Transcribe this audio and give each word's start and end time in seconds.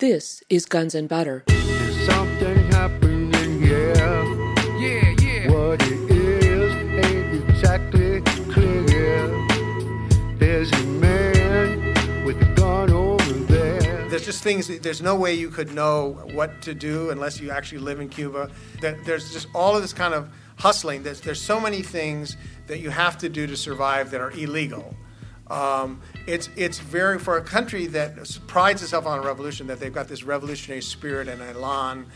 This 0.00 0.42
is 0.48 0.64
Guns 0.64 0.94
and 0.94 1.10
Butter. 1.10 1.44
There's 1.46 2.06
something 2.06 2.56
happening 2.70 3.60
here. 3.60 3.94
Yeah, 4.78 5.14
yeah. 5.20 5.50
What 5.50 5.82
it 5.82 6.10
is 6.10 6.74
ain't 7.04 7.50
exactly 7.50 8.22
clear. 8.50 9.28
There's 10.38 10.72
a 10.72 10.84
man 10.84 12.24
with 12.24 12.40
a 12.40 12.50
gun 12.54 12.90
over 12.90 13.32
there. 13.52 14.08
There's 14.08 14.24
just 14.24 14.42
things, 14.42 14.68
there's 14.68 15.02
no 15.02 15.16
way 15.16 15.34
you 15.34 15.50
could 15.50 15.74
know 15.74 16.26
what 16.32 16.62
to 16.62 16.72
do 16.72 17.10
unless 17.10 17.38
you 17.38 17.50
actually 17.50 17.80
live 17.82 18.00
in 18.00 18.08
Cuba. 18.08 18.50
That 18.80 19.04
There's 19.04 19.34
just 19.34 19.48
all 19.54 19.76
of 19.76 19.82
this 19.82 19.92
kind 19.92 20.14
of 20.14 20.30
hustling. 20.56 21.02
There's, 21.02 21.20
there's 21.20 21.42
so 21.42 21.60
many 21.60 21.82
things 21.82 22.38
that 22.68 22.78
you 22.78 22.88
have 22.88 23.18
to 23.18 23.28
do 23.28 23.46
to 23.46 23.54
survive 23.54 24.12
that 24.12 24.22
are 24.22 24.30
illegal. 24.30 24.96
Um, 25.50 26.00
it's, 26.26 26.48
it's 26.56 26.78
very, 26.78 27.18
for 27.18 27.36
a 27.36 27.42
country 27.42 27.86
that 27.86 28.38
prides 28.46 28.82
itself 28.82 29.06
on 29.06 29.18
a 29.18 29.22
revolution, 29.22 29.66
that 29.66 29.80
they've 29.80 29.92
got 29.92 30.08
this 30.08 30.22
revolutionary 30.22 30.82
spirit 30.82 31.28
and 31.28 31.42
elan, 31.42 32.06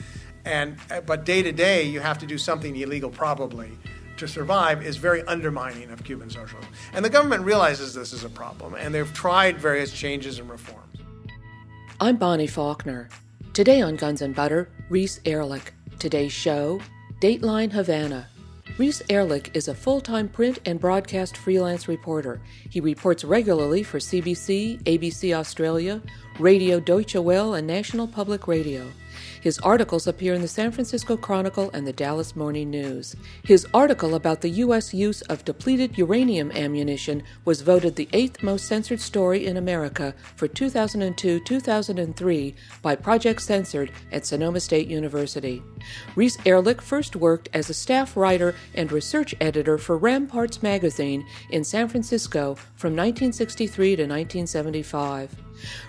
and, 0.44 0.76
but 1.06 1.24
day 1.24 1.42
to 1.42 1.52
day 1.52 1.82
you 1.82 2.00
have 2.00 2.18
to 2.18 2.26
do 2.26 2.38
something 2.38 2.76
illegal 2.76 3.10
probably 3.10 3.70
to 4.16 4.28
survive 4.28 4.84
is 4.86 4.96
very 4.96 5.22
undermining 5.24 5.90
of 5.90 6.04
Cuban 6.04 6.30
socialism. 6.30 6.70
And 6.92 7.04
the 7.04 7.10
government 7.10 7.44
realizes 7.44 7.94
this 7.94 8.12
is 8.12 8.24
a 8.24 8.28
problem, 8.28 8.74
and 8.74 8.94
they've 8.94 9.12
tried 9.12 9.58
various 9.58 9.92
changes 9.92 10.38
and 10.38 10.48
reforms. 10.48 10.98
I'm 12.00 12.16
Bonnie 12.16 12.46
Faulkner. 12.46 13.08
Today 13.52 13.80
on 13.80 13.96
Guns 13.96 14.22
and 14.22 14.34
Butter, 14.34 14.68
Reese 14.90 15.20
Erlich. 15.24 15.72
Today's 15.98 16.32
show, 16.32 16.80
Dateline 17.20 17.72
Havana. 17.72 18.28
Reese 18.76 19.02
Erlich 19.08 19.54
is 19.54 19.68
a 19.68 19.74
full 19.74 20.00
time 20.00 20.28
print 20.28 20.58
and 20.66 20.80
broadcast 20.80 21.36
freelance 21.36 21.86
reporter. 21.86 22.40
He 22.70 22.80
reports 22.80 23.22
regularly 23.22 23.84
for 23.84 24.00
CBC, 24.00 24.82
ABC 24.82 25.32
Australia, 25.32 26.02
Radio 26.40 26.80
Deutsche 26.80 27.14
Welle, 27.14 27.54
and 27.54 27.68
National 27.68 28.08
Public 28.08 28.48
Radio. 28.48 28.90
His 29.44 29.58
articles 29.58 30.06
appear 30.06 30.32
in 30.32 30.40
the 30.40 30.48
San 30.48 30.72
Francisco 30.72 31.18
Chronicle 31.18 31.70
and 31.74 31.86
the 31.86 31.92
Dallas 31.92 32.34
Morning 32.34 32.70
News. 32.70 33.14
His 33.44 33.66
article 33.74 34.14
about 34.14 34.40
the 34.40 34.48
U.S. 34.48 34.94
use 34.94 35.20
of 35.20 35.44
depleted 35.44 35.98
uranium 35.98 36.50
ammunition 36.52 37.22
was 37.44 37.60
voted 37.60 37.94
the 37.94 38.08
eighth 38.14 38.42
most 38.42 38.64
censored 38.64 39.02
story 39.02 39.44
in 39.44 39.58
America 39.58 40.14
for 40.34 40.48
2002 40.48 41.40
2003 41.40 42.54
by 42.80 42.96
Project 42.96 43.42
Censored 43.42 43.92
at 44.10 44.24
Sonoma 44.24 44.60
State 44.60 44.88
University. 44.88 45.62
Reese 46.16 46.38
Erlich 46.46 46.80
first 46.80 47.14
worked 47.14 47.50
as 47.52 47.68
a 47.68 47.74
staff 47.74 48.16
writer 48.16 48.54
and 48.74 48.90
research 48.90 49.34
editor 49.42 49.76
for 49.76 49.98
Ramparts 49.98 50.62
magazine 50.62 51.26
in 51.50 51.64
San 51.64 51.88
Francisco 51.88 52.54
from 52.76 52.96
1963 52.96 53.88
to 53.96 54.02
1975. 54.04 55.36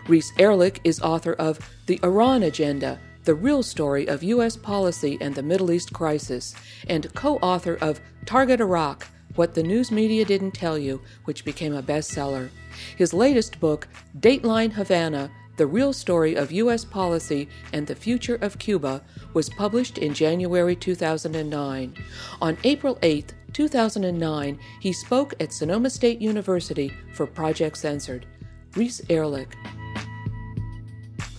Reese 0.09 0.33
Erlich 0.39 0.81
is 0.83 0.99
author 0.99 1.31
of 1.35 1.57
The 1.85 2.01
Iran 2.03 2.43
Agenda 2.43 2.99
the 3.25 3.35
Real 3.35 3.63
Story 3.63 4.07
of 4.07 4.21
U.S. 4.21 4.55
Policy 4.55 5.17
and 5.19 5.33
the 5.33 5.41
Middle 5.41 5.71
East 5.71 5.91
Crisis, 5.91 6.53
and 6.87 7.11
co 7.15 7.37
author 7.37 7.75
of 7.81 7.99
Target 8.25 8.61
Iraq 8.61 9.07
What 9.33 9.55
the 9.55 9.63
News 9.63 9.91
Media 9.91 10.23
Didn't 10.23 10.51
Tell 10.51 10.77
You, 10.77 11.01
which 11.25 11.43
became 11.43 11.75
a 11.75 11.81
bestseller. 11.81 12.49
His 12.95 13.13
latest 13.13 13.59
book, 13.59 13.87
Dateline 14.19 14.71
Havana 14.71 15.31
The 15.57 15.65
Real 15.65 15.91
Story 15.91 16.35
of 16.35 16.51
U.S. 16.51 16.85
Policy 16.85 17.49
and 17.73 17.87
the 17.87 17.95
Future 17.95 18.35
of 18.35 18.59
Cuba, 18.59 19.01
was 19.33 19.49
published 19.49 19.97
in 19.97 20.13
January 20.13 20.75
2009. 20.75 21.95
On 22.41 22.57
April 22.63 22.99
8, 23.01 23.33
2009, 23.53 24.59
he 24.81 24.93
spoke 24.93 25.33
at 25.39 25.51
Sonoma 25.51 25.89
State 25.89 26.21
University 26.21 26.93
for 27.15 27.25
Project 27.25 27.77
Censored. 27.77 28.27
Reese 28.75 29.01
Erlich. 29.09 29.55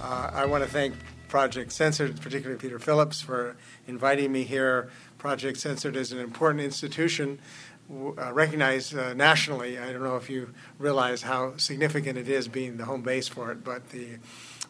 Uh, 0.01 0.31
I 0.33 0.45
want 0.47 0.65
to 0.65 0.71
thank 0.71 0.95
Project 1.29 1.73
Censored, 1.73 2.21
particularly 2.21 2.59
Peter 2.59 2.79
Phillips, 2.79 3.21
for 3.21 3.57
inviting 3.87 4.33
me 4.33 4.45
here. 4.45 4.91
Project 5.19 5.59
Censored 5.59 5.97
is 5.97 6.13
an 6.13 6.19
important 6.19 6.63
institution 6.63 7.39
uh, 7.91 8.33
recognized 8.33 8.97
uh, 8.97 9.15
nationally. 9.15 9.79
I 9.79 9.93
don't 9.93 10.03
know 10.03 10.17
if 10.17 10.29
you 10.29 10.53
realize 10.79 11.23
how 11.23 11.57
significant 11.57 12.19
it 12.19 12.29
is 12.29 12.49
being 12.49 12.77
the 12.77 12.85
home 12.85 13.03
base 13.03 13.29
for 13.29 13.53
it, 13.53 13.63
but 13.63 13.91
the 13.91 14.19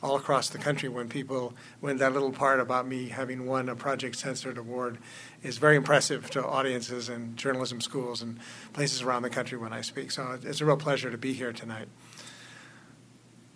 all 0.03 0.17
across 0.17 0.51
the 0.51 0.59
country 0.59 0.89
when 0.89 1.09
people 1.09 1.55
when 1.81 1.97
that 1.97 2.13
little 2.13 2.31
part 2.31 2.61
about 2.61 2.87
me 2.87 3.09
having 3.09 3.47
won 3.47 3.69
a 3.69 3.75
project 3.75 4.17
censored 4.17 4.59
award 4.59 4.99
is 5.43 5.57
very 5.59 5.75
impressive 5.75 6.29
to 6.31 6.45
audiences 6.45 7.09
and 7.09 7.37
journalism 7.37 7.81
schools 7.81 8.21
and 8.21 8.39
places 8.73 9.03
around 9.03 9.23
the 9.23 9.31
country 9.31 9.57
when 9.57 9.73
i 9.73 9.81
speak 9.81 10.11
so 10.11 10.39
it's 10.43 10.61
a 10.61 10.67
real 10.67 10.77
pleasure 10.77 11.11
to 11.11 11.17
be 11.17 11.33
here 11.33 11.53
tonight 11.53 11.89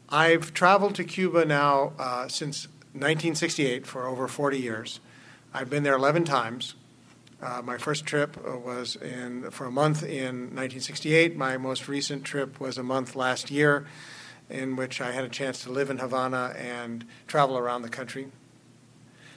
i've 0.08 0.54
traveled 0.54 0.94
to 0.94 1.04
cuba 1.04 1.44
now 1.44 1.92
uh, 1.98 2.26
since 2.26 2.68
1968 2.92 3.86
for 3.86 4.08
over 4.08 4.26
40 4.26 4.58
years. 4.58 5.00
I've 5.54 5.70
been 5.70 5.84
there 5.84 5.94
11 5.94 6.24
times. 6.24 6.74
Uh, 7.40 7.62
my 7.64 7.78
first 7.78 8.04
trip 8.04 8.36
uh, 8.46 8.58
was 8.58 8.96
in 8.96 9.50
for 9.50 9.66
a 9.66 9.70
month 9.70 10.02
in 10.02 10.54
1968. 10.54 11.36
My 11.36 11.56
most 11.56 11.88
recent 11.88 12.24
trip 12.24 12.60
was 12.60 12.76
a 12.76 12.82
month 12.82 13.14
last 13.14 13.50
year, 13.50 13.86
in 14.50 14.74
which 14.74 15.00
I 15.00 15.12
had 15.12 15.24
a 15.24 15.28
chance 15.28 15.62
to 15.62 15.70
live 15.70 15.88
in 15.88 15.98
Havana 15.98 16.54
and 16.58 17.06
travel 17.26 17.56
around 17.56 17.82
the 17.82 17.88
country. 17.88 18.28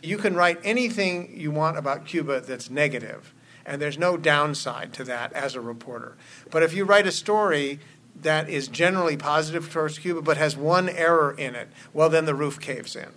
You 0.02 0.18
can 0.18 0.35
write 0.35 0.59
anything 0.64 1.31
you 1.34 1.52
want 1.52 1.78
about 1.78 2.06
Cuba 2.06 2.41
that's 2.41 2.70
negative, 2.70 3.34
and 3.66 3.81
there's 3.81 3.97
no 3.97 4.18
downside 4.18 4.91
to 4.94 5.03
that 5.06 5.31
as 5.31 5.56
a 5.56 5.62
reporter. 5.62 6.18
But 6.52 6.64
if 6.64 6.74
you 6.74 6.84
write 6.84 7.08
a 7.08 7.12
story 7.12 7.80
that 8.22 8.50
is 8.50 8.68
generally 8.68 9.16
positive 9.16 9.72
towards 9.72 10.00
Cuba 10.00 10.22
but 10.22 10.38
has 10.38 10.58
one 10.58 10.90
error 10.90 11.34
in 11.38 11.56
it, 11.56 11.70
well, 11.94 12.09
then 12.09 12.25
the 12.25 12.35
roof 12.35 12.59
caves 12.59 12.96
in. 12.96 13.09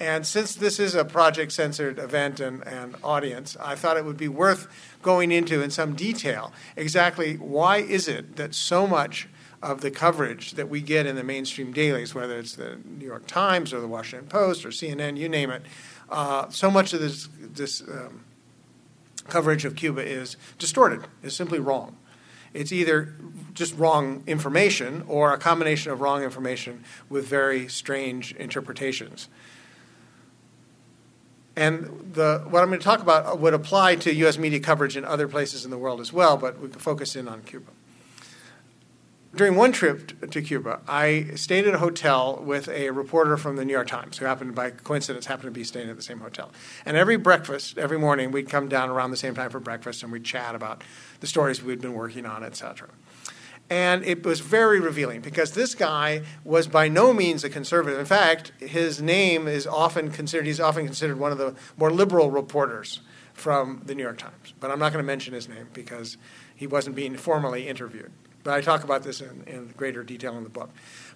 And 0.00 0.26
since 0.26 0.54
this 0.54 0.80
is 0.80 0.94
a 0.94 1.04
project 1.04 1.52
censored 1.52 1.98
event 1.98 2.40
and, 2.40 2.66
and 2.66 2.96
audience, 3.04 3.54
I 3.60 3.74
thought 3.74 3.98
it 3.98 4.04
would 4.06 4.16
be 4.16 4.28
worth 4.28 4.66
going 5.02 5.30
into 5.30 5.62
in 5.62 5.70
some 5.70 5.94
detail 5.94 6.54
exactly 6.74 7.36
why 7.36 7.78
is 7.78 8.08
it 8.08 8.36
that 8.36 8.54
so 8.54 8.86
much 8.86 9.28
of 9.62 9.82
the 9.82 9.90
coverage 9.90 10.52
that 10.52 10.70
we 10.70 10.80
get 10.80 11.04
in 11.04 11.16
the 11.16 11.22
mainstream 11.22 11.70
dailies, 11.70 12.14
whether 12.14 12.38
it's 12.38 12.54
the 12.54 12.78
New 12.82 13.04
York 13.04 13.26
Times 13.26 13.74
or 13.74 13.80
the 13.80 13.86
Washington 13.86 14.26
Post 14.26 14.64
or 14.64 14.70
CNN, 14.70 15.18
you 15.18 15.28
name 15.28 15.50
it, 15.50 15.62
uh, 16.08 16.48
so 16.48 16.70
much 16.70 16.94
of 16.94 17.00
this, 17.00 17.28
this 17.38 17.82
um, 17.82 18.24
coverage 19.28 19.66
of 19.66 19.76
Cuba 19.76 20.02
is 20.02 20.38
distorted, 20.58 21.02
is 21.22 21.36
simply 21.36 21.58
wrong. 21.58 21.94
It's 22.54 22.72
either 22.72 23.14
just 23.52 23.76
wrong 23.76 24.24
information 24.26 25.04
or 25.06 25.34
a 25.34 25.38
combination 25.38 25.92
of 25.92 26.00
wrong 26.00 26.22
information 26.22 26.84
with 27.10 27.26
very 27.26 27.68
strange 27.68 28.32
interpretations. 28.32 29.28
And 31.56 32.12
the, 32.14 32.44
what 32.48 32.62
I'm 32.62 32.68
going 32.68 32.78
to 32.78 32.84
talk 32.84 33.00
about 33.00 33.38
would 33.38 33.54
apply 33.54 33.96
to 33.96 34.14
U.S. 34.14 34.38
media 34.38 34.60
coverage 34.60 34.96
in 34.96 35.04
other 35.04 35.28
places 35.28 35.64
in 35.64 35.70
the 35.70 35.78
world 35.78 36.00
as 36.00 36.12
well, 36.12 36.36
but 36.36 36.60
we 36.60 36.68
can 36.68 36.78
focus 36.80 37.16
in 37.16 37.28
on 37.28 37.42
Cuba. 37.42 37.70
During 39.34 39.54
one 39.54 39.70
trip 39.70 40.28
to 40.30 40.42
Cuba, 40.42 40.80
I 40.88 41.28
stayed 41.36 41.64
at 41.66 41.74
a 41.74 41.78
hotel 41.78 42.42
with 42.42 42.68
a 42.68 42.90
reporter 42.90 43.36
from 43.36 43.54
the 43.54 43.64
New 43.64 43.72
York 43.72 43.86
Times, 43.86 44.18
who 44.18 44.24
happened, 44.24 44.56
by 44.56 44.70
coincidence, 44.70 45.26
happened 45.26 45.46
to 45.46 45.50
be 45.52 45.62
staying 45.62 45.88
at 45.88 45.94
the 45.94 46.02
same 46.02 46.18
hotel. 46.18 46.50
And 46.84 46.96
every 46.96 47.16
breakfast, 47.16 47.78
every 47.78 47.98
morning, 47.98 48.32
we'd 48.32 48.48
come 48.48 48.68
down 48.68 48.90
around 48.90 49.12
the 49.12 49.16
same 49.16 49.36
time 49.36 49.50
for 49.50 49.60
breakfast, 49.60 50.02
and 50.02 50.10
we'd 50.10 50.24
chat 50.24 50.56
about 50.56 50.82
the 51.20 51.28
stories 51.28 51.62
we'd 51.62 51.80
been 51.80 51.94
working 51.94 52.26
on, 52.26 52.42
et 52.42 52.56
cetera. 52.56 52.88
And 53.70 54.04
it 54.04 54.26
was 54.26 54.40
very 54.40 54.80
revealing 54.80 55.20
because 55.20 55.52
this 55.52 55.76
guy 55.76 56.22
was 56.42 56.66
by 56.66 56.88
no 56.88 57.12
means 57.12 57.44
a 57.44 57.48
conservative. 57.48 58.00
In 58.00 58.04
fact, 58.04 58.50
his 58.58 59.00
name 59.00 59.46
is 59.46 59.64
often 59.64 60.10
considered, 60.10 60.46
he's 60.46 60.58
often 60.58 60.84
considered 60.84 61.20
one 61.20 61.30
of 61.30 61.38
the 61.38 61.54
more 61.76 61.92
liberal 61.92 62.32
reporters 62.32 63.00
from 63.32 63.82
the 63.86 63.94
New 63.94 64.02
York 64.02 64.18
Times. 64.18 64.54
But 64.58 64.72
I'm 64.72 64.80
not 64.80 64.92
going 64.92 65.02
to 65.02 65.06
mention 65.06 65.34
his 65.34 65.48
name 65.48 65.68
because 65.72 66.16
he 66.54 66.66
wasn't 66.66 66.96
being 66.96 67.16
formally 67.16 67.68
interviewed. 67.68 68.10
But 68.42 68.54
I 68.54 68.60
talk 68.60 68.82
about 68.82 69.04
this 69.04 69.20
in, 69.20 69.44
in 69.46 69.68
greater 69.76 70.02
detail 70.02 70.36
in 70.36 70.42
the 70.42 70.50
book. 70.50 70.70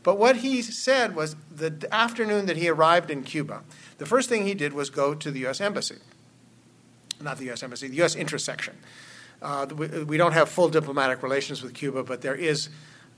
But 0.04 0.16
what 0.16 0.36
he 0.36 0.62
said 0.62 1.16
was 1.16 1.34
the 1.50 1.88
afternoon 1.90 2.46
that 2.46 2.56
he 2.56 2.68
arrived 2.68 3.10
in 3.10 3.24
Cuba, 3.24 3.64
the 3.98 4.06
first 4.06 4.28
thing 4.28 4.46
he 4.46 4.54
did 4.54 4.74
was 4.74 4.90
go 4.90 5.14
to 5.14 5.30
the 5.30 5.40
U.S. 5.40 5.60
Embassy. 5.60 5.96
Not 7.20 7.38
the 7.38 7.46
U.S. 7.46 7.62
Embassy, 7.62 7.88
the 7.88 7.96
U.S. 7.96 8.14
Interest 8.14 8.44
Section 8.44 8.76
uh, 9.44 9.66
we, 9.66 10.04
we, 10.04 10.16
don't 10.16 10.32
have 10.32 10.48
full 10.48 10.68
diplomatic 10.68 11.22
relations 11.22 11.62
with 11.62 11.74
Cuba, 11.74 12.02
but 12.02 12.22
there 12.22 12.34
is 12.34 12.70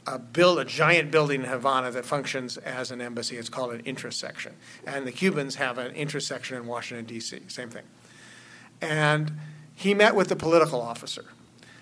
a, 0.07 0.19
build, 0.19 0.59
a 0.59 0.65
giant 0.65 1.11
building 1.11 1.43
in 1.43 1.49
Havana 1.49 1.91
that 1.93 2.05
functions 2.05 2.57
as 2.59 2.91
an 2.91 3.01
embassy. 3.01 3.37
It's 3.37 3.49
called 3.49 3.73
an 3.73 3.81
interest 3.81 4.19
section. 4.19 4.55
And 4.87 5.07
the 5.07 5.13
Cubans 5.13 5.55
have 5.55 5.79
an 5.79 5.95
interest 5.95 6.27
section 6.27 6.57
in 6.57 6.67
Washington, 6.67 7.07
D.C., 7.07 7.41
same 7.49 7.71
thing. 7.71 7.85
And 8.81 9.33
he 9.75 9.95
met 9.95 10.15
with 10.15 10.29
the 10.29 10.37
political 10.37 10.83
officer. 10.83 11.25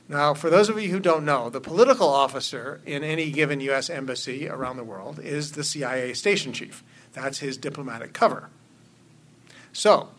Now, 0.08 0.34
for 0.34 0.50
those 0.50 0.68
of 0.68 0.80
you 0.80 0.90
who 0.90 1.00
don't 1.00 1.24
know, 1.24 1.48
the 1.48 1.60
political 1.60 2.08
officer 2.08 2.82
in 2.84 3.02
any 3.02 3.30
given 3.30 3.60
U.S. 3.60 3.88
embassy 3.88 4.48
around 4.48 4.76
the 4.76 4.84
world 4.84 5.18
is 5.18 5.52
the 5.52 5.64
CIA 5.64 6.12
station 6.12 6.52
chief. 6.52 6.84
That's 7.14 7.38
his 7.38 7.56
diplomatic 7.56 8.12
cover. 8.12 8.50
So, 9.72 10.10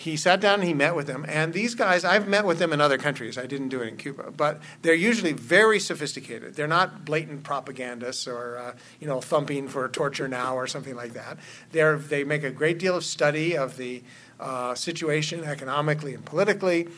he 0.00 0.16
sat 0.16 0.40
down 0.40 0.60
and 0.60 0.64
he 0.64 0.72
met 0.72 0.96
with 0.96 1.06
them. 1.06 1.26
And 1.28 1.52
these 1.52 1.74
guys, 1.74 2.04
I've 2.06 2.26
met 2.26 2.46
with 2.46 2.58
them 2.58 2.72
in 2.72 2.80
other 2.80 2.96
countries. 2.96 3.36
I 3.36 3.44
didn't 3.44 3.68
do 3.68 3.82
it 3.82 3.88
in 3.88 3.98
Cuba, 3.98 4.30
but 4.34 4.62
they're 4.80 4.94
usually 4.94 5.34
very 5.34 5.78
sophisticated. 5.78 6.54
They're 6.54 6.66
not 6.66 7.04
blatant 7.04 7.42
propagandists 7.42 8.26
or 8.26 8.56
uh, 8.56 8.72
you 8.98 9.06
know 9.06 9.20
thumping 9.20 9.68
for 9.68 9.86
torture 9.88 10.26
now 10.26 10.56
or 10.56 10.66
something 10.66 10.96
like 10.96 11.12
that. 11.12 11.36
They're, 11.72 11.98
they 11.98 12.24
make 12.24 12.44
a 12.44 12.50
great 12.50 12.78
deal 12.78 12.96
of 12.96 13.04
study 13.04 13.58
of 13.58 13.76
the 13.76 14.02
uh, 14.40 14.74
situation 14.74 15.44
economically 15.44 16.14
and 16.14 16.24
politically. 16.24 16.88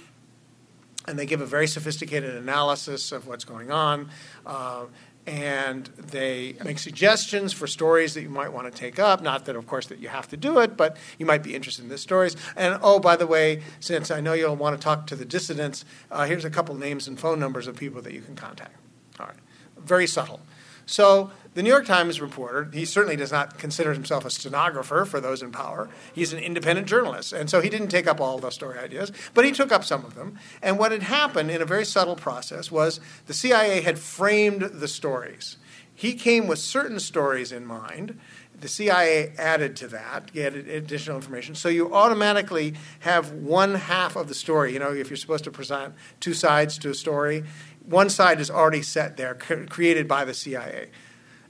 And 1.09 1.19
they 1.19 1.27
give 1.27 1.41
a 1.41 1.47
very 1.47 1.67
sophisticated 1.67 2.37
analysis 2.37 3.11
of 3.11 3.27
what's 3.27 3.45
going 3.45 3.73
on. 3.73 4.11
Uh, 4.47 4.85
and 5.27 5.87
they 5.97 6.57
make 6.65 6.79
suggestions 6.79 7.53
for 7.53 7.67
stories 7.67 8.15
that 8.15 8.23
you 8.23 8.29
might 8.29 8.53
want 8.53 8.73
to 8.73 8.77
take 8.77 8.99
up. 8.99 9.23
Not 9.23 9.45
that, 9.45 9.55
of 9.55 9.67
course, 9.67 9.87
that 9.87 10.01
you 10.01 10.09
have 10.09 10.29
to 10.29 10.37
do 10.37 10.59
it, 10.59 10.77
but 10.77 10.97
you 11.19 11.27
might 11.27 11.43
be 11.43 11.55
interested 11.55 11.83
in 11.83 11.89
the 11.89 11.99
stories. 11.99 12.37
And 12.57 12.79
oh, 12.83 12.99
by 12.99 13.17
the 13.17 13.27
way, 13.27 13.63
since 13.79 14.11
I 14.11 14.21
know 14.21 14.33
you'll 14.33 14.57
want 14.57 14.77
to 14.77 14.83
talk 14.83 15.07
to 15.09 15.17
the 15.17 15.25
dissidents, 15.25 15.85
uh, 16.11 16.27
here's 16.27 16.45
a 16.45 16.51
couple 16.51 16.75
names 16.75 17.07
and 17.07 17.19
phone 17.19 17.39
numbers 17.39 17.69
of 17.69 17.77
people 17.77 18.03
that 18.03 18.13
you 18.13 18.21
can 18.21 18.35
contact. 18.35 18.77
All 19.21 19.27
right, 19.27 19.37
very 19.77 20.07
subtle. 20.07 20.41
So 20.87 21.31
the 21.55 21.63
New 21.63 21.69
York 21.69 21.85
Times 21.85 22.21
reporter, 22.21 22.71
he 22.73 22.85
certainly 22.87 23.17
does 23.17 23.31
not 23.31 23.59
consider 23.59 23.93
himself 23.93 24.25
a 24.25 24.31
stenographer 24.31 25.05
for 25.05 25.21
those 25.21 25.43
in 25.43 25.53
power. 25.53 25.91
He's 26.15 26.33
an 26.33 26.39
independent 26.39 26.89
journalist. 26.89 27.33
And 27.33 27.51
so 27.51 27.61
he 27.61 27.69
didn't 27.69 27.89
take 27.89 28.07
up 28.07 28.21
all 28.21 28.39
the 28.39 28.51
story 28.51 28.79
ideas, 28.79 29.13
but 29.35 29.45
he 29.45 29.53
took 29.53 29.71
up 29.71 29.85
some 29.85 30.05
of 30.05 30.15
them. 30.15 30.39
And 30.63 30.79
what 30.79 30.93
had 30.93 31.03
happened 31.03 31.51
in 31.51 31.61
a 31.61 31.67
very 31.67 31.85
subtle 31.85 32.17
process 32.17 32.71
was 32.71 33.01
the 33.27 33.35
CIA 33.35 33.83
had 33.83 33.99
framed 33.99 34.63
the 34.63 34.89
stories. 34.89 35.59
He 35.95 36.15
came 36.15 36.47
with 36.47 36.59
certain 36.59 36.99
stories 36.99 37.53
in 37.53 37.67
mind. 37.67 38.19
The 38.59 38.69
CIA 38.69 39.35
added 39.39 39.77
to 39.77 39.89
that, 39.89 40.31
added 40.37 40.69
additional 40.69 41.17
information. 41.17 41.55
So 41.55 41.69
you 41.69 41.93
automatically 41.93 42.75
have 43.01 43.33
one 43.33 43.75
half 43.75 44.17
of 44.17 44.29
the 44.29 44.35
story. 44.35 44.73
You 44.73 44.79
know, 44.79 44.93
if 44.93 45.11
you're 45.11 45.17
supposed 45.17 45.45
to 45.45 45.51
present 45.51 45.95
two 46.21 46.33
sides 46.33 46.79
to 46.79 46.91
a 46.91 46.95
story, 46.95 47.45
one 47.87 48.11
side 48.11 48.41
is 48.41 48.51
already 48.51 48.83
set 48.83 49.17
there, 49.17 49.35
created 49.35 50.09
by 50.09 50.25
the 50.25 50.35
CIA. 50.35 50.91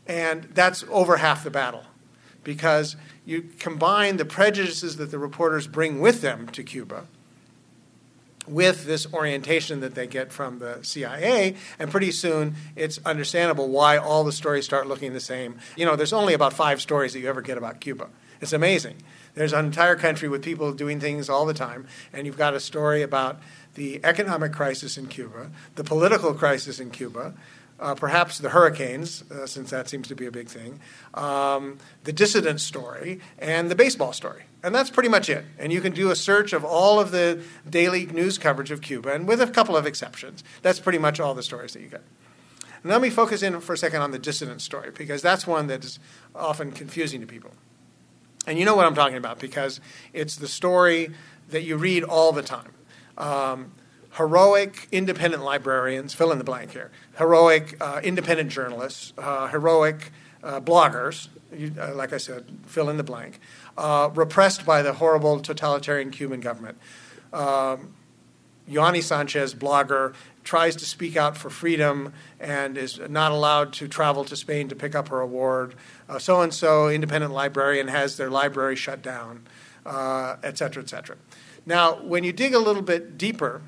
And 0.07 0.45
that's 0.55 0.85
over 0.91 1.19
half 1.19 1.45
the 1.45 1.51
battle 1.51 1.85
because 2.45 2.97
you 3.25 3.43
combine 3.59 4.17
the 4.17 4.25
prejudices 4.25 4.97
that 4.97 5.11
the 5.11 5.19
reporters 5.19 5.67
bring 5.67 6.01
with 6.01 6.21
them 6.23 6.49
to 6.49 6.63
Cuba 6.63 7.07
with 8.47 8.87
this 8.87 9.07
orientation 9.13 9.81
that 9.81 9.95
they 9.95 10.07
get 10.07 10.33
from 10.33 10.59
the 10.59 10.81
CIA, 10.83 11.55
and 11.79 11.91
pretty 11.91 12.11
soon 12.11 12.57
it's 12.75 12.99
understandable 13.05 13.69
why 13.69 13.97
all 13.97 14.25
the 14.25 14.33
stories 14.33 14.65
start 14.65 14.89
looking 14.89 15.13
the 15.13 15.21
same. 15.21 15.59
You 15.77 15.87
know, 15.87 15.95
there's 15.95 16.13
only 16.13 16.35
about 16.35 16.53
five 16.53 16.83
stories 16.83 17.13
that 17.13 17.21
you 17.21 17.29
ever 17.29 17.41
get 17.41 17.57
about 17.57 17.81
Cuba. 17.81 18.09
It's 18.41 18.53
amazing. 18.53 18.97
There's 19.35 19.53
an 19.53 19.65
entire 19.65 19.95
country 19.95 20.29
with 20.29 20.43
people 20.43 20.73
doing 20.73 20.99
things 20.99 21.31
all 21.31 21.47
the 21.47 21.55
time, 21.55 21.87
and 22.13 22.27
you've 22.27 22.37
got 22.37 22.55
a 22.55 22.61
story 22.61 23.03
about 23.03 23.41
the 23.75 24.01
economic 24.05 24.53
crisis 24.53 24.97
in 24.99 25.07
Cuba, 25.07 25.51
the 25.77 25.85
political 25.85 26.35
crisis 26.35 26.79
in 26.79 26.91
Cuba, 26.91 27.35
uh, 27.81 27.95
perhaps 27.95 28.39
the 28.39 28.51
hurricanes, 28.51 29.25
uh, 29.31 29.47
since 29.47 29.71
that 29.71 29.89
seems 29.89 30.07
to 30.09 30.15
be 30.15 30.27
a 30.27 30.31
big 30.31 30.49
thing, 30.49 30.79
um, 31.15 31.79
the 32.05 32.13
dissident 32.13 32.61
story, 32.61 33.21
and 33.39 33.71
the 33.71 33.75
baseball 33.75 34.13
story. 34.13 34.45
And 34.63 34.73
that's 34.73 34.91
pretty 34.91 35.09
much 35.09 35.29
it. 35.29 35.45
And 35.59 35.73
you 35.73 35.81
can 35.81 35.93
do 35.93 36.11
a 36.11 36.17
search 36.17 36.53
of 36.53 36.65
all 36.65 37.01
of 37.01 37.11
the 37.11 37.43
daily 37.69 38.07
news 38.07 38.39
coverage 38.39 38.71
of 38.71 38.81
Cuba, 38.81 39.13
and 39.13 39.27
with 39.27 39.41
a 39.41 39.49
couple 39.49 39.77
of 39.77 39.87
exceptions, 39.87 40.45
that's 40.63 40.79
pretty 40.79 40.99
much 40.99 41.19
all 41.19 41.35
the 41.35 41.43
stories 41.43 41.73
that 41.73 41.81
you 41.81 41.89
get. 41.89 42.03
And 42.83 42.93
let 42.93 43.01
me 43.01 43.11
focus 43.11 43.43
in 43.43 43.61
for 43.61 43.73
a 43.73 43.79
second 43.79 44.03
on 44.03 44.13
the 44.13 44.19
dissident 44.19 44.61
story, 44.61 44.91
because 44.97 45.23
that's 45.23 45.47
one 45.47 45.67
that 45.67 45.85
is 45.85 45.99
often 46.35 46.71
confusing 46.73 47.21
to 47.21 47.27
people. 47.27 47.51
And 48.47 48.59
you 48.59 48.65
know 48.65 48.77
what 48.77 48.87
I'm 48.87 48.95
talking 48.95 49.17
about, 49.17 49.39
because 49.39 49.81
it's 50.13 50.37
the 50.37 50.49
story 50.49 51.11
that 51.51 51.63
you 51.63 51.77
read 51.77 52.05
all 52.05 52.33
the 52.33 52.43
time. 52.43 52.73
Um, 53.19 53.73
heroic 54.13 54.89
independent 54.93 55.43
librarians, 55.43 56.13
fill 56.15 56.33
in 56.33 56.39
the 56.39 56.45
blank 56.45 56.73
here, 56.73 56.91
heroic 57.17 57.77
uh, 57.81 58.01
independent 58.05 58.51
journalists, 58.51 59.13
uh, 59.17 59.49
heroic 59.49 60.13
uh, 60.43 60.61
bloggers, 60.61 61.29
you, 61.57 61.73
uh, 61.81 61.95
like 61.95 62.13
I 62.13 62.19
said, 62.19 62.45
fill 62.67 62.91
in 62.91 62.97
the 62.97 63.05
blank, 63.05 63.41
uh, 63.79 64.11
repressed 64.15 64.67
by 64.67 64.83
the 64.83 64.95
horrible 64.95 65.41
totalitarian 65.41 66.11
Cuban 66.11 66.41
government. 66.41 66.79
Um, 67.33 67.95
Yoani 68.69 69.03
Sanchez, 69.03 69.55
blogger, 69.55 70.15
tries 70.45 70.77
to 70.77 70.85
speak 70.85 71.17
out 71.17 71.37
for 71.37 71.51
freedom 71.51 72.13
and 72.39 72.77
is 72.77 73.01
not 73.09 73.33
allowed 73.33 73.73
to 73.75 73.89
travel 73.89 74.25
to 74.25 74.37
Spain 74.37 74.69
to 74.69 74.77
pick 74.77 74.95
up 74.95 75.09
her 75.09 75.21
award. 75.21 75.75
So 76.19 76.43
and 76.43 76.53
so, 76.53 76.89
independent 76.89 77.33
librarian, 77.33 77.89
has 77.89 78.17
their 78.17 78.31
library 78.31 78.77
shut 78.77 79.03
down, 79.03 79.47
et 79.85 80.59
cetera, 80.59 80.83
et 80.83 80.89
cetera. 80.89 81.17
Now, 81.65 81.95
when 82.03 82.25
you 82.25 82.33
dig 82.33 82.55
a 82.55 82.59
little 82.59 82.83
bit 82.83 83.17
deeper 83.17 83.63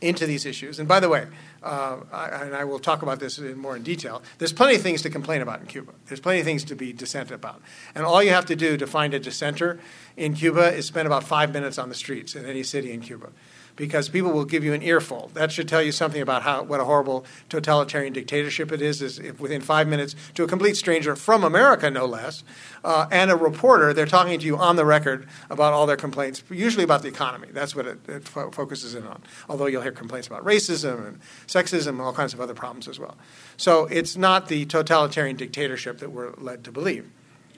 into 0.00 0.26
these 0.26 0.44
issues. 0.44 0.78
And 0.78 0.88
by 0.88 1.00
the 1.00 1.08
way, 1.08 1.26
uh, 1.62 1.98
I, 2.12 2.26
and 2.44 2.54
I 2.54 2.64
will 2.64 2.78
talk 2.78 3.02
about 3.02 3.18
this 3.18 3.38
in 3.38 3.58
more 3.58 3.76
in 3.76 3.82
detail. 3.82 4.22
There's 4.38 4.52
plenty 4.52 4.76
of 4.76 4.82
things 4.82 5.02
to 5.02 5.10
complain 5.10 5.42
about 5.42 5.60
in 5.60 5.66
Cuba. 5.66 5.92
There's 6.06 6.20
plenty 6.20 6.40
of 6.40 6.44
things 6.44 6.64
to 6.64 6.76
be 6.76 6.92
dissent 6.92 7.30
about. 7.30 7.62
And 7.94 8.04
all 8.04 8.22
you 8.22 8.30
have 8.30 8.46
to 8.46 8.56
do 8.56 8.76
to 8.76 8.86
find 8.86 9.14
a 9.14 9.18
dissenter 9.18 9.80
in 10.16 10.34
Cuba 10.34 10.72
is 10.74 10.86
spend 10.86 11.06
about 11.06 11.24
five 11.24 11.52
minutes 11.52 11.78
on 11.78 11.88
the 11.88 11.94
streets 11.94 12.34
in 12.34 12.44
any 12.44 12.62
city 12.62 12.92
in 12.92 13.00
Cuba 13.00 13.30
because 13.76 14.08
people 14.08 14.32
will 14.32 14.44
give 14.44 14.64
you 14.64 14.72
an 14.72 14.82
earful. 14.82 15.30
That 15.34 15.52
should 15.52 15.68
tell 15.68 15.82
you 15.82 15.92
something 15.92 16.20
about 16.20 16.42
how 16.42 16.62
what 16.62 16.80
a 16.80 16.84
horrible 16.84 17.24
totalitarian 17.48 18.12
dictatorship 18.12 18.72
it 18.72 18.82
is. 18.82 19.02
Is 19.02 19.18
if 19.18 19.38
within 19.38 19.60
five 19.60 19.86
minutes 19.86 20.16
to 20.34 20.42
a 20.42 20.48
complete 20.48 20.76
stranger 20.76 21.14
from 21.14 21.44
America, 21.44 21.90
no 21.90 22.06
less, 22.06 22.42
uh, 22.82 23.06
and 23.12 23.30
a 23.30 23.36
reporter, 23.36 23.92
they're 23.92 24.06
talking 24.06 24.38
to 24.40 24.46
you 24.46 24.56
on 24.56 24.76
the 24.76 24.84
record 24.84 25.28
about 25.50 25.72
all 25.72 25.86
their 25.86 25.96
complaints, 25.96 26.42
usually 26.50 26.84
about 26.84 27.02
the 27.02 27.08
economy. 27.08 27.48
That's 27.52 27.76
what 27.76 27.86
it, 27.86 28.08
it 28.08 28.24
fo- 28.24 28.50
focuses 28.50 28.94
in 28.94 29.06
on. 29.06 29.22
Although 29.48 29.66
you'll 29.66 29.82
hear 29.82 29.92
complaints 29.92 30.26
about 30.26 30.44
racism 30.44 31.06
and 31.06 31.20
sexism 31.46 31.90
and 31.90 32.00
all 32.00 32.12
kinds 32.12 32.32
of 32.32 32.40
other 32.40 32.54
problems 32.54 32.88
as 32.88 32.98
well. 32.98 33.16
So 33.56 33.84
it's 33.86 34.16
not 34.16 34.48
the 34.48 34.64
totalitarian 34.64 35.36
dictatorship 35.36 35.98
that 35.98 36.10
we're 36.10 36.32
led 36.38 36.64
to 36.64 36.72
believe 36.72 37.10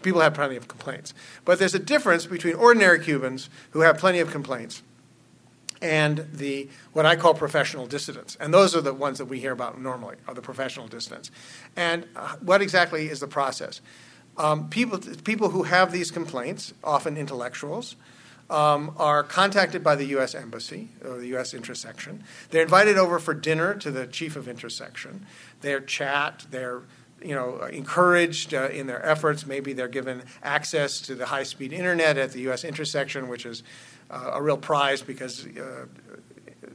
people 0.03 0.21
have 0.21 0.33
plenty 0.33 0.55
of 0.55 0.69
complaints. 0.69 1.13
But 1.45 1.59
there's 1.59 1.75
a 1.75 1.79
difference 1.81 2.25
between 2.25 2.55
ordinary 2.55 3.01
Cubans 3.01 3.51
who 3.71 3.81
have 3.81 3.99
plenty 3.99 4.21
of 4.21 4.31
complaints 4.31 4.83
and 5.81 6.29
the 6.33 6.69
what 6.93 7.07
I 7.07 7.17
call 7.17 7.35
professional 7.35 7.87
dissidents. 7.87 8.37
And 8.41 8.53
those 8.53 8.75
are 8.75 8.81
the 8.81 8.95
ones 8.95 9.19
that 9.19 9.27
we 9.27 9.41
hear 9.41 9.53
about 9.53 9.81
normally, 9.81 10.17
are 10.27 10.35
the 10.35 10.43
professional 10.43 10.89
dissidents. 10.89 11.31
And 11.77 12.07
uh, 12.17 12.37
what 12.41 12.63
exactly 12.63 13.09
is 13.09 13.21
the 13.21 13.29
process? 13.29 13.81
Um, 14.37 14.69
people, 14.69 14.99
people 15.25 15.51
who 15.51 15.65
have 15.65 15.93
these 15.93 16.11
complaints, 16.11 16.73
often 16.85 17.17
intellectuals, 17.17 17.97
um, 18.51 18.95
are 18.97 19.23
contacted 19.23 19.85
by 19.85 19.95
the 19.95 20.07
U.S. 20.07 20.35
Embassy 20.35 20.89
or 21.05 21.19
the 21.19 21.29
U.S. 21.29 21.53
Intersection. 21.53 22.25
They're 22.51 22.63
invited 22.63 22.97
over 22.97 23.19
for 23.19 23.35
dinner 23.35 23.75
to 23.75 23.91
the 23.91 24.07
chief 24.07 24.37
of 24.37 24.49
Intersection. 24.49 25.27
They're 25.61 25.81
chat. 25.81 26.47
They're 26.51 26.83
you 27.21 27.35
know, 27.35 27.63
encouraged 27.65 28.55
uh, 28.55 28.69
in 28.69 28.87
their 28.87 29.05
efforts. 29.05 29.47
Maybe 29.47 29.73
they're 29.73 29.89
given 29.89 30.23
access 30.43 31.01
to 31.03 31.15
the 31.15 31.27
high-speed 31.27 31.73
internet 31.73 32.17
at 32.17 32.33
the 32.33 32.41
U.S. 32.43 32.65
intersection, 32.65 33.29
which 33.29 33.45
is 33.45 33.63
uh, 34.11 34.31
a 34.35 34.43
real 34.43 34.57
prize 34.57 35.03
because 35.03 35.47
uh, 35.47 35.87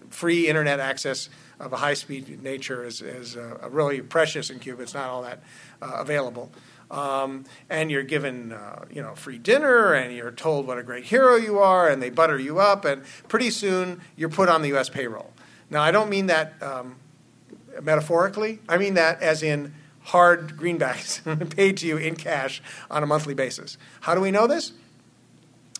free 0.10 0.48
internet 0.48 0.80
access 0.80 1.30
of 1.60 1.74
a 1.74 1.78
high-speed 1.78 2.42
nature 2.44 2.86
is, 2.86 3.02
is 3.02 3.38
uh, 3.38 3.70
really 3.70 4.02
precious 4.02 4.50
in 4.50 4.60
Cuba. 4.60 4.84
It's 4.84 4.94
not 4.94 5.10
all 5.10 5.24
that 5.24 5.42
uh, 5.82 5.98
available. 6.00 6.52
Um, 6.92 7.46
and 7.70 7.90
you're 7.90 8.04
given, 8.04 8.52
uh, 8.52 8.86
you 8.92 9.02
know, 9.02 9.16
free 9.16 9.38
dinner, 9.38 9.94
and 9.94 10.16
you're 10.16 10.32
told 10.32 10.68
what 10.68 10.78
a 10.78 10.84
great 10.84 11.06
hero 11.06 11.36
you 11.36 11.60
are, 11.60 11.90
and 11.90 12.02
they 12.02 12.10
butter 12.10 12.38
you 12.38 12.60
up, 12.60 12.86
and 12.86 13.04
pretty 13.28 13.50
soon 13.50 14.02
you're 14.16 14.30
put 14.30 14.50
on 14.50 14.62
the 14.62 14.70
U.S. 14.70 14.90
payroll. 14.90 15.32
Now, 15.70 15.82
I 15.82 15.92
don't 15.92 16.10
mean 16.10 16.28
that 16.28 16.62
um, 16.62 16.98
metaphorically. 17.82 18.60
I 18.70 18.78
mean 18.78 18.94
that 18.96 19.22
as 19.22 19.42
in 19.42 19.74
hard 20.02 20.58
greenbacks 20.58 21.22
paid 21.56 21.78
to 21.78 21.88
you 21.88 21.98
in 21.98 22.16
cash 22.16 22.62
on 22.92 23.04
a 23.04 23.08
monthly 23.08 23.34
basis. 23.34 23.78
How 24.02 24.14
do 24.14 24.22
we 24.22 24.32
know 24.32 24.48
this? 24.48 24.74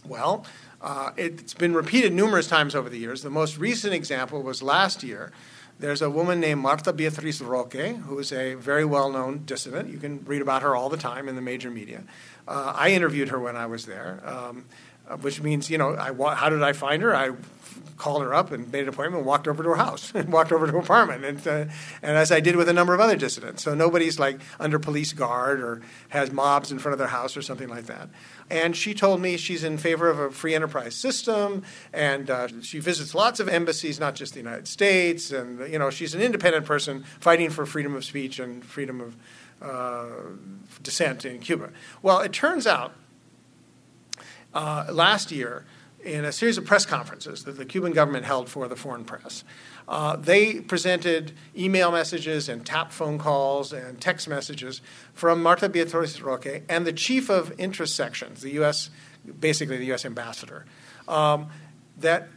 Well, 0.06 0.46
uh, 0.84 1.12
it's 1.16 1.54
been 1.54 1.74
repeated 1.74 2.14
numerous 2.14 2.48
times 2.48 2.76
over 2.76 2.90
the 2.90 3.00
years. 3.00 3.24
The 3.24 3.30
most 3.30 3.58
recent 3.58 3.94
example 3.94 4.44
was 4.44 4.62
last 4.62 5.02
year. 5.02 5.32
There's 5.80 6.02
a 6.02 6.10
woman 6.10 6.40
named 6.40 6.62
Marta 6.62 6.94
Beatriz 6.94 7.42
Roque, 7.42 7.74
who 7.74 8.20
is 8.20 8.32
a 8.32 8.54
very 8.56 8.86
well 8.86 9.10
known 9.10 9.44
dissident. 9.46 9.90
You 9.90 9.98
can 9.98 10.24
read 10.26 10.42
about 10.42 10.62
her 10.62 10.76
all 10.76 10.90
the 10.90 10.98
time 10.98 11.28
in 11.30 11.36
the 11.36 11.42
major 11.42 11.72
media. 11.72 12.04
Uh, 12.48 12.74
I 12.76 12.92
interviewed 12.92 13.30
her 13.30 13.40
when 13.40 13.56
I 13.56 13.66
was 13.66 13.86
there, 13.86 14.22
um, 14.26 14.66
which 15.22 15.42
means, 15.42 15.70
you 15.70 15.78
know, 15.78 15.96
I, 15.96 16.14
how 16.36 16.50
did 16.50 16.62
I 16.62 16.74
find 16.74 17.02
her? 17.02 17.16
I 17.16 17.32
called 17.98 18.22
her 18.22 18.34
up 18.34 18.52
and 18.52 18.72
made 18.72 18.84
an 18.84 18.90
appointment 18.90 19.26
walked 19.26 19.48
over 19.48 19.64
to 19.64 19.70
her 19.70 19.76
house 19.76 20.12
and 20.16 20.32
walked 20.34 20.52
over 20.52 20.66
to 20.66 20.72
her 20.74 20.80
apartment 20.80 21.24
and, 21.24 21.48
uh, 21.48 21.66
and 22.02 22.18
as 22.18 22.32
I 22.32 22.40
did 22.40 22.56
with 22.56 22.68
a 22.68 22.74
number 22.74 22.94
of 22.94 23.00
other 23.00 23.16
dissidents. 23.16 23.64
So 23.64 23.74
nobody's 23.74 24.20
like 24.20 24.40
under 24.60 24.80
police 24.80 25.14
guard 25.14 25.62
or 25.62 25.82
has 26.10 26.32
mobs 26.32 26.72
in 26.72 26.80
front 26.80 26.94
of 26.94 27.00
their 27.00 27.08
house 27.08 27.38
or 27.38 27.42
something 27.42 27.70
like 27.70 27.86
that. 27.86 28.10
And 28.50 28.76
she 28.76 28.94
told 28.94 29.22
me 29.22 29.38
she's 29.38 29.64
in 29.64 29.78
favor 29.78 30.10
of 30.10 30.20
a 30.20 30.32
free 30.32 30.54
enterprise 30.54 30.96
system 30.96 31.64
and 31.94 32.30
uh, 32.30 32.48
she 32.62 32.80
visits 32.80 33.16
lots 33.16 33.40
of 33.40 33.48
embassies, 33.48 34.00
not 34.00 34.16
just 34.16 34.34
the 34.34 34.40
United 34.40 34.68
States. 34.68 35.32
And, 35.32 35.72
you 35.72 35.80
know, 35.80 35.90
she's 35.90 36.14
an 36.14 36.22
independent 36.22 36.66
person 36.66 37.04
fighting 37.20 37.50
for 37.50 37.66
freedom 37.66 37.96
of 37.96 38.04
speech 38.04 38.40
and 38.40 38.64
freedom 38.66 39.02
of 39.02 39.16
uh, 39.62 40.06
dissent 40.82 41.26
in 41.26 41.40
Cuba. 41.40 41.70
Well, 42.02 42.20
it 42.20 42.34
turns 42.34 42.68
out 42.68 42.94
uh, 44.54 44.88
last 44.92 45.32
year, 45.32 45.66
in 46.04 46.26
a 46.26 46.32
series 46.32 46.58
of 46.58 46.66
press 46.66 46.86
conferences 46.86 47.44
that 47.46 47.58
the 47.58 47.66
Cuban 47.66 47.94
government 47.94 48.26
held 48.26 48.50
for 48.50 48.68
the 48.68 48.76
foreign 48.76 49.06
press. 49.06 49.44
Uh, 49.88 50.16
they 50.16 50.60
presented 50.60 51.34
email 51.58 51.92
messages 51.92 52.50
and 52.50 52.66
tap 52.66 52.92
phone 52.92 53.18
calls 53.18 53.74
and 53.74 54.00
text 54.00 54.28
messages 54.28 54.82
from 55.14 55.42
Marta 55.42 55.70
Beatriz 55.70 56.22
Roque 56.22 56.64
and 56.70 56.86
the 56.86 56.94
chief 56.94 57.30
of 57.30 57.54
interest 57.60 57.96
sections, 57.96 58.42
the 58.42 58.52
U.S., 58.52 58.90
basically 59.40 59.78
the 59.78 59.86
U.S. 59.86 60.06
ambassador, 60.06 60.66
um, 61.08 61.48
that 61.98 62.30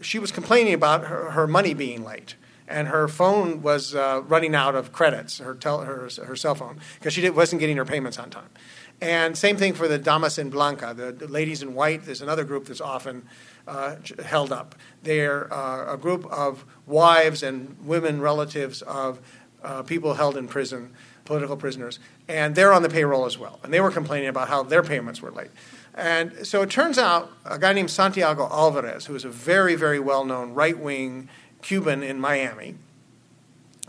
she 0.00 0.18
was 0.18 0.30
complaining 0.30 0.74
about 0.74 1.06
her, 1.06 1.30
her, 1.30 1.46
money 1.46 1.74
being 1.74 2.04
late. 2.04 2.34
And 2.66 2.88
her 2.88 3.08
phone 3.08 3.60
was 3.60 3.94
uh, 3.94 4.22
running 4.26 4.54
out 4.54 4.74
of 4.74 4.90
credits, 4.90 5.38
her, 5.38 5.54
tel- 5.54 5.80
her, 5.80 6.08
her 6.24 6.36
cell 6.36 6.54
phone, 6.54 6.80
because 6.98 7.12
she 7.12 7.20
did, 7.20 7.36
wasn't 7.36 7.60
getting 7.60 7.76
her 7.76 7.84
payments 7.84 8.18
on 8.18 8.30
time. 8.30 8.48
And 9.00 9.36
same 9.36 9.56
thing 9.56 9.74
for 9.74 9.88
the 9.88 9.98
Damas 9.98 10.38
en 10.38 10.50
Blanca, 10.50 10.94
the, 10.94 11.12
the 11.12 11.28
ladies 11.28 11.62
in 11.62 11.74
white. 11.74 12.04
There's 12.04 12.22
another 12.22 12.44
group 12.44 12.66
that's 12.66 12.80
often 12.80 13.26
uh, 13.66 13.96
held 14.24 14.52
up. 14.52 14.74
They're 15.02 15.52
uh, 15.52 15.94
a 15.94 15.96
group 15.96 16.26
of 16.26 16.64
wives 16.86 17.42
and 17.42 17.76
women 17.84 18.20
relatives 18.20 18.82
of 18.82 19.20
uh, 19.62 19.82
people 19.82 20.14
held 20.14 20.36
in 20.36 20.46
prison, 20.48 20.92
political 21.24 21.56
prisoners, 21.56 21.98
and 22.28 22.54
they're 22.54 22.72
on 22.72 22.82
the 22.82 22.88
payroll 22.88 23.24
as 23.24 23.38
well. 23.38 23.58
And 23.62 23.72
they 23.72 23.80
were 23.80 23.90
complaining 23.90 24.28
about 24.28 24.48
how 24.48 24.62
their 24.62 24.82
payments 24.82 25.22
were 25.22 25.30
late. 25.30 25.50
And 25.94 26.46
so 26.46 26.62
it 26.62 26.70
turns 26.70 26.98
out 26.98 27.30
a 27.44 27.58
guy 27.58 27.72
named 27.72 27.90
Santiago 27.90 28.48
Alvarez, 28.50 29.06
who 29.06 29.14
is 29.14 29.24
a 29.24 29.28
very, 29.28 29.74
very 29.74 30.00
well 30.00 30.24
known 30.24 30.52
right 30.52 30.78
wing 30.78 31.28
Cuban 31.62 32.02
in 32.02 32.20
Miami, 32.20 32.74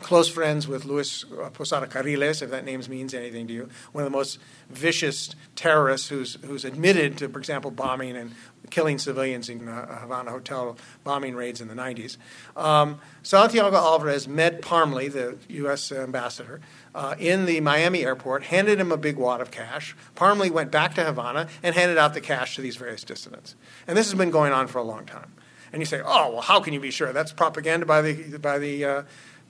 close 0.02 0.30
friends 0.30 0.68
with 0.68 0.86
Luis 0.86 1.24
Posada 1.54 1.88
Carriles, 1.88 2.42
if 2.42 2.52
that 2.52 2.66
name 2.66 2.82
means 2.90 3.14
anything 3.14 3.48
to 3.48 3.54
you, 3.54 3.70
one 3.92 4.04
of 4.04 4.12
the 4.12 4.16
most 4.16 4.40
vicious 4.70 5.34
terrorists 5.56 6.10
who's, 6.10 6.38
who's 6.46 6.66
admitted 6.66 7.18
to, 7.18 7.30
for 7.30 7.40
example, 7.40 7.72
bombing 7.72 8.16
and 8.16 8.32
killing 8.70 8.98
civilians 8.98 9.48
in 9.48 9.60
Havana 9.60 10.32
hotel 10.32 10.78
bombing 11.04 11.36
raids 11.36 11.62
in 11.62 11.68
the 11.68 11.74
90s. 11.74 12.18
Um, 12.56 13.00
Santiago 13.24 13.75
Alvarez 13.75 14.28
met 14.28 14.62
Parmly, 14.62 15.12
the 15.12 15.38
U.S. 15.50 15.92
ambassador, 15.92 16.62
uh, 16.94 17.16
in 17.20 17.46
the 17.46 17.60
Miami 17.62 18.04
airport, 18.04 18.44
handed 18.44 18.80
him 18.80 18.92
a 18.92 18.98
big 18.98 19.18
wad 19.18 19.42
of 19.42 19.52
cash. 19.52 19.96
Parmly 20.16 20.52
went 20.52 20.72
back 20.72 20.96
to 20.96 21.04
Havana 21.04 21.48
and 21.64 21.75
handed 21.75 21.98
out 21.98 22.14
the 22.14 22.22
cash 22.22 22.56
to 22.56 22.62
these 22.62 22.75
various 22.75 23.04
dissidents. 23.04 23.56
And 23.88 23.98
this 23.98 24.10
has 24.10 24.18
been 24.18 24.32
going 24.32 24.52
on 24.52 24.68
for 24.68 24.80
a 24.80 24.84
long 24.84 25.06
time. 25.06 25.32
And 25.72 25.82
you 25.82 25.86
say, 25.86 26.02
oh, 26.04 26.32
well, 26.32 26.42
how 26.42 26.62
can 26.62 26.74
you 26.74 26.80
be 26.80 26.92
sure? 26.92 27.12
That's 27.12 27.34
propaganda 27.34 27.86
by 27.86 28.02
the, 28.02 28.38
by 28.38 28.60
the 28.60 28.86
uh, 28.86 29.04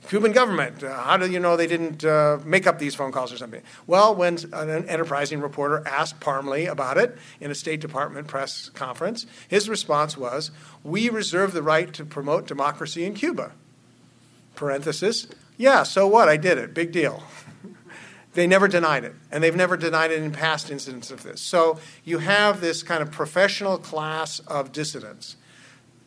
Cuban 0.08 0.32
government. 0.32 0.84
Uh, 0.84 0.94
how 0.94 1.18
do 1.18 1.30
you 1.30 1.40
know 1.40 1.58
they 1.58 1.68
didn't 1.68 2.04
uh, 2.06 2.40
make 2.46 2.68
up 2.68 2.80
these 2.80 2.96
phone 2.96 3.12
calls 3.12 3.34
or 3.34 3.38
something? 3.38 3.62
Well, 3.88 4.16
when 4.16 4.38
an 4.54 4.88
enterprising 4.88 5.42
reporter 5.42 5.84
asked 5.88 6.20
Parmly 6.20 6.70
about 6.70 6.98
it 6.98 7.18
in 7.40 7.52
a 7.52 7.56
State 7.56 7.82
Department 7.82 8.28
press 8.28 8.70
conference, 8.70 9.26
his 9.48 9.68
response 9.68 10.18
was, 10.18 10.52
"We 10.84 11.10
reserve 11.10 11.54
the 11.54 11.64
right 11.64 11.92
to 11.94 12.06
promote 12.06 12.48
democracy 12.48 13.06
in 13.06 13.14
Cuba." 13.14 13.52
Parenthesis. 14.56 15.28
Yeah, 15.58 15.84
so 15.84 16.08
what? 16.08 16.30
I 16.30 16.38
did 16.38 16.58
it. 16.58 16.74
Big 16.74 16.92
deal. 16.92 17.24
they 18.34 18.48
never 18.48 18.68
denied 18.68 19.04
it, 19.04 19.16
and 19.32 19.44
they've 19.44 19.56
never 19.56 19.78
denied 19.78 20.12
it 20.12 20.22
in 20.22 20.32
past 20.32 20.72
incidents 20.72 21.12
of 21.12 21.24
this. 21.24 21.42
So 21.42 21.80
you 22.04 22.20
have 22.20 22.62
this 22.62 22.84
kind 22.84 23.02
of 23.02 23.12
professional 23.12 23.78
class 23.78 24.40
of 24.40 24.72
dissidents, 24.72 25.36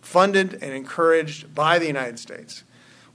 funded 0.00 0.54
and 0.54 0.72
encouraged 0.72 1.54
by 1.54 1.78
the 1.78 1.86
United 1.86 2.18
States 2.18 2.64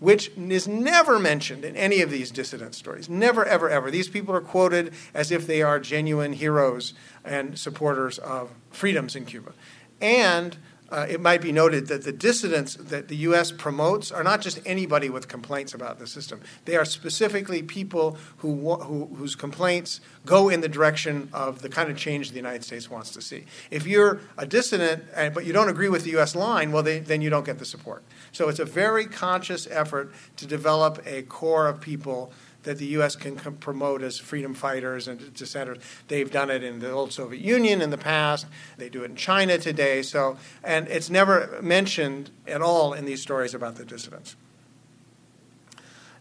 which 0.03 0.29
is 0.35 0.67
never 0.67 1.17
mentioned 1.17 1.63
in 1.63 1.77
any 1.77 2.01
of 2.01 2.11
these 2.11 2.29
dissident 2.29 2.75
stories. 2.75 3.07
Never, 3.07 3.45
ever, 3.45 3.69
ever. 3.69 3.89
These 3.89 4.09
people 4.09 4.35
are 4.35 4.41
quoted 4.41 4.93
as 5.13 5.31
if 5.31 5.47
they 5.47 5.61
are 5.61 5.79
genuine 5.79 6.33
heroes 6.33 6.93
and 7.23 7.57
supporters 7.57 8.17
of 8.19 8.49
freedoms 8.69 9.15
in 9.15 9.23
Cuba. 9.23 9.53
And 10.01 10.57
uh, 10.93 11.07
it 11.09 11.19
might 11.19 11.41
be 11.41 11.51
noted 11.51 11.87
that 11.87 12.03
the 12.03 12.11
dissidents 12.11 12.75
that 12.75 13.07
the 13.07 13.15
U.S. 13.27 13.51
promotes 13.51 14.11
are 14.11 14.23
not 14.23 14.41
just 14.41 14.59
anybody 14.63 15.09
with 15.09 15.27
complaints 15.27 15.73
about 15.73 15.97
the 15.97 16.05
system. 16.05 16.39
They 16.65 16.75
are 16.75 16.85
specifically 16.85 17.63
people 17.63 18.15
who, 18.37 18.75
who, 18.75 19.07
whose 19.15 19.35
complaints 19.35 20.01
go 20.23 20.49
in 20.49 20.61
the 20.61 20.69
direction 20.69 21.29
of 21.33 21.63
the 21.63 21.69
kind 21.69 21.89
of 21.89 21.97
change 21.97 22.29
the 22.29 22.35
United 22.35 22.63
States 22.63 22.91
wants 22.91 23.09
to 23.11 23.23
see. 23.23 23.45
If 23.71 23.87
you're 23.87 24.21
a 24.37 24.45
dissident 24.45 25.03
but 25.33 25.45
you 25.45 25.51
don't 25.51 25.69
agree 25.69 25.89
with 25.89 26.03
the 26.03 26.11
U.S. 26.11 26.35
line, 26.35 26.71
well, 26.71 26.83
they, 26.83 26.99
then 26.99 27.23
you 27.23 27.31
don't 27.31 27.45
get 27.45 27.57
the 27.57 27.65
support. 27.65 28.03
So 28.31 28.47
it's 28.47 28.59
a 28.59 28.65
very 28.65 29.07
conscious 29.07 29.67
effort 29.71 30.13
to 30.37 30.45
develop 30.45 31.01
a 31.07 31.23
core 31.23 31.67
of 31.67 31.81
people 31.81 32.31
that 32.63 32.77
the 32.77 32.85
U.S. 32.87 33.15
can 33.15 33.35
promote 33.35 34.01
as 34.01 34.19
freedom 34.19 34.53
fighters 34.53 35.07
and 35.07 35.33
dissenters. 35.33 35.77
They've 36.07 36.31
done 36.31 36.49
it 36.49 36.63
in 36.63 36.79
the 36.79 36.91
old 36.91 37.13
Soviet 37.13 37.41
Union 37.41 37.81
in 37.81 37.89
the 37.89 37.97
past. 37.97 38.45
They 38.77 38.89
do 38.89 39.03
it 39.03 39.11
in 39.11 39.15
China 39.15 39.57
today. 39.57 40.01
So, 40.01 40.37
and 40.63 40.87
it's 40.87 41.09
never 41.09 41.59
mentioned 41.61 42.31
at 42.47 42.61
all 42.61 42.93
in 42.93 43.05
these 43.05 43.21
stories 43.21 43.53
about 43.53 43.75
the 43.75 43.85
dissidents. 43.85 44.35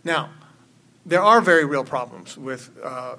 Now, 0.05 0.31
there 1.07 1.23
are 1.23 1.41
very 1.41 1.65
real 1.65 1.85
problems 1.85 2.37
with 2.37 2.71
uh, 2.83 3.17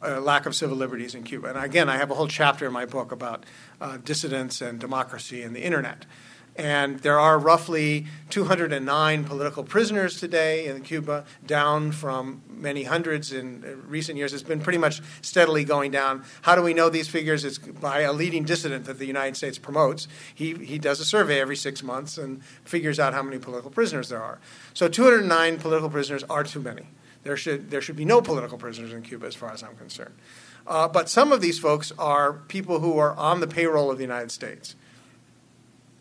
a 0.00 0.20
lack 0.20 0.46
of 0.46 0.54
civil 0.54 0.76
liberties 0.76 1.14
in 1.14 1.22
Cuba. 1.22 1.48
And 1.48 1.58
again, 1.58 1.88
I 1.88 1.96
have 1.96 2.10
a 2.10 2.14
whole 2.14 2.28
chapter 2.28 2.66
in 2.66 2.72
my 2.72 2.86
book 2.86 3.12
about 3.12 3.44
uh, 3.80 3.98
dissidents 3.98 4.60
and 4.60 4.78
democracy 4.78 5.42
and 5.42 5.54
the 5.54 5.62
internet. 5.62 6.06
And 6.56 6.98
there 7.00 7.18
are 7.18 7.38
roughly 7.38 8.06
209 8.28 9.24
political 9.24 9.64
prisoners 9.64 10.20
today 10.20 10.66
in 10.66 10.82
Cuba, 10.82 11.24
down 11.46 11.92
from 11.92 12.42
many 12.50 12.84
hundreds 12.84 13.32
in 13.32 13.82
recent 13.86 14.18
years. 14.18 14.34
It's 14.34 14.42
been 14.42 14.60
pretty 14.60 14.78
much 14.78 15.00
steadily 15.22 15.64
going 15.64 15.92
down. 15.92 16.24
How 16.42 16.54
do 16.54 16.62
we 16.62 16.74
know 16.74 16.90
these 16.90 17.08
figures? 17.08 17.44
It's 17.44 17.56
by 17.56 18.00
a 18.00 18.12
leading 18.12 18.44
dissident 18.44 18.84
that 18.84 18.98
the 18.98 19.06
United 19.06 19.36
States 19.36 19.58
promotes. 19.58 20.08
He, 20.34 20.52
he 20.54 20.78
does 20.78 21.00
a 21.00 21.06
survey 21.06 21.40
every 21.40 21.56
six 21.56 21.82
months 21.82 22.18
and 22.18 22.44
figures 22.64 23.00
out 23.00 23.14
how 23.14 23.22
many 23.22 23.38
political 23.38 23.70
prisoners 23.70 24.10
there 24.10 24.22
are. 24.22 24.38
So 24.74 24.88
209 24.88 25.58
political 25.58 25.88
prisoners 25.88 26.22
are 26.24 26.44
too 26.44 26.60
many. 26.60 26.86
There 27.22 27.36
should, 27.36 27.70
there 27.70 27.80
should 27.80 27.96
be 27.96 28.04
no 28.04 28.20
political 28.20 28.58
prisoners 28.58 28.92
in 28.92 29.02
Cuba, 29.02 29.26
as 29.26 29.34
far 29.34 29.52
as 29.52 29.62
I'm 29.62 29.76
concerned. 29.76 30.14
Uh, 30.66 30.88
but 30.88 31.08
some 31.08 31.32
of 31.32 31.40
these 31.40 31.58
folks 31.58 31.92
are 31.98 32.32
people 32.32 32.80
who 32.80 32.98
are 32.98 33.14
on 33.16 33.40
the 33.40 33.46
payroll 33.46 33.90
of 33.90 33.96
the 33.96 34.04
United 34.04 34.30
States. 34.30 34.76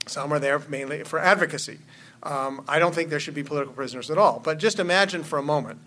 Some 0.07 0.33
are 0.33 0.39
there 0.39 0.59
mainly 0.67 1.03
for 1.03 1.19
advocacy. 1.19 1.79
Um, 2.23 2.63
I 2.67 2.79
don't 2.79 2.93
think 2.93 3.09
there 3.09 3.19
should 3.19 3.33
be 3.33 3.43
political 3.43 3.73
prisoners 3.73 4.11
at 4.11 4.17
all. 4.17 4.41
But 4.43 4.57
just 4.57 4.79
imagine 4.79 5.23
for 5.23 5.39
a 5.39 5.43
moment. 5.43 5.79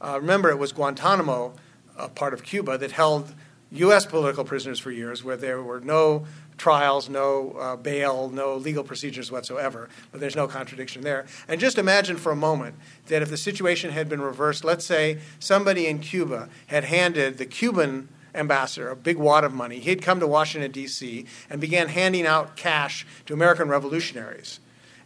Uh, 0.00 0.18
remember, 0.20 0.50
it 0.50 0.58
was 0.58 0.72
Guantanamo, 0.72 1.54
a 1.96 2.08
part 2.08 2.34
of 2.34 2.42
Cuba, 2.42 2.78
that 2.78 2.92
held 2.92 3.34
U.S. 3.72 4.04
political 4.04 4.44
prisoners 4.44 4.78
for 4.78 4.90
years, 4.90 5.24
where 5.24 5.36
there 5.36 5.62
were 5.62 5.80
no 5.80 6.26
trials, 6.58 7.08
no 7.08 7.52
uh, 7.52 7.76
bail, 7.76 8.28
no 8.28 8.54
legal 8.56 8.84
procedures 8.84 9.32
whatsoever. 9.32 9.88
But 10.10 10.20
there's 10.20 10.36
no 10.36 10.46
contradiction 10.46 11.02
there. 11.02 11.26
And 11.48 11.60
just 11.60 11.78
imagine 11.78 12.16
for 12.16 12.32
a 12.32 12.36
moment 12.36 12.76
that 13.06 13.22
if 13.22 13.30
the 13.30 13.36
situation 13.36 13.90
had 13.90 14.08
been 14.08 14.20
reversed, 14.20 14.64
let's 14.64 14.84
say 14.84 15.18
somebody 15.38 15.86
in 15.86 16.00
Cuba 16.00 16.48
had 16.66 16.84
handed 16.84 17.38
the 17.38 17.46
Cuban 17.46 18.08
ambassador, 18.34 18.88
a 18.88 18.96
big 18.96 19.16
wad 19.16 19.44
of 19.44 19.52
money. 19.52 19.78
He 19.78 19.90
had 19.90 20.02
come 20.02 20.20
to 20.20 20.26
Washington, 20.26 20.70
D.C., 20.70 21.26
and 21.50 21.60
began 21.60 21.88
handing 21.88 22.26
out 22.26 22.56
cash 22.56 23.06
to 23.26 23.34
American 23.34 23.68
revolutionaries. 23.68 24.60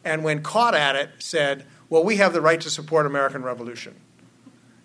And 0.04 0.22
when 0.22 0.42
caught 0.42 0.74
at 0.74 0.96
it, 0.96 1.10
said, 1.18 1.66
Well, 1.88 2.04
we 2.04 2.16
have 2.16 2.32
the 2.32 2.40
right 2.40 2.60
to 2.60 2.70
support 2.70 3.06
American 3.06 3.42
revolution. 3.42 3.96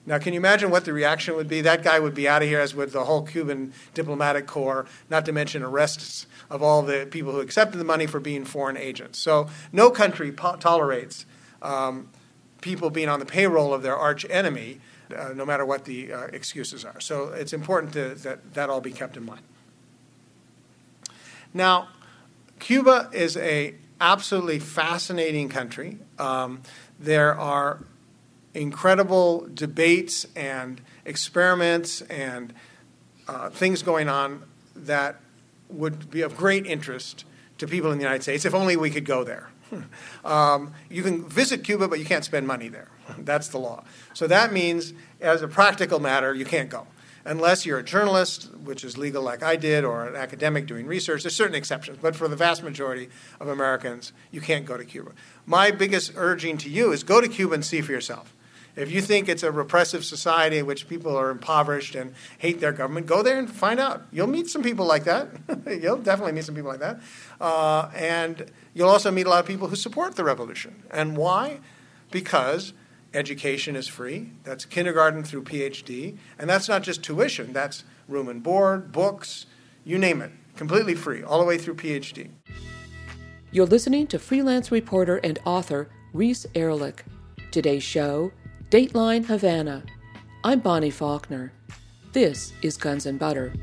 Now, 0.04 0.18
can 0.18 0.34
you 0.34 0.40
imagine 0.40 0.72
what 0.72 0.86
the 0.86 0.94
reaction 0.94 1.36
would 1.36 1.48
be? 1.48 1.62
That 1.62 1.84
guy 1.84 2.00
would 2.00 2.16
be 2.16 2.28
out 2.28 2.42
of 2.42 2.48
here, 2.48 2.60
as 2.60 2.74
would 2.74 2.92
the 2.92 3.06
whole 3.06 3.22
Cuban 3.22 3.72
diplomatic 3.94 4.48
corps, 4.48 4.88
not 5.12 5.26
to 5.26 5.32
mention 5.32 5.62
arrests 5.62 6.26
of 6.50 6.64
all 6.64 6.82
the 6.82 7.08
people 7.12 7.34
who 7.34 7.40
accepted 7.40 7.78
the 7.78 7.84
money 7.84 8.08
for 8.08 8.20
being 8.20 8.44
foreign 8.44 8.78
agents. 8.78 9.20
So, 9.20 9.48
no 9.72 9.92
country 9.92 10.32
po- 10.32 10.56
tolerates 10.56 11.28
um, 11.62 12.10
people 12.62 12.90
being 12.90 13.10
on 13.10 13.20
the 13.20 13.26
payroll 13.26 13.76
of 13.76 13.84
their 13.84 13.96
arch 13.96 14.26
enemy 14.28 14.80
uh, 15.14 15.34
no 15.34 15.46
matter 15.46 15.66
what 15.66 15.86
the 15.86 16.14
uh, 16.14 16.24
excuses 16.28 16.86
are. 16.86 17.00
So 17.00 17.30
it's 17.30 17.54
important 17.54 17.94
to, 17.94 18.16
that 18.16 18.54
that 18.54 18.70
all 18.70 18.82
be 18.82 18.92
kept 18.92 19.18
in 19.18 19.26
mind. 19.26 19.42
Now, 21.54 21.90
Cuba 22.60 23.10
is 23.12 23.36
a 23.38 23.76
absolutely 24.00 24.60
fascinating 24.60 25.50
country. 25.50 25.98
Um, 26.18 26.62
there 27.00 27.38
are 27.38 27.84
incredible 28.54 29.48
debates 29.54 30.26
and 30.36 30.82
experiments 31.06 32.02
and 32.02 32.54
uh, 33.28 33.50
things 33.50 33.82
going 33.82 34.10
on 34.10 34.44
that 34.76 35.18
would 35.70 36.10
be 36.10 36.22
of 36.22 36.36
great 36.36 36.66
interest 36.66 37.26
to 37.58 37.68
people 37.68 37.92
in 37.92 37.98
the 37.98 38.04
United 38.04 38.24
States 38.24 38.46
if 38.46 38.54
only 38.54 38.76
we 38.76 38.90
could 38.90 39.06
go 39.06 39.24
there. 39.24 39.50
um, 40.26 40.74
you 40.90 41.02
can 41.02 41.28
visit 41.28 41.64
Cuba, 41.64 41.88
but 41.88 42.00
you 42.00 42.06
can't 42.06 42.26
spend 42.26 42.46
money 42.46 42.68
there. 42.68 42.90
That's 43.26 43.50
the 43.50 43.58
law. 43.58 43.84
So 44.14 44.28
that 44.28 44.54
means, 44.54 44.94
as 45.20 45.42
a 45.42 45.48
practical 45.48 46.00
matter, 46.00 46.34
you 46.34 46.46
can't 46.46 46.70
go. 46.70 46.88
Unless 47.24 47.68
you're 47.68 47.78
a 47.78 47.84
journalist, 47.84 48.50
which 48.64 48.84
is 48.84 48.98
legal 48.98 49.22
like 49.22 49.44
I 49.44 49.56
did, 49.56 49.84
or 49.84 50.08
an 50.08 50.16
academic 50.16 50.66
doing 50.66 50.88
research, 50.88 51.22
there's 51.24 51.36
certain 51.36 51.56
exceptions. 51.56 52.00
But 52.02 52.16
for 52.16 52.28
the 52.28 52.36
vast 52.36 52.64
majority 52.64 53.10
of 53.40 53.48
Americans, 53.48 54.12
you 54.32 54.42
can't 54.42 54.66
go 54.66 54.76
to 54.76 54.84
Cuba. 54.84 55.12
My 55.46 55.70
biggest 55.70 56.14
urging 56.16 56.58
to 56.60 56.70
you 56.70 56.92
is 56.92 57.04
go 57.04 57.22
to 57.22 57.28
Cuba 57.28 57.54
and 57.54 57.66
see 57.66 57.82
for 57.82 57.92
yourself. 57.92 58.36
If 58.76 58.92
you 58.92 59.02
think 59.02 59.28
it's 59.28 59.44
a 59.44 59.52
repressive 59.52 60.06
society 60.06 60.58
in 60.58 60.66
which 60.66 60.88
people 60.88 61.16
are 61.16 61.30
impoverished 61.30 61.94
and 61.96 62.14
hate 62.38 62.62
their 62.62 62.72
government, 62.72 63.06
go 63.06 63.22
there 63.22 63.38
and 63.38 63.52
find 63.52 63.80
out. 63.80 64.04
You'll 64.12 64.28
meet 64.28 64.50
some 64.50 64.64
people 64.64 64.86
like 64.86 65.04
that. 65.04 65.28
you'll 65.82 65.98
definitely 65.98 66.32
meet 66.32 66.46
some 66.46 66.56
people 66.56 66.72
like 66.72 66.80
that. 66.80 67.02
Uh, 67.40 67.90
and 67.94 68.50
you'll 68.74 68.90
also 68.90 69.12
meet 69.12 69.26
a 69.26 69.30
lot 69.30 69.42
of 69.42 69.46
people 69.46 69.68
who 69.68 69.76
support 69.76 70.16
the 70.16 70.24
revolution. 70.24 70.84
And 70.90 71.18
why? 71.18 71.60
Because 72.12 72.74
education 73.14 73.76
is 73.76 73.88
free. 73.88 74.32
That's 74.44 74.66
kindergarten 74.66 75.24
through 75.24 75.44
PhD. 75.44 76.18
And 76.40 76.50
that's 76.50 76.70
not 76.70 76.84
just 76.84 77.04
tuition, 77.04 77.54
that's 77.54 77.84
room 78.08 78.28
and 78.28 78.42
board, 78.42 78.92
books, 78.92 79.46
you 79.84 79.98
name 79.98 80.22
it, 80.22 80.32
completely 80.56 80.96
free, 80.96 81.24
all 81.24 81.40
the 81.40 81.46
way 81.46 81.58
through 81.58 81.76
PhD. 81.76 82.30
You're 83.52 83.66
listening 83.66 84.08
to 84.08 84.20
freelance 84.20 84.72
reporter 84.72 85.18
and 85.18 85.40
author 85.46 85.90
Reese 86.14 86.46
Erlich. 86.56 87.04
Today's 87.52 87.84
show 87.84 88.32
Dateline 88.70 89.26
Havana. 89.26 89.84
I'm 90.44 90.60
Bonnie 90.60 90.90
Faulkner. 90.90 91.52
This 92.14 92.54
is 92.62 92.78
Guns 92.78 93.06
and 93.06 93.20
Butter. 93.20 93.54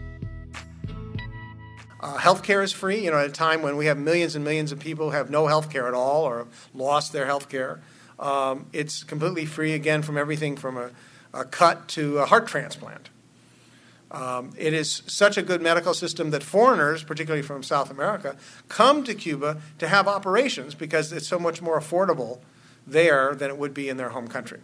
Uh, 2.00 2.16
healthcare 2.16 2.62
is 2.62 2.72
free. 2.72 3.04
You 3.04 3.10
know, 3.10 3.18
at 3.18 3.26
a 3.26 3.32
time 3.32 3.62
when 3.62 3.76
we 3.76 3.86
have 3.86 3.98
millions 3.98 4.36
and 4.36 4.44
millions 4.44 4.72
of 4.72 4.78
people 4.78 5.06
who 5.06 5.16
have 5.16 5.30
no 5.30 5.46
healthcare 5.46 5.88
at 5.88 5.94
all 5.94 6.24
or 6.24 6.46
lost 6.74 7.12
their 7.12 7.26
health 7.26 7.48
care, 7.48 7.80
um, 8.18 8.66
it's 8.72 9.04
completely 9.04 9.46
free 9.46 9.74
again 9.74 10.02
from 10.02 10.18
everything 10.18 10.56
from 10.56 10.76
a, 10.76 10.90
a 11.32 11.44
cut 11.44 11.88
to 11.88 12.18
a 12.18 12.26
heart 12.26 12.46
transplant. 12.46 13.10
Um, 14.10 14.52
it 14.56 14.72
is 14.72 15.02
such 15.06 15.36
a 15.36 15.42
good 15.42 15.60
medical 15.60 15.92
system 15.92 16.30
that 16.30 16.42
foreigners, 16.42 17.02
particularly 17.04 17.42
from 17.42 17.62
South 17.62 17.90
America, 17.90 18.36
come 18.68 19.04
to 19.04 19.14
Cuba 19.14 19.60
to 19.78 19.88
have 19.88 20.08
operations 20.08 20.74
because 20.74 21.12
it's 21.12 21.28
so 21.28 21.38
much 21.38 21.60
more 21.60 21.78
affordable 21.78 22.40
there 22.86 23.34
than 23.34 23.50
it 23.50 23.58
would 23.58 23.74
be 23.74 23.88
in 23.88 23.98
their 23.98 24.08
home 24.10 24.28
country. 24.28 24.60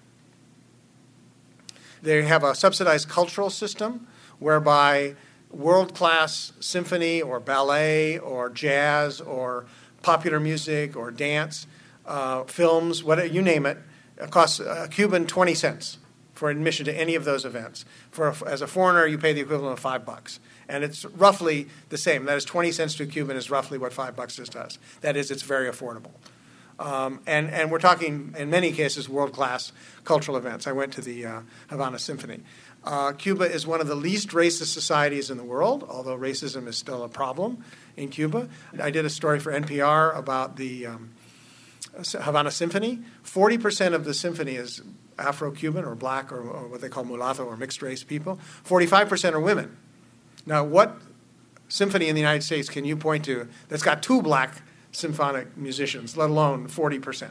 They 2.02 2.23
have 2.23 2.42
a 2.42 2.54
subsidized 2.54 3.08
cultural 3.08 3.50
system 3.50 4.06
whereby 4.38 5.14
world 5.50 5.94
class 5.94 6.52
symphony 6.61 7.23
or 7.23 7.38
ballet 7.38 8.18
or 8.18 8.50
jazz 8.50 9.20
or 9.20 9.66
popular 10.02 10.40
music 10.40 10.96
or 10.96 11.11
dance, 11.11 11.66
uh, 12.06 12.44
films, 12.44 13.02
whatever, 13.02 13.28
you 13.28 13.42
name 13.42 13.66
it, 13.66 13.78
it 14.16 14.30
costs 14.30 14.61
a 14.61 14.88
Cuban 14.90 15.26
20 15.26 15.54
cents 15.54 15.99
for 16.34 16.50
admission 16.50 16.84
to 16.87 16.92
any 16.92 17.14
of 17.14 17.25
those 17.25 17.44
events. 17.44 17.84
For 18.11 18.28
a, 18.28 18.44
as 18.46 18.61
a 18.61 18.66
foreigner, 18.66 19.06
you 19.06 19.18
pay 19.18 19.32
the 19.32 19.40
equivalent 19.40 19.75
of 19.75 19.80
five 19.80 20.04
bucks, 20.04 20.40
and 20.68 20.84
it's 20.84 21.04
roughly 21.04 21.68
the 21.88 21.99
same. 21.99 22.25
That 22.25 22.37
is, 22.37 22.44
twenty 22.44 22.73
cents 22.73 22.96
to 22.96 23.04
a 23.04 23.06
Cuban 23.06 23.37
is 23.37 23.50
roughly 23.50 23.78
what 23.78 23.92
five 23.92 24.16
bucks 24.16 24.38
is 24.38 24.49
to 24.50 24.61
us. 24.61 24.78
That 25.00 25.16
is, 25.16 25.30
it's 25.30 25.42
very 25.42 25.70
affordable. 25.70 26.12
Um, 26.78 27.20
and, 27.26 27.50
and 27.50 27.70
we're 27.70 27.78
talking, 27.78 28.34
in 28.37 28.50
many 28.50 28.73
cases, 28.73 29.08
world 29.08 29.32
class 29.32 29.70
cultural 30.02 30.37
events. 30.37 30.66
I 30.66 30.73
went 30.73 30.92
to 30.94 31.00
the 31.00 31.25
uh, 31.25 31.40
Havana 31.68 32.00
Symphony. 32.00 32.40
Uh, 32.82 33.12
Cuba 33.12 33.44
is 33.44 33.64
one 33.66 33.80
of 33.80 33.87
the 33.87 33.94
least 33.94 34.30
racist 34.30 34.73
societies 34.73 35.30
in 35.30 35.38
the 35.38 35.44
world, 35.44 35.87
although 35.88 36.18
racism 36.18 36.66
is 36.66 36.76
still 36.76 37.04
a 37.04 37.08
problem 37.08 37.64
in 37.96 38.08
Cuba. 38.08 38.49
I 38.80 38.90
did 38.90 39.04
a 39.04 39.11
story 39.11 39.38
for 39.38 39.52
NPR 39.52 40.18
about 40.18 40.56
the 40.56 40.87
um, 40.87 41.11
Havana 41.97 42.51
Symphony. 42.51 43.01
40% 43.25 43.95
of 43.95 44.05
the 44.05 44.15
symphony 44.15 44.57
is 44.57 44.83
Afro 45.19 45.51
Cuban 45.51 45.85
or 45.85 45.95
black 45.95 46.33
or, 46.33 46.41
or, 46.41 46.69
what 46.69 46.81
they 46.81 46.89
call 46.89 47.05
mulatto 47.05 47.45
or 47.45 47.57
mixed 47.57 47.83
race 47.83 48.03
people. 48.03 48.39
45% 48.67 49.33
are 49.33 49.41
women. 49.41 49.77
Now, 50.47 50.65
what 50.65 50.97
symphony 51.69 52.09
in 52.09 52.15
the 52.15 52.21
United 52.21 52.43
States 52.43 52.69
can 52.69 52.85
you 52.85 52.97
point 52.97 53.25
to 53.27 53.49
that's 53.69 53.83
got 53.83 54.03
two 54.03 54.23
black 54.23 54.63
symphonic 54.93 55.57
musicians, 55.57 56.17
let 56.17 56.31
alone 56.31 56.69
40%? 56.69 57.31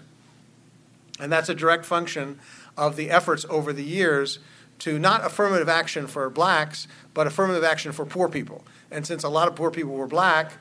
And 1.20 1.32
that's 1.32 1.50
a 1.50 1.56
direct 1.56 1.86
function 1.86 2.40
of 2.78 2.96
the 2.96 3.12
efforts 3.12 3.46
over 3.50 3.72
the 3.72 3.84
years 3.84 4.40
to 4.80 4.98
not 4.98 5.26
affirmative 5.26 5.70
action 5.70 6.08
for 6.08 6.30
blacks, 6.30 6.88
but 7.14 7.28
affirmative 7.28 7.64
action 7.64 7.92
for 7.92 8.06
poor 8.06 8.28
people. 8.28 8.64
And 8.90 9.06
since 9.06 9.24
a 9.24 9.30
lot 9.30 9.48
of 9.48 9.56
poor 9.56 9.72
people 9.72 9.94
were 9.94 10.08
black, 10.08 10.54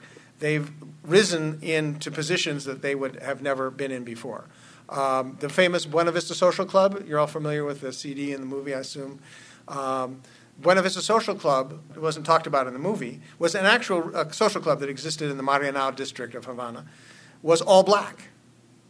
they've 0.43 0.73
risen 1.05 1.61
into 1.63 2.11
positions 2.11 2.65
that 2.65 2.83
they 2.83 2.95
would 2.97 3.23
have 3.23 3.41
never 3.41 3.71
been 3.71 3.93
in 3.93 4.03
before. 4.03 4.45
Um, 4.89 5.37
the 5.41 5.49
famous 5.49 5.87
Buena 5.87 6.11
Vista 6.11 6.35
Social 6.35 6.67
Club, 6.67 7.05
you're 7.07 7.21
all 7.21 7.29
familiar 7.29 7.65
with 7.65 7.81
the 7.81 7.93
CD 7.93 8.33
and 8.33 8.43
the 8.43 8.47
movie, 8.47 8.75
I 8.75 8.81
assume. 8.81 9.21
Um, 9.69 10.21
Buena 10.59 10.83
Vista 10.83 11.01
Social 11.01 11.37
Club, 11.37 11.81
it 11.95 12.01
wasn't 12.01 12.27
talked 12.27 12.49
about 12.49 12.67
in 12.67 12.73
the 12.73 12.81
movie, 12.81 13.21
was 13.39 13.55
an 13.55 13.65
actual 13.65 14.15
uh, 14.15 14.31
social 14.31 14.61
club 14.61 14.81
that 14.81 14.89
existed 14.89 15.31
in 15.31 15.37
the 15.37 15.45
Marianao 15.45 15.95
district 15.95 16.35
of 16.35 16.45
Havana, 16.45 16.85
was 17.41 17.63
all 17.63 17.85
black. 17.85 18.29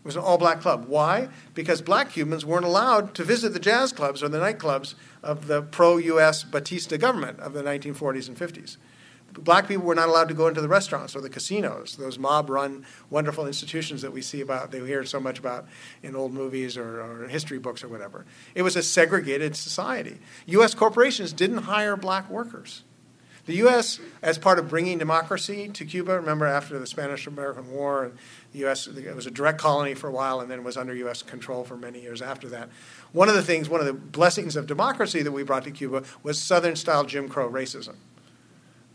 It 0.00 0.06
was 0.06 0.16
an 0.16 0.22
all 0.22 0.38
black 0.38 0.60
club. 0.60 0.86
Why? 0.88 1.28
Because 1.54 1.82
black 1.82 2.10
Cubans 2.10 2.46
weren't 2.46 2.64
allowed 2.64 3.14
to 3.14 3.24
visit 3.24 3.52
the 3.52 3.60
jazz 3.60 3.92
clubs 3.92 4.22
or 4.22 4.28
the 4.28 4.38
nightclubs 4.38 4.94
of 5.22 5.48
the 5.48 5.62
pro 5.62 5.98
US 5.98 6.44
Batista 6.44 6.96
government 6.96 7.38
of 7.40 7.52
the 7.52 7.62
1940s 7.62 8.26
and 8.26 8.36
50s 8.36 8.78
black 9.32 9.68
people 9.68 9.84
were 9.84 9.94
not 9.94 10.08
allowed 10.08 10.28
to 10.28 10.34
go 10.34 10.48
into 10.48 10.60
the 10.60 10.68
restaurants 10.68 11.16
or 11.16 11.20
the 11.20 11.30
casinos, 11.30 11.96
those 11.96 12.18
mob-run 12.18 12.84
wonderful 13.10 13.46
institutions 13.46 14.02
that 14.02 14.12
we 14.12 14.22
see 14.22 14.40
about, 14.40 14.70
they 14.70 14.80
hear 14.80 15.04
so 15.04 15.20
much 15.20 15.38
about 15.38 15.66
in 16.02 16.14
old 16.14 16.32
movies 16.32 16.76
or, 16.76 17.00
or, 17.00 17.28
history 17.28 17.58
books 17.58 17.82
or 17.82 17.88
whatever. 17.88 18.24
It 18.54 18.62
was 18.62 18.76
a 18.76 18.82
segregated 18.82 19.56
society. 19.56 20.18
U.S. 20.46 20.74
corporations 20.74 21.32
didn't 21.32 21.58
hire 21.58 21.96
black 21.96 22.28
workers. 22.30 22.82
The 23.44 23.54
U.S., 23.54 23.98
as 24.22 24.38
part 24.38 24.60
of 24.60 24.68
bringing 24.68 24.98
democracy 24.98 25.68
to 25.70 25.84
Cuba, 25.84 26.14
remember 26.14 26.46
after 26.46 26.78
the 26.78 26.86
Spanish-American 26.86 27.72
War, 27.72 28.12
the 28.52 28.60
U.S. 28.60 28.86
it 28.86 29.16
was 29.16 29.26
a 29.26 29.32
direct 29.32 29.58
colony 29.58 29.94
for 29.94 30.06
a 30.06 30.12
while, 30.12 30.40
and 30.40 30.48
then 30.48 30.62
was 30.62 30.76
under 30.76 30.94
U.S. 30.94 31.22
control 31.22 31.64
for 31.64 31.76
many 31.76 32.00
years 32.00 32.22
after 32.22 32.48
that. 32.50 32.68
One 33.10 33.28
of 33.28 33.34
the 33.34 33.42
things, 33.42 33.68
one 33.68 33.80
of 33.80 33.86
the 33.86 33.94
blessings 33.94 34.54
of 34.54 34.68
democracy 34.68 35.22
that 35.22 35.32
we 35.32 35.42
brought 35.42 35.64
to 35.64 35.72
Cuba 35.72 36.04
was 36.22 36.40
Southern-style 36.40 37.04
Jim 37.04 37.28
Crow 37.28 37.50
racism 37.50 37.96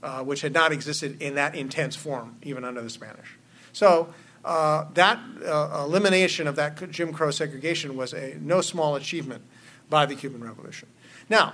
uh, 0.03 0.23
which 0.23 0.41
had 0.41 0.53
not 0.53 0.71
existed 0.71 1.21
in 1.21 1.35
that 1.35 1.55
intense 1.55 1.95
form 1.95 2.37
even 2.43 2.63
under 2.63 2.81
the 2.81 2.89
Spanish. 2.89 3.37
So 3.73 4.13
uh, 4.45 4.85
that 4.93 5.19
uh, 5.45 5.83
elimination 5.85 6.47
of 6.47 6.55
that 6.55 6.89
Jim 6.91 7.13
Crow 7.13 7.31
segregation 7.31 7.97
was 7.97 8.13
a 8.13 8.35
no 8.39 8.61
small 8.61 8.95
achievement 8.95 9.43
by 9.89 10.05
the 10.05 10.15
Cuban 10.15 10.43
Revolution. 10.43 10.87
Now, 11.29 11.53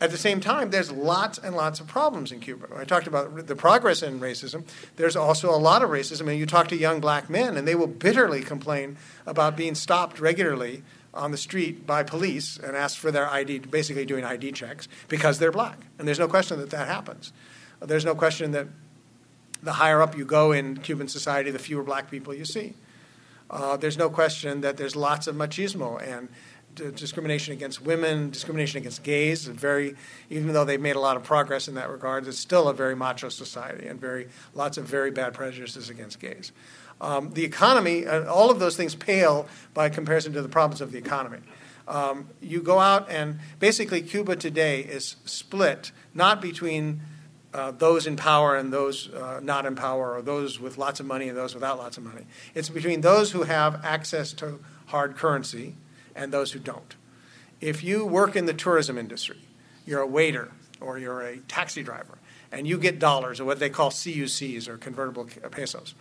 at 0.00 0.10
the 0.10 0.18
same 0.18 0.40
time, 0.40 0.70
there's 0.70 0.90
lots 0.90 1.38
and 1.38 1.54
lots 1.54 1.80
of 1.80 1.86
problems 1.86 2.32
in 2.32 2.40
Cuba. 2.40 2.66
I 2.76 2.84
talked 2.84 3.06
about 3.06 3.46
the 3.46 3.56
progress 3.56 4.02
in 4.02 4.20
racism. 4.20 4.64
There's 4.96 5.16
also 5.16 5.50
a 5.50 5.56
lot 5.56 5.82
of 5.82 5.90
racism, 5.90 6.28
and 6.28 6.38
you 6.38 6.46
talk 6.46 6.68
to 6.68 6.76
young 6.76 7.00
black 7.00 7.30
men, 7.30 7.56
and 7.56 7.66
they 7.66 7.74
will 7.74 7.86
bitterly 7.86 8.42
complain 8.42 8.96
about 9.24 9.56
being 9.56 9.74
stopped 9.74 10.20
regularly 10.20 10.82
on 11.14 11.30
the 11.30 11.36
street 11.36 11.86
by 11.86 12.02
police 12.02 12.58
and 12.58 12.76
asked 12.76 12.98
for 12.98 13.10
their 13.10 13.28
ID, 13.30 13.60
basically 13.60 14.04
doing 14.04 14.24
ID 14.24 14.52
checks 14.52 14.88
because 15.08 15.38
they're 15.38 15.52
black. 15.52 15.78
And 15.98 16.08
there's 16.08 16.18
no 16.18 16.28
question 16.28 16.58
that 16.58 16.70
that 16.70 16.88
happens. 16.88 17.32
There's 17.86 18.04
no 18.04 18.14
question 18.14 18.52
that 18.52 18.68
the 19.62 19.72
higher 19.72 20.02
up 20.02 20.16
you 20.16 20.24
go 20.24 20.52
in 20.52 20.76
Cuban 20.78 21.08
society, 21.08 21.50
the 21.50 21.58
fewer 21.58 21.82
black 21.82 22.10
people 22.10 22.34
you 22.34 22.44
see. 22.44 22.74
Uh, 23.50 23.76
there's 23.76 23.98
no 23.98 24.10
question 24.10 24.60
that 24.62 24.76
there's 24.76 24.96
lots 24.96 25.26
of 25.26 25.36
machismo 25.36 26.02
and 26.06 26.28
d- 26.74 26.90
discrimination 26.94 27.52
against 27.52 27.82
women, 27.82 28.30
discrimination 28.30 28.78
against 28.78 29.02
gays. 29.02 29.46
Very, 29.46 29.96
even 30.30 30.52
though 30.52 30.64
they've 30.64 30.80
made 30.80 30.96
a 30.96 31.00
lot 31.00 31.16
of 31.16 31.22
progress 31.22 31.68
in 31.68 31.74
that 31.74 31.90
regard, 31.90 32.26
it's 32.26 32.38
still 32.38 32.68
a 32.68 32.74
very 32.74 32.94
macho 32.94 33.28
society 33.28 33.86
and 33.86 34.00
very 34.00 34.28
lots 34.54 34.76
of 34.76 34.86
very 34.86 35.10
bad 35.10 35.34
prejudices 35.34 35.88
against 35.88 36.20
gays. 36.20 36.52
Um, 37.00 37.32
the 37.32 37.44
economy, 37.44 38.06
uh, 38.06 38.30
all 38.30 38.50
of 38.50 38.58
those 38.58 38.76
things 38.76 38.94
pale 38.94 39.48
by 39.72 39.88
comparison 39.88 40.32
to 40.34 40.42
the 40.42 40.48
problems 40.48 40.80
of 40.80 40.92
the 40.92 40.98
economy. 40.98 41.38
Um, 41.86 42.28
you 42.40 42.62
go 42.62 42.78
out 42.78 43.10
and 43.10 43.40
basically 43.58 44.00
Cuba 44.00 44.36
today 44.36 44.80
is 44.80 45.16
split 45.26 45.92
not 46.14 46.40
between 46.40 47.02
uh, 47.54 47.70
those 47.70 48.06
in 48.06 48.16
power 48.16 48.56
and 48.56 48.72
those 48.72 49.08
uh, 49.14 49.38
not 49.40 49.64
in 49.64 49.76
power, 49.76 50.12
or 50.12 50.22
those 50.22 50.58
with 50.58 50.76
lots 50.76 50.98
of 50.98 51.06
money 51.06 51.28
and 51.28 51.38
those 51.38 51.54
without 51.54 51.78
lots 51.78 51.96
of 51.96 52.02
money. 52.02 52.26
It's 52.52 52.68
between 52.68 53.00
those 53.00 53.30
who 53.30 53.44
have 53.44 53.84
access 53.84 54.32
to 54.34 54.58
hard 54.86 55.16
currency 55.16 55.76
and 56.16 56.32
those 56.32 56.52
who 56.52 56.58
don't. 56.58 56.96
If 57.60 57.84
you 57.84 58.04
work 58.04 58.34
in 58.34 58.46
the 58.46 58.52
tourism 58.52 58.98
industry, 58.98 59.38
you're 59.86 60.00
a 60.00 60.06
waiter 60.06 60.50
or 60.80 60.98
you're 60.98 61.22
a 61.22 61.38
taxi 61.38 61.84
driver, 61.84 62.18
and 62.50 62.66
you 62.66 62.76
get 62.76 62.98
dollars 62.98 63.38
or 63.38 63.44
what 63.44 63.60
they 63.60 63.70
call 63.70 63.90
CUCs 63.90 64.68
or 64.68 64.76
convertible 64.76 65.28
pesos. 65.52 65.94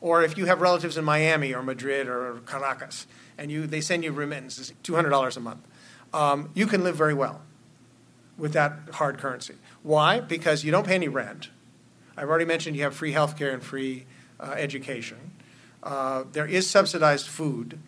Or 0.00 0.22
if 0.22 0.38
you 0.38 0.46
have 0.46 0.60
relatives 0.60 0.96
in 0.96 1.04
Miami 1.04 1.52
or 1.52 1.62
Madrid 1.62 2.06
or 2.06 2.40
Caracas, 2.46 3.08
and 3.36 3.50
you, 3.50 3.66
they 3.66 3.80
send 3.80 4.04
you 4.04 4.12
remittances, 4.12 4.72
$200 4.84 5.36
a 5.36 5.40
month, 5.40 5.66
um, 6.14 6.50
you 6.54 6.66
can 6.66 6.84
live 6.84 6.94
very 6.94 7.14
well 7.14 7.42
with 8.38 8.52
that 8.52 8.78
hard 8.92 9.18
currency. 9.18 9.54
Why? 9.86 10.18
Because 10.18 10.64
you 10.64 10.72
don't 10.72 10.84
pay 10.84 10.96
any 10.96 11.06
rent. 11.06 11.50
I've 12.16 12.28
already 12.28 12.44
mentioned 12.44 12.74
you 12.74 12.82
have 12.82 12.96
free 12.96 13.12
health 13.12 13.38
care 13.38 13.52
and 13.52 13.62
free 13.62 14.06
uh, 14.40 14.50
education. 14.56 15.30
Uh, 15.80 16.24
there 16.32 16.44
is 16.44 16.68
subsidized 16.68 17.28
food 17.28 17.78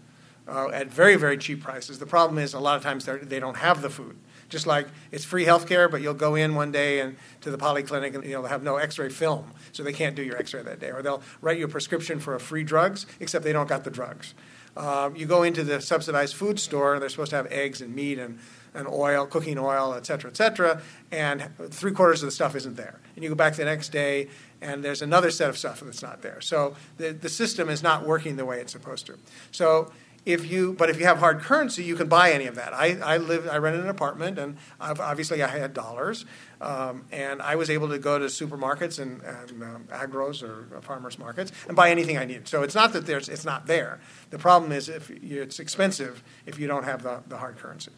uh, 0.46 0.68
at 0.68 0.86
very, 0.92 1.16
very 1.16 1.36
cheap 1.36 1.60
prices. 1.60 1.98
The 1.98 2.06
problem 2.06 2.38
is 2.38 2.54
a 2.54 2.60
lot 2.60 2.76
of 2.76 2.84
times 2.84 3.04
they 3.04 3.40
don't 3.40 3.56
have 3.56 3.82
the 3.82 3.90
food. 3.90 4.16
Just 4.48 4.64
like 4.64 4.86
it's 5.10 5.24
free 5.24 5.44
health 5.44 5.66
care, 5.66 5.88
but 5.88 6.00
you'll 6.00 6.14
go 6.14 6.36
in 6.36 6.54
one 6.54 6.70
day 6.70 7.00
and 7.00 7.16
to 7.40 7.50
the 7.50 7.58
polyclinic 7.58 8.14
and 8.14 8.22
you 8.22 8.30
know, 8.30 8.42
they'll 8.42 8.50
have 8.50 8.62
no 8.62 8.76
x-ray 8.76 9.08
film, 9.08 9.50
so 9.72 9.82
they 9.82 9.92
can't 9.92 10.14
do 10.14 10.22
your 10.22 10.36
x-ray 10.36 10.62
that 10.62 10.78
day. 10.78 10.92
Or 10.92 11.02
they'll 11.02 11.22
write 11.40 11.58
you 11.58 11.64
a 11.64 11.68
prescription 11.68 12.20
for 12.20 12.36
a 12.36 12.40
free 12.40 12.62
drugs, 12.62 13.06
except 13.18 13.44
they 13.44 13.52
don't 13.52 13.68
got 13.68 13.82
the 13.82 13.90
drugs. 13.90 14.34
Um, 14.76 15.16
you 15.16 15.26
go 15.26 15.42
into 15.42 15.64
the 15.64 15.80
subsidized 15.80 16.36
food 16.36 16.60
store, 16.60 16.92
and 16.94 17.02
they're 17.02 17.08
supposed 17.08 17.30
to 17.30 17.36
have 17.36 17.50
eggs 17.50 17.80
and 17.80 17.92
meat 17.92 18.20
and, 18.20 18.38
and 18.78 18.86
oil, 18.88 19.26
cooking 19.26 19.58
oil, 19.58 19.94
et 19.94 20.06
cetera, 20.06 20.30
et 20.30 20.36
cetera, 20.36 20.80
and 21.10 21.50
three 21.70 21.92
quarters 21.92 22.22
of 22.22 22.28
the 22.28 22.32
stuff 22.32 22.54
isn't 22.54 22.76
there. 22.76 23.00
And 23.14 23.22
you 23.24 23.28
go 23.28 23.34
back 23.34 23.56
the 23.56 23.64
next 23.64 23.90
day, 23.90 24.28
and 24.60 24.84
there's 24.84 25.02
another 25.02 25.30
set 25.30 25.50
of 25.50 25.58
stuff 25.58 25.80
that's 25.80 26.02
not 26.02 26.22
there. 26.22 26.40
So 26.40 26.76
the, 26.96 27.12
the 27.12 27.28
system 27.28 27.68
is 27.68 27.82
not 27.82 28.06
working 28.06 28.36
the 28.36 28.44
way 28.44 28.60
it's 28.60 28.72
supposed 28.72 29.06
to. 29.06 29.14
So 29.50 29.92
if 30.24 30.50
you, 30.50 30.74
but 30.74 30.90
if 30.90 30.98
you 31.00 31.06
have 31.06 31.18
hard 31.18 31.40
currency, 31.40 31.82
you 31.84 31.96
can 31.96 32.08
buy 32.08 32.32
any 32.32 32.46
of 32.46 32.56
that. 32.56 32.74
I, 32.74 32.98
I 33.14 33.16
live, 33.16 33.48
I 33.48 33.56
rented 33.56 33.82
an 33.82 33.88
apartment, 33.88 34.38
and 34.38 34.56
I've, 34.78 35.00
obviously 35.00 35.42
I 35.42 35.48
had 35.48 35.72
dollars, 35.72 36.26
um, 36.60 37.04
and 37.10 37.40
I 37.40 37.56
was 37.56 37.70
able 37.70 37.88
to 37.88 37.98
go 37.98 38.18
to 38.18 38.26
supermarkets 38.26 38.98
and, 38.98 39.22
and 39.22 39.62
um, 39.62 39.84
agros 39.90 40.42
or 40.42 40.80
farmers 40.82 41.18
markets 41.18 41.50
and 41.66 41.74
buy 41.74 41.90
anything 41.90 42.18
I 42.18 42.26
needed. 42.26 42.46
So 42.46 42.62
it's 42.62 42.74
not 42.74 42.92
that 42.92 43.06
there's, 43.06 43.28
it's 43.28 43.44
not 43.44 43.66
there. 43.66 44.00
The 44.30 44.38
problem 44.38 44.72
is 44.72 44.88
if 44.88 45.08
you, 45.08 45.42
it's 45.42 45.60
expensive 45.60 46.22
if 46.46 46.58
you 46.58 46.66
don't 46.66 46.84
have 46.84 47.02
the, 47.02 47.22
the 47.28 47.38
hard 47.38 47.56
currency. 47.56 47.92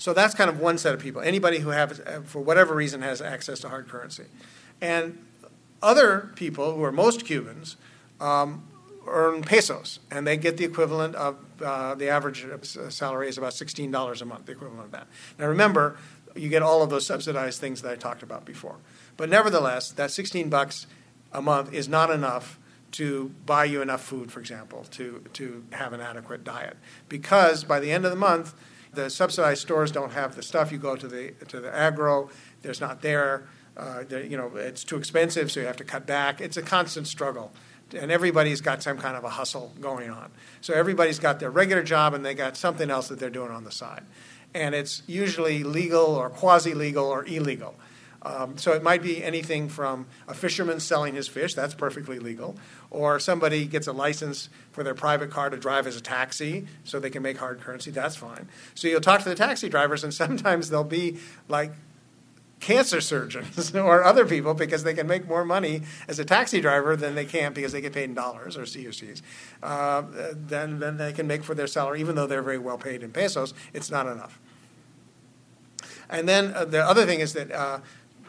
So 0.00 0.14
that's 0.14 0.34
kind 0.34 0.48
of 0.48 0.58
one 0.58 0.78
set 0.78 0.94
of 0.94 1.00
people. 1.00 1.20
Anybody 1.20 1.58
who 1.58 1.68
have, 1.70 2.24
for 2.24 2.40
whatever 2.40 2.74
reason, 2.74 3.02
has 3.02 3.20
access 3.20 3.60
to 3.60 3.68
hard 3.68 3.86
currency, 3.86 4.24
and 4.80 5.18
other 5.82 6.32
people 6.36 6.74
who 6.74 6.82
are 6.82 6.90
most 6.90 7.26
Cubans 7.26 7.76
um, 8.18 8.66
earn 9.06 9.42
pesos, 9.42 10.00
and 10.10 10.26
they 10.26 10.38
get 10.38 10.56
the 10.56 10.64
equivalent 10.64 11.14
of 11.16 11.36
uh, 11.62 11.94
the 11.94 12.08
average 12.08 12.46
salary 12.88 13.28
is 13.28 13.36
about 13.36 13.52
sixteen 13.52 13.90
dollars 13.90 14.22
a 14.22 14.24
month, 14.24 14.46
the 14.46 14.52
equivalent 14.52 14.86
of 14.86 14.90
that. 14.92 15.06
Now 15.38 15.48
remember, 15.48 15.98
you 16.34 16.48
get 16.48 16.62
all 16.62 16.82
of 16.82 16.88
those 16.88 17.04
subsidized 17.04 17.60
things 17.60 17.82
that 17.82 17.92
I 17.92 17.96
talked 17.96 18.22
about 18.22 18.46
before. 18.46 18.76
But 19.18 19.28
nevertheless, 19.28 19.92
that 19.92 20.10
sixteen 20.10 20.48
bucks 20.48 20.86
a 21.30 21.42
month 21.42 21.74
is 21.74 21.88
not 21.88 22.10
enough 22.10 22.58
to 22.92 23.34
buy 23.44 23.66
you 23.66 23.82
enough 23.82 24.02
food, 24.02 24.32
for 24.32 24.40
example, 24.40 24.86
to 24.92 25.22
to 25.34 25.62
have 25.72 25.92
an 25.92 26.00
adequate 26.00 26.42
diet, 26.42 26.78
because 27.10 27.64
by 27.64 27.80
the 27.80 27.92
end 27.92 28.06
of 28.06 28.10
the 28.10 28.16
month, 28.16 28.54
the 28.92 29.10
subsidized 29.10 29.62
stores 29.62 29.90
don't 29.90 30.12
have 30.12 30.36
the 30.36 30.42
stuff. 30.42 30.72
You 30.72 30.78
go 30.78 30.96
to 30.96 31.08
the 31.08 31.32
to 31.48 31.60
the 31.60 31.74
agro, 31.74 32.30
there's 32.62 32.80
not 32.80 33.02
there. 33.02 33.48
Uh, 33.76 34.02
you 34.10 34.36
know, 34.36 34.56
it's 34.56 34.84
too 34.84 34.96
expensive, 34.96 35.50
so 35.50 35.60
you 35.60 35.66
have 35.66 35.76
to 35.76 35.84
cut 35.84 36.06
back. 36.06 36.40
It's 36.40 36.56
a 36.56 36.62
constant 36.62 37.06
struggle 37.06 37.52
and 37.94 38.10
everybody's 38.10 38.60
got 38.60 38.82
some 38.82 38.98
kind 38.98 39.16
of 39.16 39.24
a 39.24 39.28
hustle 39.28 39.72
going 39.80 40.10
on. 40.10 40.30
So 40.60 40.74
everybody's 40.74 41.18
got 41.18 41.40
their 41.40 41.50
regular 41.50 41.82
job 41.82 42.14
and 42.14 42.24
they 42.24 42.34
got 42.34 42.56
something 42.56 42.90
else 42.90 43.08
that 43.08 43.18
they're 43.18 43.30
doing 43.30 43.50
on 43.50 43.64
the 43.64 43.72
side. 43.72 44.04
And 44.54 44.74
it's 44.74 45.02
usually 45.06 45.62
legal 45.62 46.06
or 46.06 46.30
quasi 46.30 46.74
legal 46.74 47.06
or 47.06 47.24
illegal. 47.24 47.74
Um, 48.22 48.58
so 48.58 48.72
it 48.72 48.82
might 48.82 49.02
be 49.02 49.24
anything 49.24 49.68
from 49.68 50.06
a 50.28 50.34
fisherman 50.34 50.80
selling 50.80 51.14
his 51.14 51.26
fish, 51.26 51.54
that's 51.54 51.74
perfectly 51.74 52.18
legal, 52.18 52.56
or 52.90 53.18
somebody 53.18 53.64
gets 53.64 53.86
a 53.86 53.92
license 53.92 54.50
for 54.72 54.84
their 54.84 54.94
private 54.94 55.30
car 55.30 55.48
to 55.48 55.56
drive 55.56 55.86
as 55.86 55.96
a 55.96 56.02
taxi 56.02 56.66
so 56.84 57.00
they 57.00 57.10
can 57.10 57.22
make 57.22 57.38
hard 57.38 57.60
currency, 57.60 57.90
that's 57.90 58.16
fine. 58.16 58.48
So 58.74 58.88
you'll 58.88 59.00
talk 59.00 59.22
to 59.22 59.28
the 59.28 59.34
taxi 59.34 59.68
drivers, 59.68 60.04
and 60.04 60.12
sometimes 60.22 60.68
they'll 60.68 60.84
be 60.84 61.18
like 61.48 61.72
cancer 62.60 63.00
surgeons 63.00 63.74
or 63.74 64.04
other 64.04 64.26
people 64.26 64.52
because 64.52 64.84
they 64.84 64.92
can 64.92 65.06
make 65.06 65.26
more 65.26 65.44
money 65.44 65.82
as 66.06 66.18
a 66.18 66.24
taxi 66.24 66.60
driver 66.60 66.94
than 66.94 67.14
they 67.14 67.24
can 67.24 67.54
because 67.54 67.72
they 67.72 67.80
get 67.80 67.94
paid 67.94 68.04
in 68.04 68.14
dollars 68.14 68.56
or 68.56 68.62
CUCs. 68.62 69.22
Uh, 69.62 70.02
then, 70.34 70.98
they 70.98 71.12
can 71.12 71.26
make 71.26 71.42
for 71.42 71.54
their 71.54 71.66
salary, 71.66 72.00
even 72.00 72.14
though 72.14 72.26
they're 72.26 72.42
very 72.42 72.58
well 72.58 72.78
paid 72.78 73.02
in 73.02 73.10
pesos, 73.10 73.54
it's 73.72 73.90
not 73.90 74.06
enough. 74.06 74.38
And 76.10 76.28
then 76.28 76.52
uh, 76.54 76.64
the 76.64 76.84
other 76.84 77.06
thing 77.06 77.20
is 77.20 77.32
that 77.34 77.50
uh, 77.52 77.80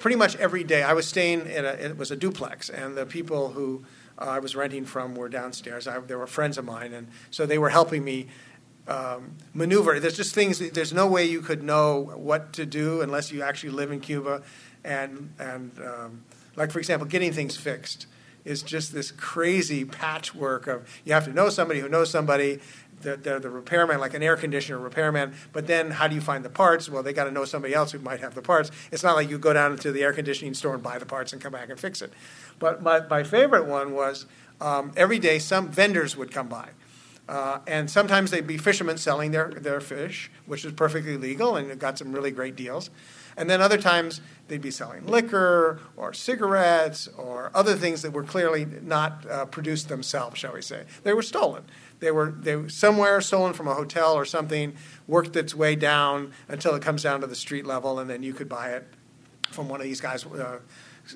pretty 0.01 0.17
much 0.17 0.35
every 0.37 0.63
day 0.63 0.81
I 0.81 0.93
was 0.93 1.07
staying 1.07 1.45
in 1.45 1.63
a, 1.63 1.69
it 1.69 1.97
was 1.97 2.09
a 2.09 2.15
duplex, 2.15 2.69
and 2.69 2.97
the 2.97 3.05
people 3.05 3.49
who 3.49 3.85
uh, 4.17 4.25
I 4.25 4.39
was 4.39 4.55
renting 4.55 4.83
from 4.83 5.15
were 5.15 5.29
downstairs. 5.29 5.87
I, 5.87 5.99
they 5.99 6.15
were 6.15 6.27
friends 6.27 6.57
of 6.57 6.65
mine, 6.65 6.91
and 6.91 7.07
so 7.29 7.45
they 7.45 7.59
were 7.59 7.69
helping 7.69 8.03
me 8.03 8.27
um, 8.87 9.37
maneuver. 9.53 9.99
There's 9.99 10.17
just 10.17 10.33
things. 10.33 10.57
There's 10.57 10.91
no 10.91 11.07
way 11.07 11.25
you 11.25 11.41
could 11.41 11.61
know 11.61 12.11
what 12.15 12.51
to 12.53 12.65
do 12.65 13.01
unless 13.01 13.31
you 13.31 13.43
actually 13.43 13.69
live 13.69 13.91
in 13.91 13.99
Cuba, 14.01 14.41
and 14.83 15.33
and 15.39 15.71
um, 15.79 16.23
like 16.55 16.71
for 16.71 16.79
example, 16.79 17.07
getting 17.07 17.31
things 17.31 17.55
fixed 17.55 18.07
is 18.43 18.63
just 18.63 18.91
this 18.91 19.11
crazy 19.11 19.85
patchwork 19.85 20.65
of 20.65 20.87
you 21.05 21.13
have 21.13 21.25
to 21.25 21.33
know 21.33 21.49
somebody 21.49 21.79
who 21.79 21.87
knows 21.87 22.09
somebody. 22.09 22.59
The, 23.01 23.17
the, 23.17 23.39
the 23.39 23.49
repairman, 23.49 23.99
like 23.99 24.13
an 24.13 24.23
air 24.23 24.35
conditioner 24.35 24.77
repairman, 24.77 25.33
but 25.53 25.67
then 25.67 25.91
how 25.91 26.07
do 26.07 26.15
you 26.15 26.21
find 26.21 26.45
the 26.45 26.49
parts? 26.49 26.89
Well, 26.89 27.03
they 27.03 27.13
got 27.13 27.25
to 27.25 27.31
know 27.31 27.45
somebody 27.45 27.73
else 27.73 27.91
who 27.91 27.99
might 27.99 28.19
have 28.19 28.35
the 28.35 28.41
parts. 28.41 28.71
It's 28.91 29.03
not 29.03 29.15
like 29.15 29.29
you 29.29 29.37
go 29.37 29.53
down 29.53 29.77
to 29.77 29.91
the 29.91 30.03
air 30.03 30.13
conditioning 30.13 30.53
store 30.53 30.73
and 30.73 30.83
buy 30.83 30.99
the 30.99 31.05
parts 31.05 31.33
and 31.33 31.41
come 31.41 31.53
back 31.53 31.69
and 31.69 31.79
fix 31.79 32.01
it. 32.01 32.13
But 32.59 32.81
my, 32.81 33.01
my 33.07 33.23
favorite 33.23 33.65
one 33.65 33.93
was 33.93 34.25
um, 34.59 34.91
every 34.95 35.19
day 35.19 35.39
some 35.39 35.69
vendors 35.69 36.15
would 36.15 36.31
come 36.31 36.47
by 36.47 36.69
uh, 37.31 37.59
and 37.65 37.89
sometimes 37.89 38.29
they'd 38.29 38.45
be 38.45 38.57
fishermen 38.57 38.97
selling 38.97 39.31
their, 39.31 39.49
their 39.51 39.79
fish, 39.79 40.29
which 40.45 40.65
is 40.65 40.73
perfectly 40.73 41.15
legal 41.15 41.55
and 41.55 41.79
got 41.79 41.97
some 41.97 42.11
really 42.11 42.29
great 42.29 42.57
deals. 42.57 42.89
And 43.37 43.49
then 43.49 43.61
other 43.61 43.77
times 43.77 44.19
they'd 44.49 44.61
be 44.61 44.69
selling 44.71 45.05
liquor 45.07 45.79
or 45.95 46.13
cigarettes 46.13 47.07
or 47.17 47.49
other 47.53 47.75
things 47.75 48.01
that 48.01 48.11
were 48.11 48.23
clearly 48.23 48.65
not 48.65 49.25
uh, 49.29 49.45
produced 49.45 49.87
themselves, 49.87 50.37
shall 50.37 50.53
we 50.53 50.61
say. 50.61 50.83
They 51.03 51.13
were 51.13 51.21
stolen. 51.21 51.63
They 52.01 52.11
were, 52.11 52.31
they 52.31 52.67
somewhere 52.67 53.21
stolen 53.21 53.53
from 53.53 53.67
a 53.67 53.75
hotel 53.75 54.13
or 54.15 54.25
something, 54.25 54.73
worked 55.07 55.35
its 55.35 55.53
way 55.55 55.75
down 55.75 56.33
until 56.49 56.73
it 56.73 56.81
comes 56.81 57.03
down 57.03 57.21
to 57.21 57.27
the 57.27 57.35
street 57.35 57.65
level, 57.65 57.99
and 57.99 58.09
then 58.09 58.23
you 58.23 58.33
could 58.33 58.49
buy 58.49 58.71
it 58.71 58.87
from 59.51 59.69
one 59.69 59.79
of 59.79 59.85
these 59.85 60.01
guys. 60.01 60.25
Uh, 60.25 60.59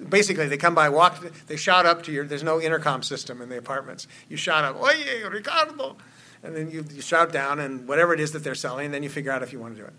basically 0.09 0.47
they 0.47 0.57
come 0.57 0.75
by, 0.75 0.89
walk, 0.89 1.25
they 1.47 1.55
shout 1.55 1.87
up 1.87 2.03
to 2.03 2.11
your. 2.11 2.25
There's 2.25 2.43
no 2.43 2.61
intercom 2.61 3.01
system 3.01 3.41
in 3.41 3.49
the 3.49 3.57
apartments. 3.57 4.07
You 4.29 4.37
shout 4.37 4.63
up, 4.63 4.79
"Oye, 4.81 5.27
Ricardo," 5.29 5.97
and 6.43 6.55
then 6.55 6.69
you, 6.69 6.85
you 6.93 7.01
shout 7.01 7.31
down, 7.31 7.59
and 7.59 7.87
whatever 7.87 8.13
it 8.13 8.19
is 8.19 8.31
that 8.33 8.43
they're 8.43 8.53
selling, 8.55 8.91
then 8.91 9.01
you 9.01 9.09
figure 9.09 9.31
out 9.31 9.41
if 9.41 9.51
you 9.51 9.59
want 9.59 9.75
to 9.75 9.81
do 9.81 9.87
it. 9.87 9.93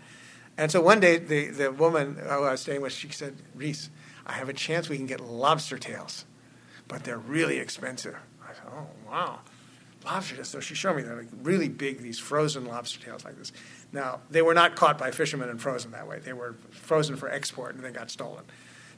And 0.57 0.71
so 0.71 0.81
one 0.81 1.01
day, 1.01 1.17
the 1.17 1.49
the 1.49 1.71
woman 1.71 2.15
who 2.15 2.29
I 2.29 2.51
was 2.51 2.61
staying 2.61 2.81
with, 2.81 2.93
she 2.93 3.09
said, 3.09 3.35
"Reese, 3.53 3.89
I 4.25 4.33
have 4.33 4.47
a 4.47 4.53
chance 4.53 4.87
we 4.87 4.95
can 4.95 5.05
get 5.05 5.19
lobster 5.19 5.77
tails, 5.77 6.23
but 6.87 7.03
they're 7.03 7.17
really 7.17 7.57
expensive." 7.57 8.15
I 8.41 8.53
said, 8.53 8.63
"Oh 8.71 8.87
wow." 9.05 9.39
Lobster 10.07 10.35
tails. 10.35 10.47
So 10.47 10.59
she 10.59 10.75
showed 10.75 10.95
me 10.95 11.03
they're 11.03 11.17
like 11.17 11.27
really 11.43 11.69
big, 11.69 12.01
these 12.01 12.19
frozen 12.19 12.65
lobster 12.65 12.99
tails 12.99 13.25
like 13.25 13.37
this. 13.37 13.51
Now, 13.91 14.21
they 14.29 14.41
were 14.41 14.53
not 14.53 14.75
caught 14.75 14.97
by 14.97 15.11
fishermen 15.11 15.49
and 15.49 15.61
frozen 15.61 15.91
that 15.91 16.07
way. 16.07 16.19
They 16.19 16.33
were 16.33 16.55
frozen 16.71 17.15
for 17.15 17.29
export 17.29 17.75
and 17.75 17.83
they 17.83 17.91
got 17.91 18.09
stolen. 18.09 18.43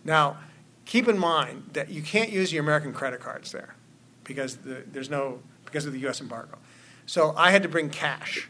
Now, 0.04 0.38
keep 0.86 1.08
in 1.08 1.18
mind 1.18 1.72
that 1.74 1.90
you 1.90 2.02
can't 2.02 2.30
use 2.32 2.54
your 2.54 2.64
American 2.64 2.94
credit 2.94 3.20
cards 3.20 3.52
there 3.52 3.76
because 4.24 4.58
the, 4.58 4.84
there's 4.92 5.10
no 5.10 5.40
because 5.66 5.86
of 5.86 5.94
the 5.94 6.00
U.S. 6.00 6.22
embargo. 6.22 6.58
So 7.06 7.34
I 7.36 7.52
had 7.52 7.64
to 7.64 7.70
bring 7.70 7.90
cash. 7.90 8.50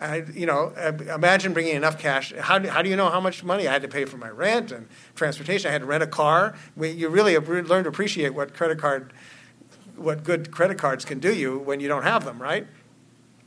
I, 0.00 0.24
you 0.32 0.46
know, 0.46 0.72
uh, 0.76 0.92
imagine 1.14 1.52
bringing 1.52 1.74
enough 1.74 1.98
cash. 1.98 2.32
How 2.38 2.58
do, 2.58 2.68
how 2.68 2.82
do 2.82 2.88
you 2.88 2.96
know 2.96 3.10
how 3.10 3.20
much 3.20 3.42
money 3.42 3.66
I 3.66 3.72
had 3.72 3.82
to 3.82 3.88
pay 3.88 4.04
for 4.04 4.16
my 4.16 4.30
rent 4.30 4.70
and 4.70 4.88
transportation? 5.16 5.68
I 5.68 5.72
had 5.72 5.80
to 5.80 5.86
rent 5.86 6.02
a 6.04 6.06
car. 6.06 6.54
We, 6.76 6.90
you 6.90 7.08
really 7.08 7.36
uh, 7.36 7.40
learn 7.40 7.82
to 7.82 7.88
appreciate 7.88 8.32
what 8.34 8.54
credit 8.54 8.78
card, 8.78 9.12
what 9.98 10.24
good 10.24 10.50
credit 10.50 10.78
cards 10.78 11.04
can 11.04 11.18
do 11.18 11.32
you 11.34 11.58
when 11.58 11.80
you 11.80 11.88
don't 11.88 12.04
have 12.04 12.24
them, 12.24 12.40
right? 12.40 12.66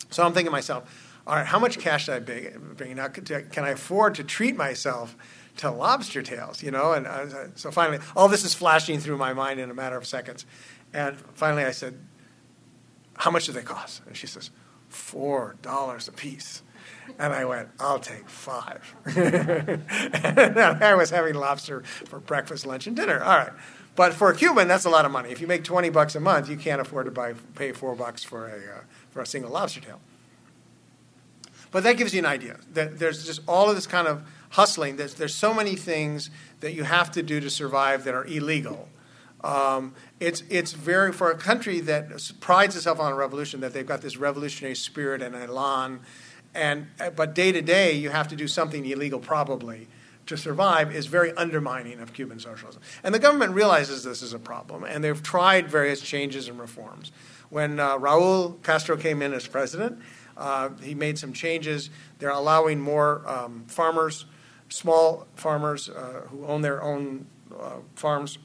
So 0.10 0.24
I'm 0.24 0.34
thinking 0.34 0.48
to 0.48 0.52
myself, 0.52 1.12
all 1.26 1.36
right, 1.36 1.46
how 1.46 1.60
much 1.60 1.80
cash 1.80 2.08
did 2.08 2.16
I 2.16 2.58
bring? 2.58 2.96
Now, 2.96 3.08
can 3.08 3.64
I 3.64 3.70
afford 3.70 4.16
to 4.16 4.24
treat 4.24 4.56
myself 4.56 5.16
to 5.58 5.70
lobster 5.70 6.22
tails, 6.22 6.64
you 6.64 6.72
know? 6.72 6.94
And 6.94 7.08
uh, 7.08 7.48
so 7.56 7.72
finally, 7.72 8.00
all 8.16 8.28
this 8.28 8.44
is 8.44 8.54
flashing 8.54 9.00
through 9.00 9.18
my 9.18 9.34
mind 9.34 9.60
in 9.60 9.70
a 9.70 9.74
matter 9.74 9.98
of 9.98 10.06
seconds. 10.08 10.46
And 10.94 11.18
finally, 11.36 11.64
I 11.64 11.72
said, 11.72 11.98
How 13.16 13.32
much 13.32 13.46
do 13.46 13.52
they 13.52 13.62
cost? 13.62 14.02
And 14.08 14.18
she 14.18 14.28
says, 14.28 14.50
$4 14.92 16.08
a 16.08 16.12
piece. 16.12 16.64
And 17.20 17.34
I 17.34 17.46
went, 17.46 17.70
I'll 17.80 18.00
take 18.00 18.28
five. 18.28 18.96
I 19.06 20.96
was 20.98 21.10
having 21.10 21.36
lobster 21.36 21.84
for 21.84 22.20
breakfast, 22.20 22.66
lunch, 22.66 22.88
and 22.88 22.96
dinner. 22.96 23.22
All 23.24 23.38
right. 23.38 23.52
But 23.96 24.14
for 24.14 24.30
a 24.30 24.36
Cuban, 24.36 24.68
that's 24.68 24.86
a 24.86 24.90
lot 24.90 25.06
of 25.06 25.12
money. 25.12 25.32
If 25.32 25.42
you 25.42 25.48
make 25.48 25.64
20 25.64 25.90
bucks 25.90 26.16
a 26.16 26.20
month, 26.20 26.50
you 26.50 26.58
can't 26.58 26.80
afford 26.80 27.06
to 27.06 27.12
buy, 27.12 27.34
pay 27.56 27.74
four 27.74 27.96
bucks 27.96 28.24
for 28.24 28.48
a, 28.48 28.56
uh, 28.56 28.82
for 29.10 29.22
a 29.22 29.26
single 29.26 29.52
lobster 29.52 29.82
tail. 29.82 30.00
But 31.72 31.84
that 31.84 31.98
gives 31.98 32.14
you 32.14 32.20
an 32.20 32.26
idea 32.26 32.58
that 32.74 33.00
there's 33.00 33.26
just 33.26 33.42
all 33.48 33.70
of 33.70 33.76
this 33.76 33.88
kind 33.88 34.08
of 34.08 34.24
hustling. 34.52 34.98
There's, 34.98 35.14
there's 35.16 35.36
so 35.36 35.54
many 35.54 35.76
things 35.76 36.30
that 36.60 36.74
you 36.74 36.84
have 36.84 37.12
to 37.12 37.24
do 37.24 37.40
to 37.40 37.50
survive 37.50 38.04
that 38.06 38.14
are 38.14 38.26
illegal. 38.26 38.90
Um, 39.44 39.96
it's, 40.20 40.44
it's 40.50 40.74
very, 40.74 41.12
for 41.12 41.32
a 41.32 41.38
country 41.38 41.80
that 41.82 42.32
prides 42.40 42.76
itself 42.76 43.00
on 43.00 43.12
a 43.12 43.16
revolution, 43.16 43.62
that 43.62 43.74
they've 43.74 43.86
got 43.86 44.02
this 44.02 44.18
revolutionary 44.18 44.76
spirit 44.76 45.22
and 45.22 45.36
elan, 45.36 46.02
and, 46.54 46.88
but 47.16 47.34
day 47.34 47.52
to 47.52 47.62
day 47.62 47.94
you 47.94 48.10
have 48.10 48.28
to 48.28 48.36
do 48.36 48.48
something 48.48 48.86
illegal 48.86 49.20
probably 49.20 49.88
to 50.28 50.38
survive 50.38 50.94
is 50.96 51.08
very 51.08 51.34
undermining 51.34 52.00
of 52.00 52.14
Cuban 52.14 52.40
socialism. 52.40 52.82
And 53.04 53.14
the 53.14 53.20
government 53.20 53.54
realizes 53.54 54.04
this 54.04 54.22
is 54.22 54.34
a 54.34 54.40
problem, 54.40 54.84
and 54.84 55.04
they've 55.04 55.22
tried 55.22 55.70
various 55.70 56.02
changes 56.02 56.48
and 56.48 56.60
reforms. 56.60 57.12
When 57.50 57.80
uh, 57.80 57.98
Raul 57.98 58.62
Castro 58.64 58.96
came 58.96 59.22
in 59.22 59.34
as 59.34 59.48
president, 59.48 60.00
uh, 60.38 60.70
he 60.82 60.96
made 60.96 61.20
some 61.20 61.34
changes. 61.34 61.90
They're 62.20 62.30
allowing 62.30 62.80
more 62.80 63.28
um, 63.28 63.66
farmers 63.68 64.26
small 64.72 65.28
farmers 65.36 65.90
uh, 65.90 66.24
who 66.30 66.46
own 66.46 66.62
their 66.62 66.82
own 66.82 67.28
uh, 67.58 67.78
farms 67.96 68.38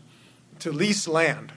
to 0.58 0.72
lease 0.72 1.06
land 1.06 1.52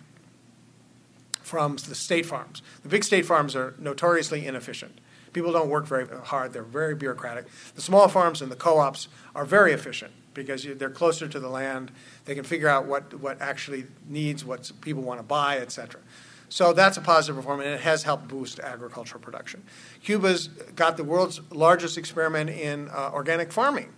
from 1.42 1.76
the 1.78 1.96
state 1.96 2.26
farms. 2.26 2.62
The 2.84 2.90
big 2.90 3.04
state 3.04 3.26
farms 3.26 3.56
are 3.56 3.74
notoriously 3.80 4.46
inefficient. 4.46 4.99
People 5.34 5.52
don't 5.52 5.70
work 5.70 5.86
very 5.86 6.08
hard, 6.24 6.54
they're 6.54 6.64
very 6.64 6.96
bureaucratic. 6.96 7.46
The 7.76 7.82
small 7.82 8.08
farms 8.08 8.42
and 8.42 8.52
the 8.52 8.56
co 8.56 8.80
ops 8.80 9.08
are 9.36 9.46
very 9.46 9.74
efficient 9.74 10.12
because 10.34 10.64
they're 10.64 10.90
closer 10.90 11.28
to 11.28 11.40
the 11.40 11.50
land. 11.50 11.92
They 12.26 12.36
can 12.36 12.44
figure 12.44 12.68
out 12.68 12.86
what, 12.86 13.14
what 13.20 13.42
actually 13.42 13.86
needs, 14.08 14.46
what 14.46 14.72
people 14.82 15.04
want 15.04 15.20
to 15.20 15.24
buy, 15.24 15.58
et 15.58 15.72
cetera. 15.72 16.02
So 16.50 16.74
that's 16.74 16.98
a 16.98 17.02
positive 17.02 17.38
reform, 17.38 17.60
and 17.60 17.70
it 17.70 17.82
has 17.82 18.04
helped 18.04 18.28
boost 18.28 18.60
agricultural 18.60 19.22
production. 19.22 19.64
Cuba's 20.04 20.48
got 20.48 20.98
the 20.98 21.04
world's 21.04 21.40
largest 21.52 21.98
experiment 21.98 22.50
in 22.50 22.90
uh, 22.90 23.12
organic 23.14 23.52
farming. 23.52 23.94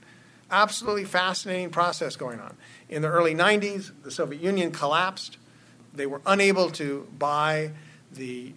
Absolutely 0.49 1.05
fascinating 1.05 1.69
process 1.69 2.17
going 2.17 2.41
on. 2.41 2.57
In 2.89 3.01
the 3.01 3.07
early 3.07 3.33
90s, 3.33 3.91
the 4.03 4.11
Soviet 4.11 4.41
Union 4.41 4.71
collapsed. 4.71 5.37
They 5.93 6.05
were 6.05 6.21
unable 6.25 6.69
to 6.71 7.07
buy 7.17 7.71
the 8.11 8.53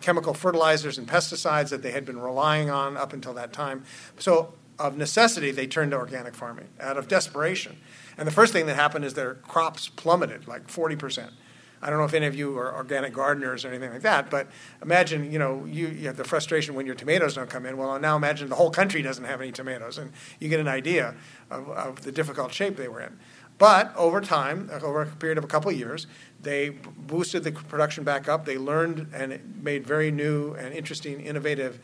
chemical 0.00 0.34
fertilizers 0.34 0.98
and 0.98 1.08
pesticides 1.08 1.70
that 1.70 1.82
they 1.82 1.92
had 1.92 2.04
been 2.04 2.20
relying 2.20 2.70
on 2.70 2.96
up 2.96 3.12
until 3.12 3.34
that 3.34 3.52
time. 3.52 3.84
So, 4.18 4.54
of 4.78 4.96
necessity, 4.96 5.50
they 5.50 5.66
turned 5.66 5.90
to 5.90 5.96
organic 5.96 6.34
farming 6.34 6.68
out 6.78 6.96
of 6.96 7.08
desperation. 7.08 7.76
And 8.16 8.28
the 8.28 8.32
first 8.32 8.52
thing 8.52 8.66
that 8.66 8.76
happened 8.76 9.04
is 9.04 9.14
their 9.14 9.34
crops 9.34 9.88
plummeted 9.88 10.46
like 10.46 10.68
40 10.68 10.96
percent. 10.96 11.32
I 11.80 11.90
don't 11.90 11.98
know 11.98 12.04
if 12.04 12.14
any 12.14 12.26
of 12.26 12.34
you 12.34 12.58
are 12.58 12.74
organic 12.74 13.12
gardeners 13.12 13.64
or 13.64 13.68
anything 13.68 13.92
like 13.92 14.02
that, 14.02 14.30
but 14.30 14.48
imagine, 14.82 15.30
you 15.30 15.38
know, 15.38 15.64
you, 15.64 15.88
you, 15.88 16.06
have 16.08 16.16
the 16.16 16.24
frustration 16.24 16.74
when 16.74 16.86
your 16.86 16.96
tomatoes 16.96 17.34
don't 17.34 17.48
come 17.48 17.66
in. 17.66 17.76
Well, 17.76 17.98
now 18.00 18.16
imagine 18.16 18.48
the 18.48 18.56
whole 18.56 18.70
country 18.70 19.00
doesn't 19.00 19.24
have 19.24 19.40
any 19.40 19.52
tomatoes, 19.52 19.96
and 19.96 20.12
you 20.40 20.48
get 20.48 20.58
an 20.58 20.68
idea 20.68 21.14
of, 21.50 21.68
of 21.70 22.02
the 22.02 22.10
difficult 22.10 22.52
shape 22.52 22.76
they 22.76 22.88
were 22.88 23.00
in. 23.00 23.18
But 23.58 23.94
over 23.96 24.20
time, 24.20 24.70
over 24.82 25.02
a 25.02 25.06
period 25.06 25.38
of 25.38 25.44
a 25.44 25.48
couple 25.48 25.70
of 25.70 25.76
years, 25.76 26.06
they 26.40 26.70
boosted 26.70 27.44
the 27.44 27.52
production 27.52 28.04
back 28.04 28.28
up. 28.28 28.44
They 28.44 28.58
learned 28.58 29.08
and 29.12 29.60
made 29.62 29.86
very 29.86 30.10
new 30.10 30.54
and 30.54 30.72
interesting, 30.72 31.20
innovative 31.20 31.80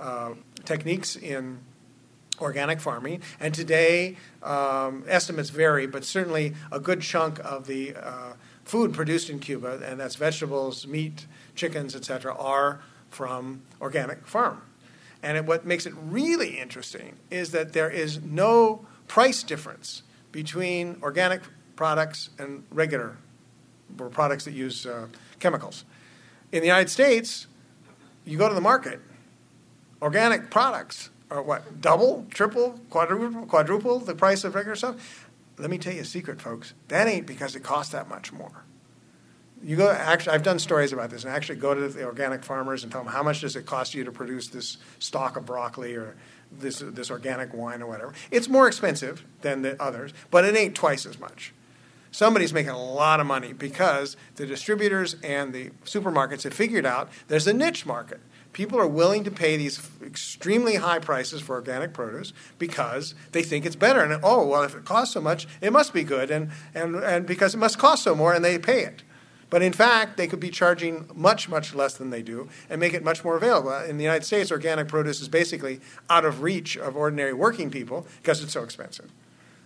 uh, 0.00 0.34
techniques 0.64 1.16
in 1.16 1.58
organic 2.40 2.80
farming. 2.80 3.22
And 3.40 3.54
today, 3.54 4.16
um, 4.42 5.04
estimates 5.08 5.50
vary, 5.50 5.86
but 5.86 6.04
certainly 6.04 6.54
a 6.72 6.80
good 6.80 7.02
chunk 7.02 7.38
of 7.40 7.66
the 7.66 7.94
uh, 7.96 8.32
food 8.64 8.92
produced 8.94 9.28
in 9.28 9.40
Cuba, 9.40 9.80
and 9.84 9.98
that's 9.98 10.14
vegetables, 10.14 10.86
meat, 10.86 11.26
chickens, 11.54 11.96
etc., 11.96 12.34
are 12.34 12.80
from 13.10 13.62
organic 13.80 14.26
farm. 14.26 14.62
And 15.22 15.36
it, 15.36 15.46
what 15.46 15.66
makes 15.66 15.84
it 15.86 15.94
really 16.00 16.58
interesting 16.58 17.16
is 17.30 17.50
that 17.50 17.72
there 17.72 17.90
is 17.90 18.22
no 18.22 18.86
price 19.08 19.42
difference 19.42 20.02
between 20.30 20.98
organic 21.02 21.40
products 21.76 22.30
and 22.38 22.64
regular 22.70 23.16
products 24.10 24.44
that 24.44 24.52
use 24.52 24.86
uh, 24.86 25.06
chemicals. 25.38 25.84
In 26.52 26.60
the 26.60 26.66
United 26.66 26.88
States, 26.88 27.46
you 28.24 28.38
go 28.38 28.48
to 28.48 28.54
the 28.54 28.60
market, 28.60 29.00
organic 30.00 30.50
products 30.50 31.10
are 31.30 31.42
what, 31.42 31.80
double, 31.80 32.26
triple, 32.30 32.80
quadruple, 32.90 33.46
quadruple 33.46 33.98
the 33.98 34.14
price 34.14 34.44
of 34.44 34.54
regular 34.54 34.76
stuff? 34.76 35.28
Let 35.58 35.70
me 35.70 35.78
tell 35.78 35.92
you 35.92 36.02
a 36.02 36.04
secret, 36.04 36.40
folks. 36.40 36.72
That 36.88 37.08
ain't 37.08 37.26
because 37.26 37.56
it 37.56 37.62
costs 37.62 37.92
that 37.92 38.08
much 38.08 38.32
more. 38.32 38.64
You 39.62 39.74
go 39.74 39.90
actually 39.90 40.34
I've 40.34 40.44
done 40.44 40.60
stories 40.60 40.92
about 40.92 41.10
this 41.10 41.24
and 41.24 41.34
actually 41.34 41.56
go 41.56 41.74
to 41.74 41.88
the 41.88 42.04
organic 42.04 42.44
farmers 42.44 42.84
and 42.84 42.92
tell 42.92 43.02
them 43.02 43.12
how 43.12 43.24
much 43.24 43.40
does 43.40 43.56
it 43.56 43.66
cost 43.66 43.92
you 43.92 44.04
to 44.04 44.12
produce 44.12 44.46
this 44.48 44.78
stalk 45.00 45.36
of 45.36 45.46
broccoli 45.46 45.96
or 45.96 46.14
this 46.52 46.78
this 46.78 47.10
organic 47.10 47.52
wine 47.52 47.82
or 47.82 47.86
whatever. 47.86 48.12
It's 48.30 48.48
more 48.48 48.68
expensive 48.68 49.24
than 49.42 49.62
the 49.62 49.80
others, 49.82 50.12
but 50.30 50.44
it 50.44 50.56
ain't 50.56 50.76
twice 50.76 51.06
as 51.06 51.18
much. 51.18 51.52
Somebody's 52.10 52.52
making 52.52 52.70
a 52.70 52.82
lot 52.82 53.20
of 53.20 53.26
money 53.26 53.52
because 53.52 54.16
the 54.36 54.46
distributors 54.46 55.16
and 55.22 55.52
the 55.52 55.70
supermarkets 55.84 56.44
have 56.44 56.54
figured 56.54 56.86
out 56.86 57.10
there's 57.28 57.46
a 57.46 57.52
niche 57.52 57.84
market. 57.84 58.20
People 58.52 58.80
are 58.80 58.88
willing 58.88 59.24
to 59.24 59.30
pay 59.30 59.56
these 59.56 59.80
extremely 60.02 60.76
high 60.76 60.98
prices 60.98 61.40
for 61.42 61.54
organic 61.54 61.92
produce 61.92 62.32
because 62.58 63.14
they 63.32 63.42
think 63.42 63.66
it's 63.66 63.76
better. 63.76 64.00
And 64.00 64.20
oh, 64.24 64.46
well, 64.46 64.62
if 64.62 64.74
it 64.74 64.84
costs 64.84 65.14
so 65.14 65.20
much, 65.20 65.46
it 65.60 65.72
must 65.72 65.92
be 65.92 66.02
good. 66.02 66.30
And, 66.30 66.50
and, 66.74 66.96
and 66.96 67.26
because 67.26 67.54
it 67.54 67.58
must 67.58 67.78
cost 67.78 68.04
so 68.04 68.14
more, 68.14 68.32
and 68.32 68.44
they 68.44 68.58
pay 68.58 68.84
it. 68.84 69.02
But 69.50 69.62
in 69.62 69.72
fact, 69.72 70.16
they 70.16 70.26
could 70.26 70.40
be 70.40 70.50
charging 70.50 71.08
much, 71.14 71.48
much 71.48 71.74
less 71.74 71.94
than 71.94 72.10
they 72.10 72.22
do 72.22 72.48
and 72.68 72.80
make 72.80 72.94
it 72.94 73.02
much 73.02 73.24
more 73.24 73.36
available. 73.36 73.72
In 73.74 73.96
the 73.96 74.04
United 74.04 74.24
States, 74.24 74.50
organic 74.50 74.88
produce 74.88 75.20
is 75.20 75.28
basically 75.28 75.80
out 76.10 76.24
of 76.24 76.42
reach 76.42 76.76
of 76.76 76.96
ordinary 76.96 77.32
working 77.32 77.70
people 77.70 78.06
because 78.20 78.42
it's 78.42 78.52
so 78.52 78.62
expensive. 78.62 79.10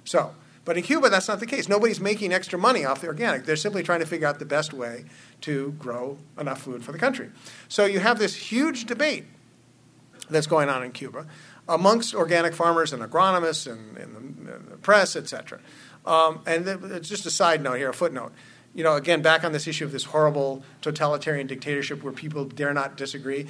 So, 0.05 0.35
but 0.64 0.77
in 0.77 0.83
Cuba, 0.83 1.11
that's 1.11 1.29
not 1.29 1.40
the 1.40 1.46
case. 1.46 1.68
Nobody's 1.68 2.01
making 2.01 2.33
extra 2.33 2.59
money 2.59 2.85
off 2.85 3.01
the 3.01 3.09
organic. 3.09 3.44
They're 3.44 3.57
simply 3.57 3.83
trying 3.83 4.01
to 4.01 4.07
figure 4.07 4.27
out 4.27 4.38
the 4.38 4.44
best 4.44 4.72
way 4.72 5.05
to 5.42 5.72
grow 5.72 6.18
enough 6.38 6.62
food 6.62 6.85
for 6.85 6.92
the 6.92 6.98
country. 6.98 7.31
So 7.68 7.85
you 7.85 8.01
have 8.01 8.18
this 8.18 8.35
huge 8.35 8.85
debate 8.85 9.25
that's 10.31 10.46
going 10.46 10.68
on 10.68 10.83
in 10.83 10.92
Cuba 10.92 11.27
amongst 11.68 12.14
organic 12.14 12.55
farmers 12.55 12.92
and 12.92 13.03
agronomists 13.03 13.70
and, 13.70 13.96
the, 14.46 14.70
the, 14.70 14.77
press, 14.77 15.16
etc. 15.16 15.61
Um, 16.07 16.40
and 16.46 16.66
it's 16.66 17.09
just 17.09 17.27
a 17.27 17.31
side 17.31 17.62
note 17.62 17.77
here, 17.77 17.90
a 17.90 17.94
footnote 17.94 18.33
you 18.75 18.83
know, 18.83 18.96
again, 18.96 19.22
back 19.22 19.44
on 19.44 19.53
this 19.53 19.66
issue 19.66 19.85
of 19.85 19.92
this 19.92 20.05
horrible 20.05 20.62
totalitarian 20.81 21.46
dictatorship 21.46 22.03
where 22.03 22.12
people 22.12 22.44
dare 22.44 22.72
not 22.72 22.96
disagree, 22.96 23.46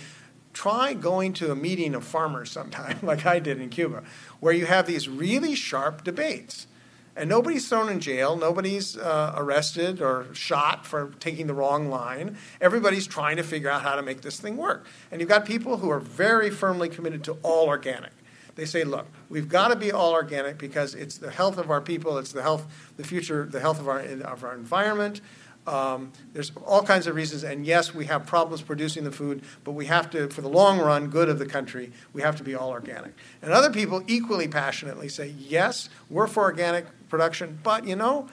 try 0.52 0.94
going 0.94 1.32
to 1.34 1.52
a 1.52 1.56
meeting 1.56 1.94
of 1.94 2.04
farmers 2.04 2.50
sometime, 2.50 2.98
like 3.02 3.24
I 3.24 3.38
did 3.38 3.60
in 3.60 3.70
Cuba, 3.70 4.02
where 4.40 4.52
you 4.52 4.66
have 4.66 4.86
these 4.86 5.08
really 5.08 5.54
sharp 5.54 6.04
debates. 6.04 6.66
And 7.14 7.28
nobody's 7.28 7.68
thrown 7.68 7.90
in 7.90 8.00
jail, 8.00 8.36
nobody's 8.36 8.96
uh, 8.96 9.34
arrested 9.36 10.00
or 10.00 10.26
shot 10.32 10.86
for 10.86 11.12
taking 11.20 11.46
the 11.46 11.52
wrong 11.52 11.90
line. 11.90 12.38
Everybody's 12.60 13.06
trying 13.06 13.36
to 13.36 13.42
figure 13.42 13.68
out 13.68 13.82
how 13.82 13.96
to 13.96 14.02
make 14.02 14.22
this 14.22 14.40
thing 14.40 14.56
work. 14.56 14.86
And 15.10 15.20
you've 15.20 15.28
got 15.28 15.44
people 15.44 15.76
who 15.76 15.90
are 15.90 16.00
very 16.00 16.48
firmly 16.48 16.88
committed 16.88 17.22
to 17.24 17.36
all 17.42 17.66
organic. 17.66 18.12
They 18.54 18.64
say, 18.64 18.84
look, 18.84 19.06
we've 19.28 19.48
got 19.48 19.68
to 19.68 19.76
be 19.76 19.92
all 19.92 20.12
organic 20.12 20.58
because 20.58 20.94
it's 20.94 21.18
the 21.18 21.30
health 21.30 21.58
of 21.58 21.70
our 21.70 21.80
people, 21.80 22.18
it's 22.18 22.32
the 22.32 22.42
health, 22.42 22.66
the 22.96 23.04
future, 23.04 23.46
the 23.46 23.60
health 23.60 23.80
of 23.80 23.88
our, 23.88 24.00
of 24.00 24.44
our 24.44 24.54
environment. 24.54 25.20
Um, 25.66 26.12
there's 26.32 26.50
all 26.66 26.82
kinds 26.82 27.06
of 27.06 27.14
reasons, 27.14 27.44
and 27.44 27.64
yes, 27.64 27.94
we 27.94 28.06
have 28.06 28.26
problems 28.26 28.62
producing 28.62 29.04
the 29.04 29.12
food, 29.12 29.44
but 29.62 29.72
we 29.72 29.86
have 29.86 30.10
to, 30.10 30.28
for 30.28 30.40
the 30.40 30.48
long 30.48 30.80
run, 30.80 31.08
good 31.08 31.28
of 31.28 31.38
the 31.38 31.46
country, 31.46 31.92
we 32.12 32.22
have 32.22 32.36
to 32.36 32.42
be 32.42 32.54
all 32.54 32.70
organic. 32.70 33.12
And 33.40 33.52
other 33.52 33.70
people 33.70 34.02
equally 34.08 34.48
passionately 34.48 35.08
say, 35.08 35.28
yes, 35.38 35.88
we're 36.10 36.26
for 36.26 36.42
organic 36.42 36.86
production, 37.12 37.58
but 37.62 37.86
you 37.86 37.94
know, 37.94 38.26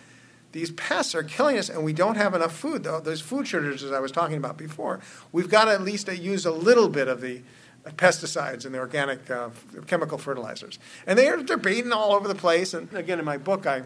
these 0.53 0.71
pests 0.71 1.13
are 1.13 1.21
killing 1.21 1.57
us, 1.57 1.69
and 1.69 1.83
we 1.83 1.91
don't 1.91 2.15
have 2.15 2.33
enough 2.33 2.55
food. 2.55 2.83
Those 2.83 3.19
food 3.21 3.45
shortages 3.45 3.91
I 3.91 3.99
was 3.99 4.11
talking 4.11 4.37
about 4.37 4.57
before, 4.57 5.01
we've 5.33 5.49
got 5.49 5.65
to 5.65 5.71
at 5.71 5.81
least 5.81 6.07
use 6.07 6.45
a 6.45 6.51
little 6.51 6.87
bit 6.87 7.09
of 7.09 7.19
the 7.19 7.41
pesticides 7.85 8.65
and 8.65 8.73
the 8.73 8.79
organic 8.79 9.29
uh, 9.29 9.49
chemical 9.85 10.17
fertilizers. 10.17 10.79
And 11.05 11.19
they 11.19 11.27
are 11.27 11.37
debating 11.37 11.91
all 11.91 12.13
over 12.13 12.27
the 12.27 12.35
place. 12.35 12.73
And 12.73 12.91
again, 12.93 13.19
in 13.19 13.25
my 13.25 13.37
book, 13.37 13.67
I 13.67 13.83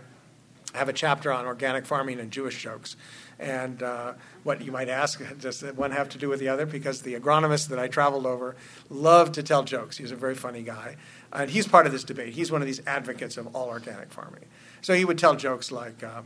have 0.73 0.89
a 0.89 0.93
chapter 0.93 1.31
on 1.31 1.45
organic 1.45 1.85
farming 1.85 2.19
and 2.19 2.31
Jewish 2.31 2.61
jokes. 2.61 2.95
And 3.39 3.81
uh, 3.81 4.13
what 4.43 4.61
you 4.61 4.71
might 4.71 4.89
ask, 4.89 5.21
does 5.39 5.61
one 5.61 5.91
have 5.91 6.09
to 6.09 6.17
do 6.17 6.29
with 6.29 6.39
the 6.39 6.49
other? 6.49 6.65
Because 6.65 7.01
the 7.01 7.15
agronomist 7.15 7.69
that 7.69 7.79
I 7.79 7.87
traveled 7.87 8.25
over 8.25 8.55
loved 8.89 9.33
to 9.35 9.43
tell 9.43 9.63
jokes. 9.63 9.97
He's 9.97 10.11
a 10.11 10.15
very 10.15 10.35
funny 10.35 10.61
guy. 10.61 10.97
And 11.31 11.49
he's 11.49 11.67
part 11.67 11.87
of 11.87 11.91
this 11.91 12.03
debate. 12.03 12.33
He's 12.33 12.51
one 12.51 12.61
of 12.61 12.67
these 12.67 12.81
advocates 12.85 13.37
of 13.37 13.55
all 13.55 13.67
organic 13.67 14.11
farming. 14.11 14.45
So 14.83 14.93
he 14.93 15.05
would 15.05 15.17
tell 15.17 15.35
jokes 15.35 15.71
like 15.71 16.03
uh, 16.03 16.21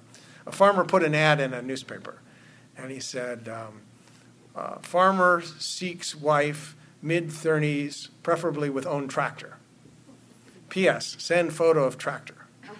a 0.45 0.51
farmer 0.51 0.83
put 0.83 1.03
an 1.03 1.15
ad 1.15 1.39
in 1.39 1.53
a 1.53 1.61
newspaper, 1.61 2.19
and 2.75 2.91
he 2.91 2.99
said, 2.99 3.47
um, 3.47 3.81
uh, 4.55 4.79
Farmer 4.79 5.43
seeks 5.59 6.15
wife 6.15 6.75
mid 7.01 7.27
30s, 7.27 8.09
preferably 8.23 8.69
with 8.69 8.87
own 8.87 9.07
tractor. 9.07 9.57
P.S. 10.69 11.15
Send 11.19 11.53
photo 11.53 11.85
of 11.85 11.97
tractor. 11.97 12.35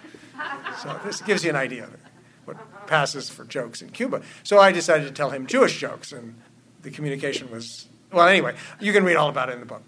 So 0.82 1.00
this 1.04 1.20
gives 1.20 1.42
you 1.42 1.50
an 1.50 1.56
idea 1.56 1.84
of 1.84 1.96
what 2.44 2.56
passes 2.86 3.28
for 3.28 3.44
jokes 3.44 3.82
in 3.82 3.90
Cuba. 3.90 4.22
So 4.44 4.60
I 4.60 4.70
decided 4.70 5.08
to 5.08 5.12
tell 5.12 5.30
him 5.30 5.44
Jewish 5.44 5.80
jokes, 5.80 6.12
and 6.12 6.36
the 6.82 6.90
communication 6.92 7.50
was 7.50 7.88
well. 8.12 8.28
Anyway, 8.28 8.54
you 8.78 8.92
can 8.92 9.02
read 9.02 9.16
all 9.16 9.28
about 9.28 9.48
it 9.48 9.54
in 9.54 9.60
the 9.60 9.66
book. 9.66 9.82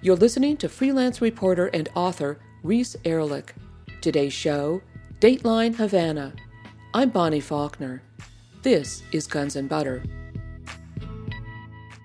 You're 0.00 0.16
listening 0.16 0.56
to 0.58 0.70
freelance 0.70 1.20
reporter 1.20 1.66
and 1.66 1.90
author 1.94 2.38
Reese 2.62 2.96
Erlich. 3.04 3.54
Today's 4.06 4.32
show, 4.32 4.82
Dateline 5.18 5.74
Havana. 5.74 6.32
I'm 6.94 7.10
Bonnie 7.10 7.40
Faulkner. 7.40 8.02
This 8.62 9.02
is 9.10 9.26
Guns 9.26 9.56
and 9.56 9.68
Butter. 9.68 10.04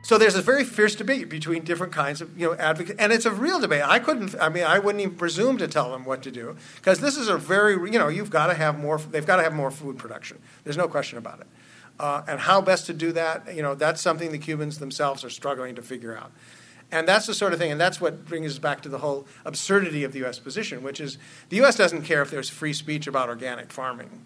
So 0.02 0.18
there's 0.18 0.34
a 0.34 0.42
very 0.42 0.64
fierce 0.64 0.96
debate 0.96 1.30
between 1.30 1.64
different 1.64 1.94
kinds 1.94 2.20
of 2.20 2.36
you 2.36 2.48
know 2.48 2.56
advocates, 2.56 2.98
and 2.98 3.14
it's 3.14 3.28
a 3.28 3.32
real 3.32 3.60
debate. 3.60 3.84
I 3.84 4.00
couldn't, 4.00 4.34
I 4.42 4.50
mean, 4.50 4.64
I 4.64 4.80
wouldn't 4.80 5.04
even 5.04 5.16
presume 5.16 5.60
to 5.60 5.68
tell 5.68 5.92
them 5.92 6.04
what 6.04 6.24
to 6.24 6.32
do 6.32 6.58
because 6.78 7.02
this 7.02 7.18
is 7.18 7.28
a 7.28 7.38
very, 7.38 7.74
you 7.74 8.00
know, 8.00 8.08
you've 8.08 8.32
got 8.32 8.48
to 8.48 8.56
have 8.56 8.80
more. 8.80 8.98
They've 8.98 9.24
got 9.24 9.36
to 9.36 9.44
have 9.44 9.54
more 9.54 9.70
food 9.70 10.00
production. 10.00 10.40
There's 10.64 10.78
no 10.78 10.88
question 10.88 11.20
about 11.20 11.42
it. 11.42 11.48
Uh, 12.00 12.24
and 12.28 12.40
how 12.40 12.62
best 12.62 12.88
to 12.88 12.94
do 12.94 13.12
that, 13.12 13.56
you 13.56 13.62
know, 13.62 13.76
that's 13.76 14.02
something 14.02 14.32
the 14.32 14.40
Cubans 14.40 14.80
themselves 14.80 15.24
are 15.24 15.30
struggling 15.30 15.76
to 15.76 15.84
figure 15.84 16.18
out. 16.18 16.32
And 16.92 17.08
that's 17.08 17.26
the 17.26 17.34
sort 17.34 17.54
of 17.54 17.60
thing, 17.60 17.72
and 17.72 17.80
that's 17.80 18.02
what 18.02 18.26
brings 18.26 18.52
us 18.52 18.60
back 18.60 18.82
to 18.82 18.90
the 18.90 18.98
whole 18.98 19.26
absurdity 19.46 20.04
of 20.04 20.12
the 20.12 20.20
U.S. 20.20 20.40
position, 20.40 20.84
which 20.84 21.00
is 21.00 21.18
the 21.50 21.58
U.S. 21.58 21.78
doesn't 21.78 22.02
care 22.02 22.22
if 22.22 22.30
there's 22.30 22.50
free 22.50 22.74
speech 22.74 23.08
about 23.08 23.30
organic 23.30 23.72
farming. 23.72 24.26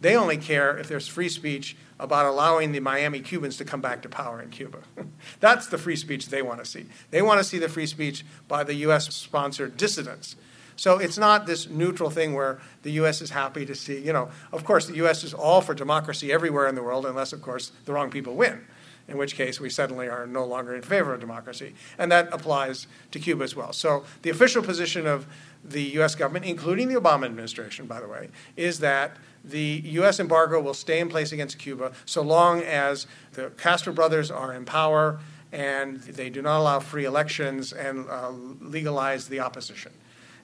They 0.00 0.16
only 0.16 0.36
care 0.36 0.76
if 0.76 0.88
there's 0.88 1.08
free 1.08 1.28
speech 1.28 1.76
about 1.98 2.26
allowing 2.26 2.72
the 2.72 2.80
Miami 2.80 3.20
Cubans 3.20 3.56
to 3.56 3.64
come 3.64 3.80
back 3.80 4.02
to 4.02 4.08
power 4.08 4.40
in 4.42 4.50
Cuba. 4.50 4.78
That's 5.40 5.66
the 5.66 5.78
free 5.78 5.96
speech 5.96 6.28
they 6.28 6.42
want 6.42 6.58
to 6.58 6.64
see. 6.64 6.86
They 7.10 7.22
want 7.22 7.38
to 7.38 7.44
see 7.44 7.58
the 7.58 7.68
free 7.68 7.86
speech 7.86 8.24
by 8.46 8.64
the 8.64 8.74
U.S. 8.74 9.12
sponsored 9.14 9.76
dissidents. 9.76 10.36
So 10.76 10.98
it's 10.98 11.18
not 11.18 11.46
this 11.46 11.68
neutral 11.68 12.10
thing 12.10 12.34
where 12.34 12.60
the 12.82 12.90
U.S. 12.92 13.22
is 13.22 13.30
happy 13.30 13.64
to 13.66 13.74
see, 13.74 13.98
you 13.98 14.12
know, 14.12 14.28
of 14.52 14.64
course, 14.64 14.86
the 14.86 14.96
U.S. 14.96 15.22
is 15.24 15.32
all 15.32 15.60
for 15.60 15.72
democracy 15.74 16.32
everywhere 16.32 16.68
in 16.68 16.74
the 16.74 16.82
world, 16.82 17.06
unless, 17.06 17.32
of 17.32 17.42
course, 17.42 17.70
the 17.84 17.92
wrong 17.92 18.10
people 18.10 18.34
win, 18.34 18.64
in 19.08 19.18
which 19.18 19.34
case 19.34 19.60
we 19.60 19.68
suddenly 19.68 20.08
are 20.08 20.26
no 20.26 20.44
longer 20.44 20.74
in 20.74 20.82
favor 20.82 21.12
of 21.12 21.20
democracy. 21.20 21.74
And 21.98 22.10
that 22.10 22.32
applies 22.32 22.86
to 23.10 23.18
Cuba 23.18 23.44
as 23.44 23.54
well. 23.54 23.72
So 23.72 24.04
the 24.22 24.30
official 24.30 24.62
position 24.62 25.06
of 25.06 25.26
the 25.62 25.82
U.S. 25.94 26.14
government, 26.14 26.44
including 26.44 26.88
the 26.88 27.00
Obama 27.00 27.24
administration, 27.26 27.86
by 27.86 28.00
the 28.00 28.08
way, 28.08 28.28
is 28.56 28.80
that 28.80 29.16
the 29.44 29.82
U.S. 29.84 30.20
embargo 30.20 30.60
will 30.60 30.74
stay 30.74 31.00
in 31.00 31.08
place 31.08 31.32
against 31.32 31.58
Cuba 31.58 31.92
so 32.06 32.22
long 32.22 32.62
as 32.62 33.06
the 33.32 33.50
Castro 33.58 33.92
brothers 33.92 34.30
are 34.30 34.54
in 34.54 34.64
power 34.64 35.20
and 35.52 36.00
they 36.00 36.30
do 36.30 36.42
not 36.42 36.58
allow 36.60 36.80
free 36.80 37.04
elections 37.04 37.72
and 37.72 38.08
uh, 38.08 38.30
legalize 38.60 39.28
the 39.28 39.40
opposition. 39.40 39.92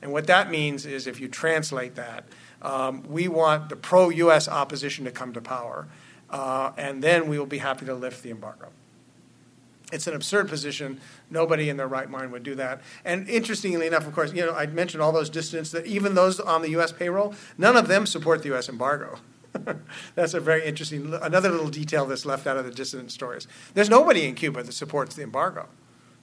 And 0.03 0.13
what 0.13 0.27
that 0.29 0.51
means 0.51 0.87
is, 0.87 1.07
if 1.07 1.21
you 1.21 1.29
translate 1.29 1.97
that, 1.97 2.25
um, 2.63 3.03
we 3.09 3.29
want 3.29 3.69
the 3.69 3.77
pro 3.77 4.11
US 4.11 4.49
opposition 4.49 5.05
to 5.07 5.11
come 5.11 5.33
to 5.33 5.41
power, 5.41 5.89
uh, 6.31 6.73
and 6.77 7.03
then 7.03 7.29
we 7.29 7.39
will 7.39 7.47
be 7.47 7.59
happy 7.59 7.87
to 7.87 7.95
lift 7.95 8.23
the 8.23 8.31
embargo. 8.31 8.69
It's 9.93 10.07
an 10.07 10.15
absurd 10.15 10.49
position. 10.49 11.01
Nobody 11.31 11.69
in 11.69 11.77
their 11.77 11.89
right 11.89 12.09
mind 12.09 12.31
would 12.31 12.45
do 12.45 12.55
that. 12.55 12.81
And 13.05 13.29
interestingly 13.29 13.89
enough, 13.89 14.07
of 14.07 14.15
course, 14.15 14.33
you 14.33 14.47
know, 14.47 14.55
I 14.55 14.67
mentioned 14.67 15.03
all 15.03 15.11
those 15.11 15.29
dissidents 15.29 15.73
that 15.73 15.85
even 15.87 16.15
those 16.15 16.39
on 16.39 16.63
the 16.63 16.71
U.S. 16.71 16.93
payroll, 16.93 17.35
none 17.59 17.77
of 17.77 17.89
them 17.89 18.07
support 18.07 18.43
the 18.43 18.51
U.S. 18.51 18.69
embargo. 18.69 19.19
that's 20.15 20.35
a 20.35 20.39
very 20.39 20.65
interesting, 20.65 21.13
another 21.21 21.51
little 21.51 21.71
detail 21.71 22.07
that's 22.07 22.25
left 22.25 22.47
out 22.47 22.57
of 22.57 22.65
the 22.65 22.71
dissident 22.71 23.11
stories. 23.11 23.49
There's 23.75 23.91
nobody 23.91 24.29
in 24.29 24.37
Cuba 24.37 24.63
that 24.63 24.73
supports 24.73 25.17
the 25.17 25.23
embargo. 25.23 25.69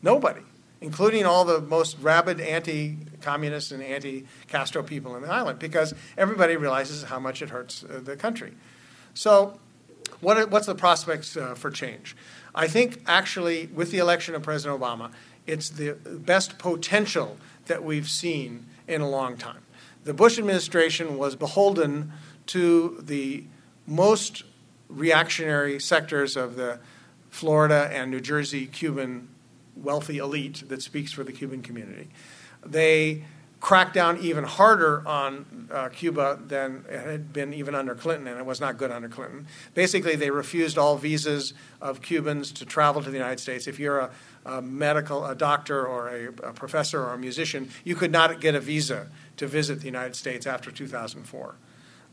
Nobody 0.01 0.41
including 0.81 1.25
all 1.25 1.45
the 1.45 1.61
most 1.61 1.97
rabid 1.99 2.39
anti 2.39 2.97
communist 3.21 3.71
and 3.71 3.81
anti 3.81 4.25
Castro 4.47 4.83
people 4.83 5.15
in 5.15 5.23
the 5.23 5.31
island, 5.31 5.59
because 5.59 5.93
everybody 6.17 6.55
realizes 6.55 7.03
how 7.03 7.19
much 7.19 7.41
it 7.41 7.49
hurts 7.49 7.83
uh, 7.83 7.99
the 8.03 8.15
country. 8.15 8.53
So, 9.13 9.59
what 10.21 10.37
are, 10.37 10.47
what's 10.47 10.65
the 10.65 10.75
prospects 10.75 11.37
uh, 11.37 11.55
for 11.55 11.69
change? 11.69 12.15
I 12.55 12.67
think 12.67 13.01
actually, 13.05 13.67
with 13.67 13.91
the 13.91 13.99
election 13.99 14.35
of 14.35 14.43
President 14.43 14.79
Obama, 14.79 15.11
it's 15.45 15.69
the 15.69 15.93
best 15.93 16.57
potential 16.57 17.37
that 17.67 17.83
we've 17.83 18.09
seen 18.09 18.65
in 18.87 19.01
a 19.01 19.09
long 19.09 19.37
time. 19.37 19.61
The 20.03 20.13
Bush 20.13 20.39
administration 20.39 21.17
was 21.17 21.35
beholden 21.35 22.13
to 22.47 22.97
the 23.01 23.43
most 23.85 24.43
reactionary 24.89 25.79
sectors 25.79 26.35
of 26.35 26.55
the 26.55 26.79
Florida 27.29 27.89
and 27.91 28.09
New 28.09 28.21
Jersey 28.21 28.67
Cuban 28.67 29.27
wealthy 29.75 30.17
elite 30.17 30.63
that 30.69 30.81
speaks 30.81 31.11
for 31.11 31.23
the 31.23 31.31
Cuban 31.31 31.61
community. 31.61 32.09
They 32.65 33.23
cracked 33.59 33.93
down 33.93 34.19
even 34.19 34.43
harder 34.43 35.05
on 35.07 35.67
uh, 35.71 35.89
Cuba 35.89 36.39
than 36.45 36.85
it 36.89 36.99
had 36.99 37.33
been 37.33 37.53
even 37.53 37.73
under 37.73 37.95
Clinton, 37.95 38.27
and 38.27 38.39
it 38.39 38.45
was 38.45 38.61
not 38.61 38.77
good 38.77 38.91
under 38.91 39.09
Clinton. 39.09 39.47
Basically, 39.73 40.15
they 40.15 40.29
refused 40.29 40.77
all 40.77 40.95
visas 40.97 41.53
of 41.81 42.01
Cubans 42.01 42.51
to 42.53 42.65
travel 42.65 43.01
to 43.01 43.09
the 43.09 43.17
United 43.17 43.39
States. 43.39 43.67
If 43.67 43.79
you're 43.79 43.99
a, 43.99 44.11
a 44.45 44.61
medical, 44.61 45.25
a 45.25 45.35
doctor, 45.35 45.85
or 45.85 46.09
a, 46.09 46.27
a, 46.49 46.53
professor 46.53 47.03
or 47.03 47.13
a 47.13 47.17
musician, 47.17 47.69
you 47.83 47.95
could 47.95 48.11
not 48.11 48.39
get 48.39 48.53
a 48.53 48.59
visa 48.59 49.07
to 49.37 49.47
visit 49.47 49.79
the 49.79 49.85
United 49.85 50.15
States 50.15 50.45
after 50.45 50.71
2004, 50.71 51.55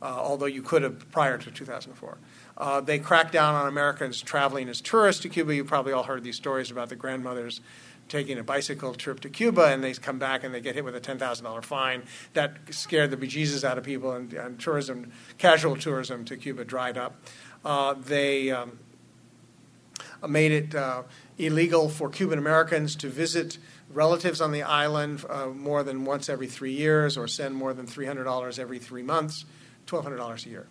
uh, 0.01 0.05
although 0.05 0.47
you 0.47 0.63
could 0.63 0.83
have 0.83 1.11
prior 1.13 1.37
to 1.37 1.51
2004. 1.51 2.19
Uh, 2.57 2.81
they 2.81 2.99
cracked 2.99 3.33
down 3.33 3.55
on 3.55 3.67
Americans 3.67 4.23
traveling 4.23 4.69
as 4.69 4.81
tourists 4.81 5.23
to 5.23 5.29
Cuba. 5.29 5.55
You 5.55 5.65
probably 5.65 5.93
all 5.93 6.05
heard 6.05 6.23
these 6.23 6.37
stories 6.37 6.71
about 6.71 6.89
the 6.89 6.97
grandmothers 6.97 7.61
taking 8.09 8.39
a 8.39 8.43
bicycle 8.43 8.95
trip 8.95 9.21
to 9.21 9.29
Cuba 9.29 9.67
and 9.67 9.83
they 9.83 9.93
come 9.95 10.19
back 10.19 10.45
and 10.45 10.55
they 10.55 10.61
get 10.61 10.75
hit 10.75 10.85
with 10.85 10.95
a 10.95 11.01
$10,000 11.01 11.65
fine. 11.65 12.03
That 12.35 12.57
scared 12.71 13.11
the 13.11 13.17
bejesus 13.17 13.65
out 13.65 13.79
of 13.79 13.85
people, 13.85 14.13
and, 14.13 14.33
and 14.33 14.59
tourism, 14.59 15.13
casual 15.39 15.77
tourism 15.77 16.25
to 16.27 16.37
Cuba 16.37 16.65
dried 16.65 16.99
up. 16.99 17.17
Uh, 17.65 17.95
they 17.95 18.51
um, 18.51 18.79
made 20.29 20.53
it 20.53 20.75
uh, 20.75 21.03
illegal 21.39 21.89
for 21.89 22.11
Cuban 22.11 22.39
Americans 22.39 22.97
to 22.97 23.09
visit 23.09 23.59
relatives 23.91 24.41
on 24.41 24.53
the 24.53 24.63
island 24.63 25.25
uh, 25.29 25.47
more 25.47 25.83
than 25.83 26.05
once 26.05 26.29
every 26.29 26.47
three 26.47 26.73
years 26.73 27.17
or 27.17 27.29
send 27.29 27.55
more 27.55 27.73
than 27.73 27.87
$300 27.87 28.59
every 28.59 28.79
three 28.79 29.03
months, 29.03 29.45
$1,200 29.87 30.47
a 30.47 30.49
year 30.49 30.67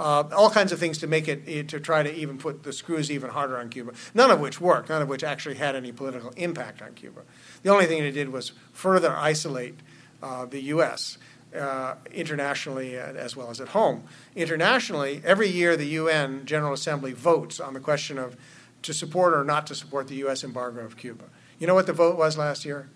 uh, 0.00 0.24
all 0.34 0.48
kinds 0.48 0.72
of 0.72 0.78
things 0.78 0.96
to 0.96 1.06
make 1.06 1.28
it 1.28 1.68
to 1.68 1.78
try 1.78 2.02
to 2.02 2.12
even 2.14 2.38
put 2.38 2.62
the 2.62 2.72
screws 2.72 3.10
even 3.10 3.28
harder 3.28 3.58
on 3.58 3.68
Cuba. 3.68 3.92
None 4.14 4.30
of 4.30 4.40
which 4.40 4.58
worked. 4.58 4.88
None 4.88 5.02
of 5.02 5.08
which 5.08 5.22
actually 5.22 5.56
had 5.56 5.76
any 5.76 5.92
political 5.92 6.30
impact 6.38 6.80
on 6.80 6.94
Cuba. 6.94 7.20
The 7.62 7.68
only 7.68 7.84
thing 7.84 8.02
it 8.02 8.12
did 8.12 8.30
was 8.30 8.52
further 8.72 9.14
isolate 9.14 9.78
uh, 10.22 10.46
the 10.46 10.62
U.S. 10.62 11.18
Uh, 11.54 11.96
internationally 12.12 12.96
as 12.96 13.36
well 13.36 13.50
as 13.50 13.60
at 13.60 13.68
home. 13.68 14.04
Internationally, 14.34 15.20
every 15.22 15.48
year 15.48 15.76
the 15.76 15.84
UN 15.84 16.46
General 16.46 16.72
Assembly 16.72 17.12
votes 17.12 17.60
on 17.60 17.74
the 17.74 17.80
question 17.80 18.18
of 18.18 18.38
to 18.80 18.94
support 18.94 19.34
or 19.34 19.44
not 19.44 19.66
to 19.66 19.74
support 19.74 20.08
the 20.08 20.16
U.S. 20.16 20.42
embargo 20.42 20.80
of 20.80 20.96
Cuba. 20.96 21.24
You 21.58 21.66
know 21.66 21.74
what 21.74 21.86
the 21.86 21.92
vote 21.92 22.16
was 22.16 22.38
last 22.38 22.64
year? 22.64 22.88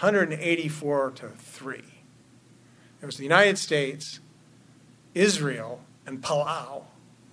184 0.00 1.12
to 1.12 1.28
3. 1.28 1.78
It 3.00 3.06
was 3.06 3.16
the 3.16 3.22
United 3.22 3.56
States, 3.56 4.20
Israel, 5.14 5.80
and 6.06 6.22
Palau 6.22 6.84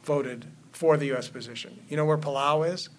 voted 0.04 0.46
for 0.72 0.98
the 0.98 1.08
U.S. 1.08 1.28
position. 1.28 1.80
You 1.90 1.98
know 1.98 2.06
where 2.06 2.18
Palau 2.18 2.68
is? 2.72 2.90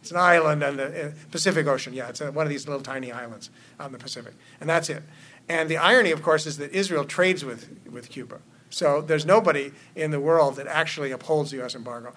It's 0.00 0.10
an 0.10 0.16
island 0.18 0.62
on 0.62 0.76
the 0.76 1.06
uh, 1.06 1.10
Pacific 1.30 1.66
Ocean. 1.66 1.92
Yeah, 1.92 2.08
it's 2.08 2.20
one 2.20 2.46
of 2.46 2.50
these 2.50 2.68
little 2.68 2.82
tiny 2.82 3.10
islands 3.10 3.50
on 3.80 3.92
the 3.92 3.98
Pacific. 3.98 4.34
And 4.60 4.68
that's 4.68 4.88
it. 4.88 5.02
And 5.48 5.68
the 5.68 5.78
irony, 5.78 6.12
of 6.12 6.22
course, 6.22 6.46
is 6.46 6.58
that 6.58 6.72
Israel 6.72 7.04
trades 7.04 7.44
with, 7.44 7.68
with 7.90 8.10
Cuba. 8.10 8.40
So 8.70 9.00
there's 9.00 9.24
nobody 9.24 9.72
in 9.96 10.10
the 10.10 10.20
world 10.20 10.56
that 10.56 10.66
actually 10.66 11.10
upholds 11.10 11.50
the 11.50 11.58
U.S. 11.58 11.74
embargo. 11.74 12.12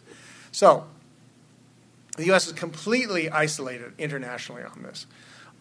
So 0.52 0.86
the 2.18 2.26
U.S. 2.26 2.48
is 2.48 2.54
completely 2.54 3.30
isolated 3.30 3.94
internationally 3.98 4.64
on 4.64 4.84
this. 4.84 5.08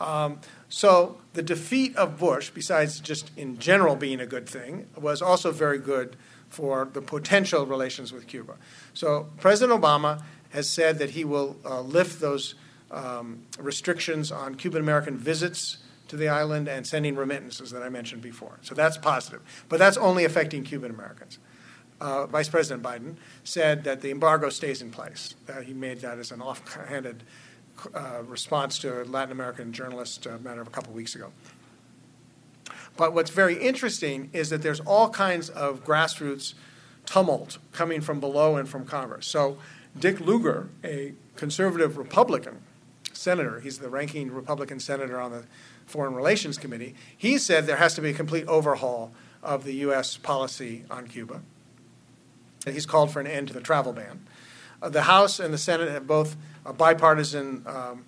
Um, 0.01 0.41
so 0.69 1.19
the 1.35 1.43
defeat 1.43 1.95
of 1.97 2.19
Bush, 2.19 2.51
besides 2.51 3.01
just 3.01 3.31
in 3.37 3.59
general 3.59 3.97
being 3.97 4.21
a 4.21 4.27
good 4.27 4.49
thing, 4.49 4.89
was 4.97 5.23
also 5.23 5.53
very 5.53 5.79
good 5.79 6.17
for 6.51 6.89
the 6.93 7.01
potential 7.01 7.65
relations 7.65 8.13
with 8.13 8.27
Cuba. 8.27 8.57
So 8.93 9.31
President 9.39 9.81
Obama 9.81 10.23
has 10.51 10.69
said 10.69 10.99
that 10.99 11.11
he 11.11 11.25
will 11.25 11.57
uh, 11.65 11.81
lift 11.81 12.21
those 12.21 12.57
um, 12.91 13.43
restrictions 13.59 14.31
on 14.33 14.57
Cuban 14.57 14.83
American 14.83 15.17
visits 15.17 15.79
to 16.09 16.17
the 16.17 16.29
island 16.29 16.69
and 16.69 16.85
sending 16.85 17.15
remittances 17.15 17.71
that 17.71 17.83
I 17.83 17.89
mentioned 17.89 18.21
before. 18.21 18.59
So 18.63 18.75
that's 18.75 18.99
positive. 18.99 19.43
But 19.69 19.79
that's 19.79 19.97
only 19.97 20.25
affecting 20.25 20.65
Cuban 20.65 20.91
Americans. 20.91 21.39
Uh, 22.01 22.27
Vice 22.27 22.49
President 22.49 22.83
Biden 22.83 23.15
said 23.45 23.85
that 23.85 24.01
the 24.01 24.11
embargo 24.11 24.49
stays 24.49 24.83
in 24.83 24.91
place. 24.91 25.35
Uh, 25.49 25.61
he 25.61 25.73
made 25.73 26.01
that 26.01 26.19
as 26.19 26.33
an 26.33 26.41
offhanded 26.43 27.23
uh, 27.95 28.23
response 28.27 28.79
to 28.81 29.03
a 29.03 29.05
Latin 29.05 29.33
American 29.33 29.73
journalist 29.73 30.27
uh, 30.27 30.39
matter 30.43 30.61
of 30.61 30.67
a 30.67 30.71
couple 30.71 30.93
weeks 30.93 31.15
ago. 31.15 31.31
But 33.01 33.15
what's 33.15 33.31
very 33.31 33.55
interesting 33.55 34.29
is 34.35 34.51
that 34.51 34.61
there's 34.61 34.81
all 34.81 35.09
kinds 35.09 35.49
of 35.49 35.87
grassroots 35.87 36.53
tumult 37.07 37.57
coming 37.73 38.03
from 38.03 38.21
below 38.21 38.57
and 38.57 38.69
from 38.69 38.85
Congress. 38.85 39.27
So 39.27 39.57
Dick 39.99 40.21
Lugar, 40.21 40.69
a 40.85 41.15
conservative 41.35 41.97
Republican 41.97 42.61
senator, 43.15 43.61
he's 43.61 43.79
the 43.79 43.89
ranking 43.89 44.31
Republican 44.31 44.81
senator 44.81 45.19
on 45.19 45.31
the 45.31 45.45
Foreign 45.87 46.15
Relations 46.15 46.59
Committee, 46.59 46.95
he 47.17 47.39
said 47.39 47.67
there 47.67 47.77
has 47.77 47.95
to 47.95 48.03
be 48.03 48.11
a 48.11 48.13
complete 48.13 48.47
overhaul 48.47 49.13
of 49.43 49.65
the 49.65 49.73
U.S. 49.77 50.19
policy 50.19 50.85
on 50.91 51.07
Cuba. 51.07 51.41
And 52.67 52.75
he's 52.75 52.85
called 52.85 53.11
for 53.11 53.21
an 53.21 53.27
end 53.27 53.49
to 53.49 53.55
the 53.55 53.63
travel 53.63 53.95
ban. 53.95 54.27
Uh, 54.83 54.91
the 54.91 55.05
House 55.05 55.41
and 55.41 55.55
the 55.55 55.59
Senate 55.59 55.91
have 55.91 56.07
both 56.07 56.37
a 56.67 56.75
bipartisan 56.75 57.63
um, 57.65 58.05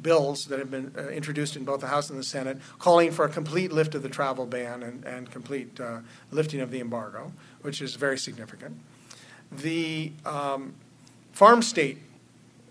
bills 0.00 0.46
that 0.46 0.58
have 0.58 0.70
been 0.70 0.92
uh, 0.96 1.08
introduced 1.08 1.56
in 1.56 1.64
both 1.64 1.80
the 1.80 1.86
House 1.88 2.10
and 2.10 2.18
the 2.18 2.24
Senate 2.24 2.58
calling 2.78 3.10
for 3.10 3.24
a 3.24 3.28
complete 3.28 3.72
lift 3.72 3.94
of 3.94 4.02
the 4.02 4.08
travel 4.08 4.46
ban 4.46 4.82
and, 4.82 5.04
and 5.04 5.30
complete 5.30 5.78
uh, 5.80 6.00
lifting 6.30 6.60
of 6.60 6.70
the 6.70 6.80
embargo, 6.80 7.32
which 7.62 7.82
is 7.82 7.94
very 7.96 8.18
significant. 8.18 8.78
The 9.50 10.12
um, 10.24 10.74
farm 11.32 11.62
state 11.62 11.98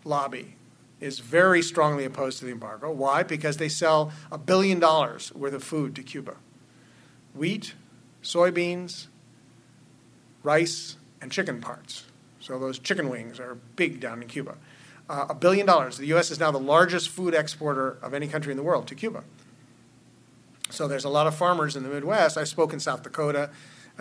lobby 0.03 0.55
is 0.99 1.19
very 1.19 1.61
strongly 1.61 2.05
opposed 2.05 2.39
to 2.39 2.45
the 2.45 2.51
embargo. 2.51 2.91
Why? 2.91 3.23
Because 3.23 3.57
they 3.57 3.69
sell 3.69 4.11
a 4.31 4.37
billion 4.37 4.79
dollars 4.79 5.33
worth 5.33 5.53
of 5.53 5.63
food 5.63 5.95
to 5.95 6.03
Cuba 6.03 6.35
wheat, 7.33 7.73
soybeans, 8.21 9.07
rice, 10.43 10.97
and 11.21 11.31
chicken 11.31 11.61
parts. 11.61 12.05
So 12.39 12.59
those 12.59 12.79
chicken 12.79 13.09
wings 13.09 13.39
are 13.39 13.55
big 13.75 13.99
down 13.99 14.21
in 14.21 14.27
Cuba 14.27 14.57
a 15.09 15.33
billion 15.33 15.65
dollars. 15.65 15.97
The 15.97 16.07
U.S. 16.07 16.31
is 16.31 16.39
now 16.39 16.51
the 16.51 16.59
largest 16.59 17.09
food 17.09 17.33
exporter 17.33 17.97
of 18.01 18.13
any 18.13 18.27
country 18.27 18.51
in 18.51 18.57
the 18.57 18.63
world 18.63 18.87
to 18.87 18.95
Cuba. 18.95 19.23
So 20.69 20.87
there's 20.87 21.03
a 21.03 21.09
lot 21.09 21.27
of 21.27 21.35
farmers 21.35 21.75
in 21.75 21.83
the 21.83 21.89
Midwest. 21.89 22.37
I 22.37 22.45
spoke 22.45 22.71
in 22.71 22.79
South 22.79 23.03
Dakota. 23.03 23.49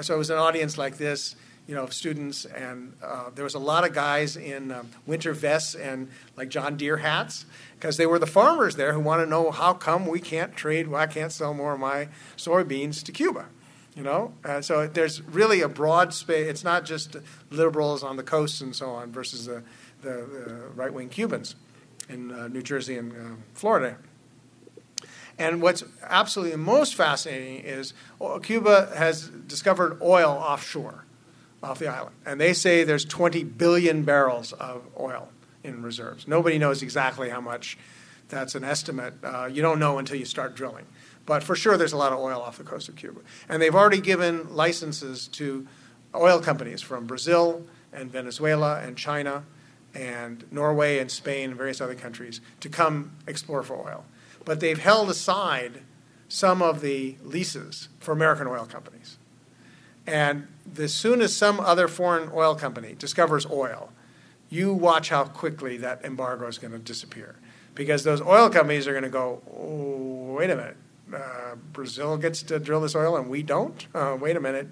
So 0.02 0.14
it 0.14 0.18
was 0.18 0.30
an 0.30 0.38
audience 0.38 0.78
like 0.78 0.98
this. 0.98 1.34
you 1.66 1.76
know, 1.76 1.84
of 1.84 1.92
students, 1.92 2.44
and 2.46 2.94
uh, 3.00 3.30
there 3.32 3.44
was 3.44 3.54
a 3.54 3.58
lot 3.60 3.84
of 3.84 3.92
guys 3.92 4.36
in 4.36 4.72
um, 4.72 4.88
winter 5.06 5.32
vests 5.32 5.76
and 5.76 6.08
like 6.36 6.48
John 6.48 6.76
Deere 6.76 6.96
hats 6.96 7.46
because 7.78 7.96
they 7.96 8.06
were 8.06 8.18
the 8.18 8.26
farmers 8.26 8.74
there 8.74 8.92
who 8.92 8.98
want 8.98 9.22
to 9.22 9.26
know 9.26 9.52
how 9.52 9.74
come 9.74 10.06
we 10.06 10.18
can't 10.18 10.56
trade, 10.56 10.88
why 10.88 11.02
I 11.02 11.06
can't 11.06 11.30
sell 11.30 11.54
more 11.54 11.74
of 11.74 11.78
my 11.80 12.08
soybeans 12.36 13.04
to 13.04 13.12
Cuba. 13.12 13.46
You 13.94 14.02
know, 14.02 14.32
uh, 14.44 14.62
so 14.62 14.88
there's 14.88 15.20
really 15.22 15.60
a 15.60 15.68
broad 15.68 16.14
space. 16.14 16.48
It's 16.48 16.64
not 16.64 16.84
just 16.84 17.16
liberals 17.50 18.02
on 18.02 18.16
the 18.16 18.22
coast 18.22 18.60
and 18.60 18.74
so 18.74 18.90
on 18.90 19.12
versus 19.12 19.46
the, 19.46 19.62
the, 20.02 20.08
the 20.10 20.68
right 20.74 20.92
wing 20.92 21.08
Cubans 21.08 21.56
in 22.08 22.32
uh, 22.32 22.48
New 22.48 22.62
Jersey 22.62 22.96
and 22.96 23.12
uh, 23.12 23.36
Florida. 23.54 23.96
And 25.38 25.62
what's 25.62 25.84
absolutely 26.02 26.56
most 26.56 26.94
fascinating 26.94 27.64
is 27.64 27.94
Cuba 28.42 28.92
has 28.94 29.28
discovered 29.28 29.98
oil 30.02 30.30
offshore 30.30 31.06
off 31.62 31.78
the 31.78 31.88
island. 31.88 32.14
And 32.26 32.40
they 32.40 32.52
say 32.52 32.84
there's 32.84 33.06
20 33.06 33.44
billion 33.44 34.02
barrels 34.02 34.52
of 34.52 34.82
oil 34.98 35.28
in 35.64 35.82
reserves. 35.82 36.28
Nobody 36.28 36.58
knows 36.58 36.82
exactly 36.82 37.30
how 37.30 37.40
much. 37.40 37.78
That's 38.28 38.54
an 38.54 38.64
estimate. 38.64 39.14
Uh, 39.24 39.46
you 39.46 39.62
don't 39.62 39.78
know 39.78 39.98
until 39.98 40.16
you 40.16 40.24
start 40.24 40.54
drilling. 40.54 40.86
But 41.26 41.42
for 41.42 41.56
sure, 41.56 41.76
there's 41.76 41.92
a 41.92 41.96
lot 41.96 42.12
of 42.12 42.18
oil 42.18 42.40
off 42.40 42.58
the 42.58 42.64
coast 42.64 42.88
of 42.88 42.96
Cuba. 42.96 43.20
And 43.48 43.60
they've 43.60 43.74
already 43.74 44.00
given 44.00 44.54
licenses 44.54 45.26
to 45.28 45.66
oil 46.14 46.40
companies 46.40 46.82
from 46.82 47.06
Brazil 47.06 47.64
and 47.92 48.10
Venezuela 48.10 48.80
and 48.80 48.96
China 48.96 49.44
and 49.94 50.44
Norway 50.50 50.98
and 50.98 51.10
Spain 51.10 51.50
and 51.50 51.58
various 51.58 51.80
other 51.80 51.94
countries 51.94 52.40
to 52.60 52.68
come 52.68 53.12
explore 53.26 53.62
for 53.62 53.74
oil. 53.74 54.04
But 54.44 54.60
they've 54.60 54.78
held 54.78 55.10
aside 55.10 55.82
some 56.28 56.62
of 56.62 56.80
the 56.80 57.16
leases 57.22 57.88
for 57.98 58.12
American 58.12 58.46
oil 58.46 58.66
companies. 58.66 59.18
And 60.06 60.46
as 60.78 60.94
soon 60.94 61.20
as 61.20 61.36
some 61.36 61.60
other 61.60 61.88
foreign 61.88 62.30
oil 62.32 62.54
company 62.54 62.94
discovers 62.98 63.46
oil, 63.46 63.92
you 64.48 64.72
watch 64.72 65.10
how 65.10 65.24
quickly 65.24 65.76
that 65.78 66.04
embargo 66.04 66.46
is 66.46 66.58
going 66.58 66.72
to 66.72 66.78
disappear. 66.78 67.36
Because 67.74 68.04
those 68.04 68.20
oil 68.20 68.50
companies 68.50 68.88
are 68.88 68.92
going 68.92 69.04
to 69.04 69.10
go, 69.10 69.42
oh, 69.52 70.34
wait 70.36 70.50
a 70.50 70.56
minute, 70.56 70.76
uh, 71.14 71.54
Brazil 71.72 72.16
gets 72.16 72.42
to 72.44 72.58
drill 72.58 72.80
this 72.80 72.94
oil 72.94 73.16
and 73.16 73.28
we 73.28 73.42
don't? 73.42 73.86
Uh, 73.94 74.16
wait 74.20 74.36
a 74.36 74.40
minute. 74.40 74.68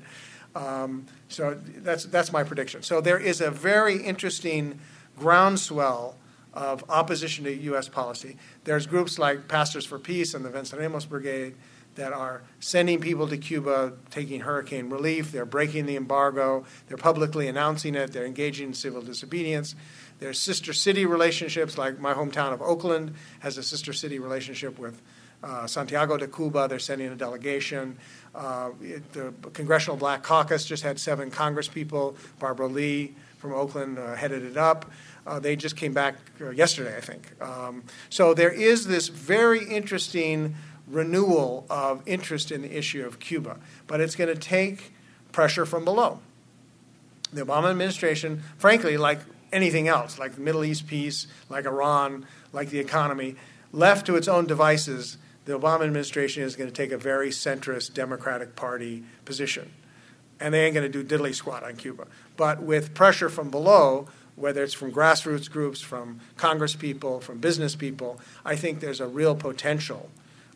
Um, 0.54 1.06
so 1.28 1.58
that's, 1.76 2.04
that's 2.04 2.32
my 2.32 2.42
prediction. 2.42 2.82
So 2.82 3.00
there 3.00 3.18
is 3.18 3.40
a 3.40 3.50
very 3.50 4.02
interesting 4.02 4.80
groundswell 5.18 6.16
of 6.54 6.84
opposition 6.88 7.44
to 7.44 7.54
U.S. 7.54 7.88
policy. 7.88 8.36
There's 8.64 8.86
groups 8.86 9.18
like 9.18 9.48
Pastors 9.48 9.84
for 9.84 9.98
Peace 9.98 10.34
and 10.34 10.44
the 10.44 10.50
Venceremos 10.50 11.08
Brigade 11.08 11.54
that 11.98 12.12
are 12.12 12.42
sending 12.60 13.00
people 13.00 13.28
to 13.28 13.36
Cuba, 13.36 13.92
taking 14.10 14.40
hurricane 14.40 14.88
relief. 14.88 15.32
They're 15.32 15.44
breaking 15.44 15.86
the 15.86 15.96
embargo. 15.96 16.64
They're 16.86 16.96
publicly 16.96 17.48
announcing 17.48 17.94
it. 17.94 18.12
They're 18.12 18.24
engaging 18.24 18.68
in 18.68 18.74
civil 18.74 19.02
disobedience. 19.02 19.74
There's 20.20 20.38
sister 20.38 20.72
city 20.72 21.06
relationships, 21.06 21.76
like 21.76 21.98
my 21.98 22.14
hometown 22.14 22.52
of 22.52 22.62
Oakland 22.62 23.14
has 23.40 23.58
a 23.58 23.62
sister 23.62 23.92
city 23.92 24.18
relationship 24.18 24.78
with 24.78 25.00
uh, 25.42 25.66
Santiago 25.66 26.16
de 26.16 26.26
Cuba. 26.26 26.66
They're 26.68 26.78
sending 26.78 27.08
a 27.08 27.16
delegation. 27.16 27.96
Uh, 28.34 28.70
it, 28.80 29.12
the 29.12 29.32
Congressional 29.52 29.96
Black 29.96 30.22
Caucus 30.22 30.64
just 30.64 30.82
had 30.82 30.98
seven 30.98 31.30
Congress 31.30 31.68
people. 31.68 32.16
Barbara 32.38 32.68
Lee 32.68 33.14
from 33.38 33.52
Oakland 33.52 33.98
uh, 33.98 34.14
headed 34.14 34.44
it 34.44 34.56
up. 34.56 34.90
Uh, 35.28 35.38
they 35.38 35.54
just 35.56 35.76
came 35.76 35.92
back 35.92 36.16
uh, 36.40 36.50
yesterday, 36.50 36.96
I 36.96 37.00
think. 37.00 37.42
Um, 37.42 37.84
so 38.08 38.32
there 38.32 38.50
is 38.50 38.86
this 38.86 39.08
very 39.08 39.64
interesting 39.64 40.54
renewal 40.90 41.66
of 41.68 42.02
interest 42.06 42.50
in 42.50 42.62
the 42.62 42.76
issue 42.76 43.04
of 43.06 43.20
Cuba. 43.20 43.58
But 43.86 44.00
it's 44.00 44.16
going 44.16 44.34
to 44.34 44.40
take 44.40 44.92
pressure 45.32 45.66
from 45.66 45.84
below. 45.84 46.20
The 47.32 47.44
Obama 47.44 47.70
administration, 47.70 48.42
frankly, 48.56 48.96
like 48.96 49.20
anything 49.52 49.86
else, 49.86 50.18
like 50.18 50.34
the 50.34 50.40
Middle 50.40 50.64
East 50.64 50.86
peace, 50.86 51.26
like 51.50 51.66
Iran, 51.66 52.26
like 52.52 52.70
the 52.70 52.78
economy, 52.78 53.36
left 53.70 54.06
to 54.06 54.16
its 54.16 54.28
own 54.28 54.46
devices, 54.46 55.18
the 55.44 55.58
Obama 55.58 55.84
administration 55.84 56.42
is 56.42 56.56
going 56.56 56.70
to 56.70 56.74
take 56.74 56.90
a 56.90 56.98
very 56.98 57.30
centrist 57.30 57.92
Democratic 57.94 58.56
Party 58.56 59.04
position. 59.24 59.70
And 60.40 60.54
they 60.54 60.64
ain't 60.64 60.74
going 60.74 60.90
to 60.90 61.02
do 61.02 61.18
diddly 61.18 61.34
squat 61.34 61.64
on 61.64 61.76
Cuba. 61.76 62.06
But 62.36 62.62
with 62.62 62.94
pressure 62.94 63.28
from 63.28 63.50
below, 63.50 64.08
whether 64.38 64.62
it's 64.62 64.74
from 64.74 64.92
grassroots 64.92 65.50
groups, 65.50 65.80
from 65.80 66.20
Congress 66.36 66.74
people, 66.74 67.20
from 67.20 67.38
business 67.38 67.74
people, 67.74 68.20
I 68.44 68.56
think 68.56 68.80
there's 68.80 69.00
a 69.00 69.06
real 69.06 69.34
potential 69.34 70.10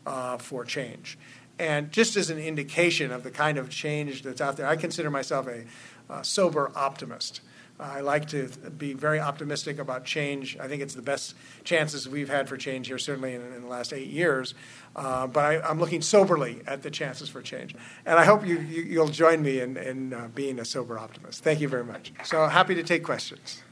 uh, 0.05 0.37
for 0.37 0.65
change. 0.65 1.17
And 1.59 1.91
just 1.91 2.15
as 2.15 2.29
an 2.29 2.39
indication 2.39 3.11
of 3.11 3.23
the 3.23 3.31
kind 3.31 3.57
of 3.57 3.69
change 3.69 4.23
that's 4.23 4.41
out 4.41 4.57
there, 4.57 4.67
I 4.67 4.75
consider 4.75 5.11
myself 5.11 5.47
a 5.47 5.63
uh, 6.09 6.21
sober 6.23 6.71
optimist. 6.75 7.41
I 7.79 8.01
like 8.01 8.27
to 8.29 8.49
be 8.77 8.93
very 8.93 9.19
optimistic 9.19 9.79
about 9.79 10.05
change. 10.05 10.57
I 10.59 10.67
think 10.67 10.81
it's 10.81 10.93
the 10.93 11.01
best 11.01 11.35
chances 11.63 12.07
we've 12.07 12.29
had 12.29 12.47
for 12.47 12.55
change 12.55 12.87
here, 12.87 12.99
certainly 12.99 13.33
in, 13.33 13.41
in 13.53 13.61
the 13.61 13.67
last 13.67 13.93
eight 13.93 14.09
years. 14.09 14.53
Uh, 14.95 15.27
but 15.27 15.43
I, 15.43 15.69
am 15.69 15.79
looking 15.79 16.01
soberly 16.01 16.61
at 16.67 16.83
the 16.83 16.91
chances 16.91 17.29
for 17.29 17.41
change. 17.41 17.75
And 18.05 18.19
I 18.19 18.25
hope 18.25 18.45
you, 18.45 18.59
you, 18.59 18.99
will 18.99 19.07
join 19.07 19.41
me 19.41 19.59
in, 19.59 19.75
in 19.77 20.13
uh, 20.13 20.29
being 20.33 20.59
a 20.59 20.65
sober 20.65 20.99
optimist. 20.99 21.43
Thank 21.43 21.61
you 21.61 21.67
very 21.67 21.83
much. 21.83 22.13
So 22.23 22.47
happy 22.47 22.75
to 22.75 22.83
take 22.83 23.03
questions. 23.03 23.63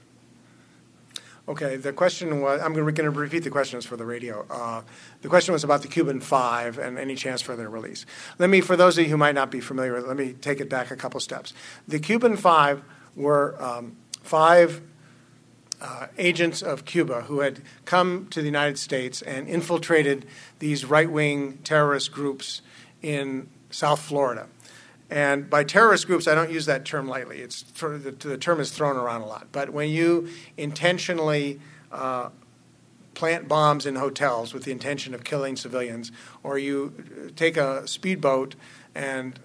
Okay, 1.47 1.75
the 1.75 1.91
question 1.91 2.39
was 2.41 2.61
I'm 2.61 2.73
going 2.73 2.95
to 2.95 3.09
repeat 3.09 3.43
the 3.43 3.49
questions 3.49 3.83
for 3.85 3.97
the 3.97 4.05
radio. 4.05 4.45
Uh, 4.49 4.83
the 5.21 5.27
question 5.27 5.53
was 5.53 5.63
about 5.63 5.81
the 5.81 5.87
Cuban 5.87 6.21
Five 6.21 6.77
and 6.77 6.99
any 6.99 7.15
chance 7.15 7.41
for 7.41 7.55
their 7.55 7.69
release. 7.69 8.05
Let 8.37 8.49
me, 8.49 8.61
for 8.61 8.75
those 8.75 8.97
of 8.97 9.05
you 9.05 9.09
who 9.09 9.17
might 9.17 9.35
not 9.35 9.49
be 9.49 9.59
familiar 9.59 9.93
with 9.93 10.03
it, 10.03 10.07
let 10.07 10.17
me 10.17 10.33
take 10.33 10.59
it 10.59 10.69
back 10.69 10.91
a 10.91 10.95
couple 10.95 11.19
steps. 11.19 11.53
The 11.87 11.99
Cuban 11.99 12.37
Five 12.37 12.83
were 13.15 13.61
um, 13.61 13.97
five 14.21 14.81
uh, 15.81 16.07
agents 16.19 16.61
of 16.61 16.85
Cuba 16.85 17.21
who 17.21 17.39
had 17.39 17.61
come 17.85 18.27
to 18.29 18.39
the 18.39 18.45
United 18.45 18.77
States 18.77 19.23
and 19.23 19.47
infiltrated 19.47 20.27
these 20.59 20.85
right 20.85 21.09
wing 21.09 21.57
terrorist 21.63 22.11
groups 22.11 22.61
in 23.01 23.49
South 23.71 23.99
Florida. 23.99 24.47
And 25.11 25.49
by 25.49 25.65
terrorist 25.65 26.07
groups, 26.07 26.25
I 26.25 26.35
don't 26.35 26.49
use 26.49 26.65
that 26.67 26.85
term 26.85 27.05
lightly. 27.07 27.41
It's 27.41 27.63
the, 27.63 28.15
the 28.17 28.37
term 28.37 28.61
is 28.61 28.71
thrown 28.71 28.95
around 28.95 29.21
a 29.21 29.25
lot. 29.25 29.47
But 29.51 29.71
when 29.71 29.89
you 29.89 30.29
intentionally 30.55 31.59
uh, 31.91 32.29
plant 33.13 33.49
bombs 33.49 33.85
in 33.85 33.97
hotels 33.97 34.53
with 34.53 34.63
the 34.63 34.71
intention 34.71 35.13
of 35.13 35.25
killing 35.25 35.57
civilians, 35.57 36.13
or 36.43 36.57
you 36.57 37.31
take 37.35 37.57
a 37.57 37.85
speedboat 37.85 38.55
and 38.95 39.37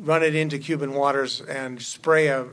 run 0.00 0.24
it 0.24 0.34
into 0.34 0.58
Cuban 0.58 0.92
waters 0.92 1.40
and 1.42 1.80
spray 1.80 2.26
a 2.26 2.46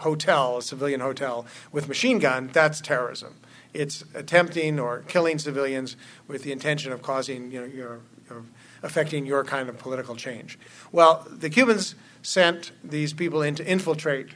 hotel, 0.00 0.58
a 0.58 0.62
civilian 0.62 0.98
hotel, 0.98 1.46
with 1.70 1.86
machine 1.86 2.18
gun, 2.18 2.50
that's 2.52 2.80
terrorism. 2.80 3.36
It's 3.72 4.04
attempting 4.12 4.80
or 4.80 5.04
killing 5.06 5.38
civilians 5.38 5.96
with 6.26 6.42
the 6.42 6.50
intention 6.50 6.90
of 6.90 7.00
causing 7.00 7.52
you 7.52 7.60
know, 7.60 7.66
your, 7.66 8.00
your 8.28 8.42
affecting 8.82 9.26
your 9.26 9.44
kind 9.44 9.68
of 9.68 9.78
political 9.78 10.16
change. 10.16 10.58
Well, 10.90 11.26
the 11.30 11.50
Cubans 11.50 11.94
sent 12.22 12.72
these 12.82 13.12
people 13.12 13.42
in 13.42 13.54
to 13.56 13.66
infiltrate 13.66 14.28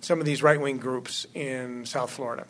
some 0.00 0.20
of 0.20 0.26
these 0.26 0.42
right 0.42 0.60
wing 0.60 0.78
groups 0.78 1.26
in 1.34 1.84
South 1.86 2.10
Florida. 2.10 2.46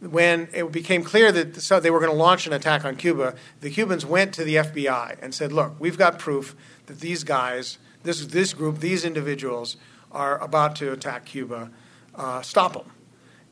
When 0.00 0.48
it 0.52 0.72
became 0.72 1.04
clear 1.04 1.30
that 1.30 1.54
they 1.82 1.90
were 1.90 2.00
going 2.00 2.10
to 2.10 2.16
launch 2.16 2.46
an 2.46 2.52
attack 2.52 2.84
on 2.84 2.96
Cuba, 2.96 3.34
the 3.60 3.70
Cubans 3.70 4.04
went 4.04 4.34
to 4.34 4.44
the 4.44 4.56
FBI 4.56 5.16
and 5.22 5.32
said, 5.34 5.52
Look, 5.52 5.74
we've 5.78 5.96
got 5.96 6.18
proof 6.18 6.56
that 6.86 7.00
these 7.00 7.22
guys, 7.22 7.78
this, 8.02 8.26
this 8.26 8.52
group, 8.52 8.80
these 8.80 9.04
individuals, 9.04 9.76
are 10.10 10.38
about 10.42 10.74
to 10.76 10.92
attack 10.92 11.24
Cuba. 11.24 11.70
Uh, 12.14 12.42
stop 12.42 12.72
them. 12.72 12.90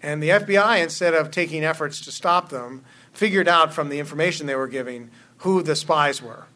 And 0.03 0.23
the 0.23 0.31
FBI, 0.31 0.83
instead 0.83 1.14
of 1.14 1.31
taking 1.31 1.64
efforts 1.64 2.01
to 2.03 2.12
stop 2.12 2.49
them, 2.49 2.85
figured 3.12 3.49
out 3.49 3.73
from 3.73 3.89
the 3.89 3.99
information 3.99 4.47
they 4.47 4.55
were 4.55 4.68
giving 4.68 5.11
who 5.41 5.62
the 5.62 5.76
spies 5.76 6.22
were 6.22 6.47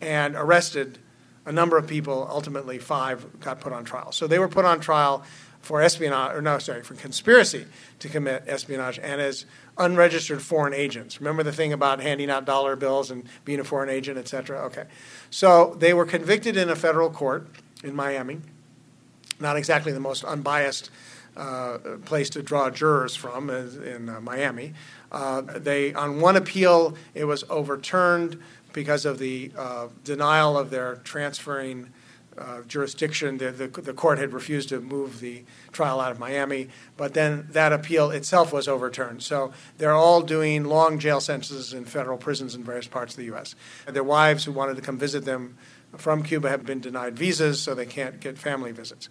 and 0.00 0.34
arrested 0.36 0.98
a 1.44 1.52
number 1.52 1.76
of 1.76 1.86
people. 1.86 2.26
Ultimately, 2.30 2.78
five 2.78 3.40
got 3.40 3.60
put 3.60 3.72
on 3.72 3.84
trial. 3.84 4.12
So 4.12 4.26
they 4.26 4.38
were 4.38 4.48
put 4.48 4.64
on 4.64 4.80
trial 4.80 5.24
for 5.60 5.82
espionage, 5.82 6.34
or 6.34 6.40
no, 6.40 6.58
sorry, 6.58 6.82
for 6.82 6.94
conspiracy 6.94 7.66
to 7.98 8.08
commit 8.08 8.44
espionage 8.46 8.98
and 8.98 9.20
as 9.20 9.44
unregistered 9.76 10.40
foreign 10.40 10.72
agents. 10.72 11.20
Remember 11.20 11.42
the 11.42 11.52
thing 11.52 11.72
about 11.72 12.00
handing 12.00 12.30
out 12.30 12.46
dollar 12.46 12.76
bills 12.76 13.10
and 13.10 13.24
being 13.44 13.60
a 13.60 13.64
foreign 13.64 13.90
agent, 13.90 14.16
et 14.16 14.28
cetera? 14.28 14.60
Okay. 14.66 14.84
So 15.30 15.76
they 15.78 15.92
were 15.92 16.06
convicted 16.06 16.56
in 16.56 16.70
a 16.70 16.76
federal 16.76 17.10
court 17.10 17.48
in 17.84 17.94
Miami. 17.94 18.40
Not 19.38 19.56
exactly 19.56 19.92
the 19.92 20.00
most 20.00 20.24
unbiased 20.24 20.90
uh, 21.36 21.78
place 22.04 22.30
to 22.30 22.42
draw 22.42 22.70
jurors 22.70 23.16
from 23.16 23.50
in 23.50 24.08
uh, 24.08 24.20
Miami. 24.20 24.74
Uh, 25.12 25.42
they, 25.42 25.92
on 25.94 26.20
one 26.20 26.36
appeal, 26.36 26.96
it 27.14 27.24
was 27.24 27.44
overturned 27.50 28.40
because 28.72 29.04
of 29.04 29.18
the 29.18 29.50
uh, 29.56 29.88
denial 30.04 30.56
of 30.56 30.70
their 30.70 30.96
transferring 30.96 31.88
uh, 32.38 32.62
jurisdiction. 32.62 33.38
The, 33.38 33.50
the, 33.50 33.68
the, 33.68 33.92
court 33.92 34.18
had 34.18 34.32
refused 34.32 34.68
to 34.70 34.80
move 34.80 35.20
the 35.20 35.42
trial 35.72 36.00
out 36.00 36.12
of 36.12 36.18
Miami, 36.18 36.68
but 36.96 37.12
then 37.12 37.48
that 37.50 37.72
appeal 37.72 38.10
itself 38.10 38.52
was 38.52 38.68
overturned. 38.68 39.22
So 39.22 39.52
they're 39.78 39.92
all 39.92 40.22
doing 40.22 40.64
long 40.64 40.98
jail 40.98 41.20
sentences 41.20 41.74
in 41.74 41.84
federal 41.84 42.16
prisons 42.16 42.54
in 42.54 42.62
various 42.62 42.86
parts 42.86 43.14
of 43.14 43.18
the 43.18 43.24
U.S. 43.26 43.54
Their 43.86 44.04
wives 44.04 44.44
who 44.44 44.52
wanted 44.52 44.76
to 44.76 44.82
come 44.82 44.96
visit 44.96 45.24
them 45.24 45.56
from 45.96 46.22
Cuba 46.22 46.48
have 46.48 46.64
been 46.64 46.80
denied 46.80 47.18
visas, 47.18 47.60
so 47.60 47.74
they 47.74 47.86
can't 47.86 48.20
get 48.20 48.38
family 48.38 48.72
visits. 48.72 49.08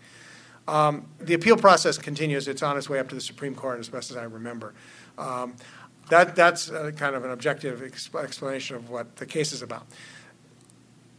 Um, 0.69 1.07
the 1.19 1.33
appeal 1.33 1.57
process 1.57 1.97
continues. 1.97 2.47
It's 2.47 2.61
on 2.61 2.77
its 2.77 2.87
way 2.87 2.99
up 2.99 3.09
to 3.09 3.15
the 3.15 3.21
Supreme 3.21 3.55
Court, 3.55 3.79
as 3.79 3.89
best 3.89 4.11
as 4.11 4.17
I 4.17 4.23
remember. 4.23 4.75
Um, 5.17 5.55
that, 6.09 6.35
that's 6.35 6.69
uh, 6.69 6.91
kind 6.95 7.15
of 7.15 7.25
an 7.25 7.31
objective 7.31 7.79
exp- 7.79 8.23
explanation 8.23 8.75
of 8.75 8.91
what 8.91 9.15
the 9.15 9.25
case 9.25 9.51
is 9.51 9.63
about. 9.63 9.87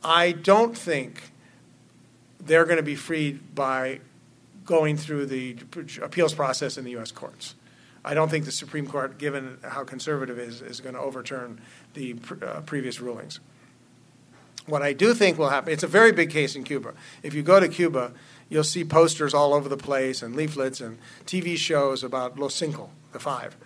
I 0.04 0.32
don't 0.32 0.78
think 0.78 1.32
they're 2.38 2.64
going 2.64 2.76
to 2.76 2.84
be 2.84 2.94
freed 2.94 3.54
by 3.54 4.00
going 4.64 4.96
through 4.96 5.26
the 5.26 5.56
appeals 6.00 6.32
process 6.32 6.78
in 6.78 6.84
the 6.84 6.92
U.S. 6.92 7.10
courts. 7.10 7.56
I 8.04 8.14
don't 8.14 8.30
think 8.30 8.44
the 8.44 8.52
Supreme 8.52 8.86
Court, 8.86 9.18
given 9.18 9.58
how 9.62 9.82
conservative 9.82 10.38
it 10.38 10.48
is, 10.48 10.62
is 10.62 10.80
going 10.80 10.94
to 10.94 11.00
overturn 11.00 11.60
the 11.94 12.14
uh, 12.40 12.60
previous 12.60 13.00
rulings. 13.00 13.40
What 14.66 14.82
I 14.82 14.92
do 14.92 15.12
think 15.12 15.38
will 15.38 15.48
happen, 15.48 15.72
it's 15.72 15.82
a 15.82 15.88
very 15.88 16.12
big 16.12 16.30
case 16.30 16.54
in 16.54 16.62
Cuba. 16.62 16.94
If 17.24 17.34
you 17.34 17.42
go 17.42 17.58
to 17.58 17.68
Cuba, 17.68 18.12
you'll 18.50 18.64
see 18.64 18.84
posters 18.84 19.32
all 19.32 19.54
over 19.54 19.68
the 19.68 19.76
place 19.76 20.20
and 20.20 20.36
leaflets 20.36 20.80
and 20.82 20.98
TV 21.24 21.56
shows 21.56 22.04
about 22.04 22.38
Los 22.38 22.54
Cinco, 22.54 22.90
the 23.12 23.18
five. 23.18 23.56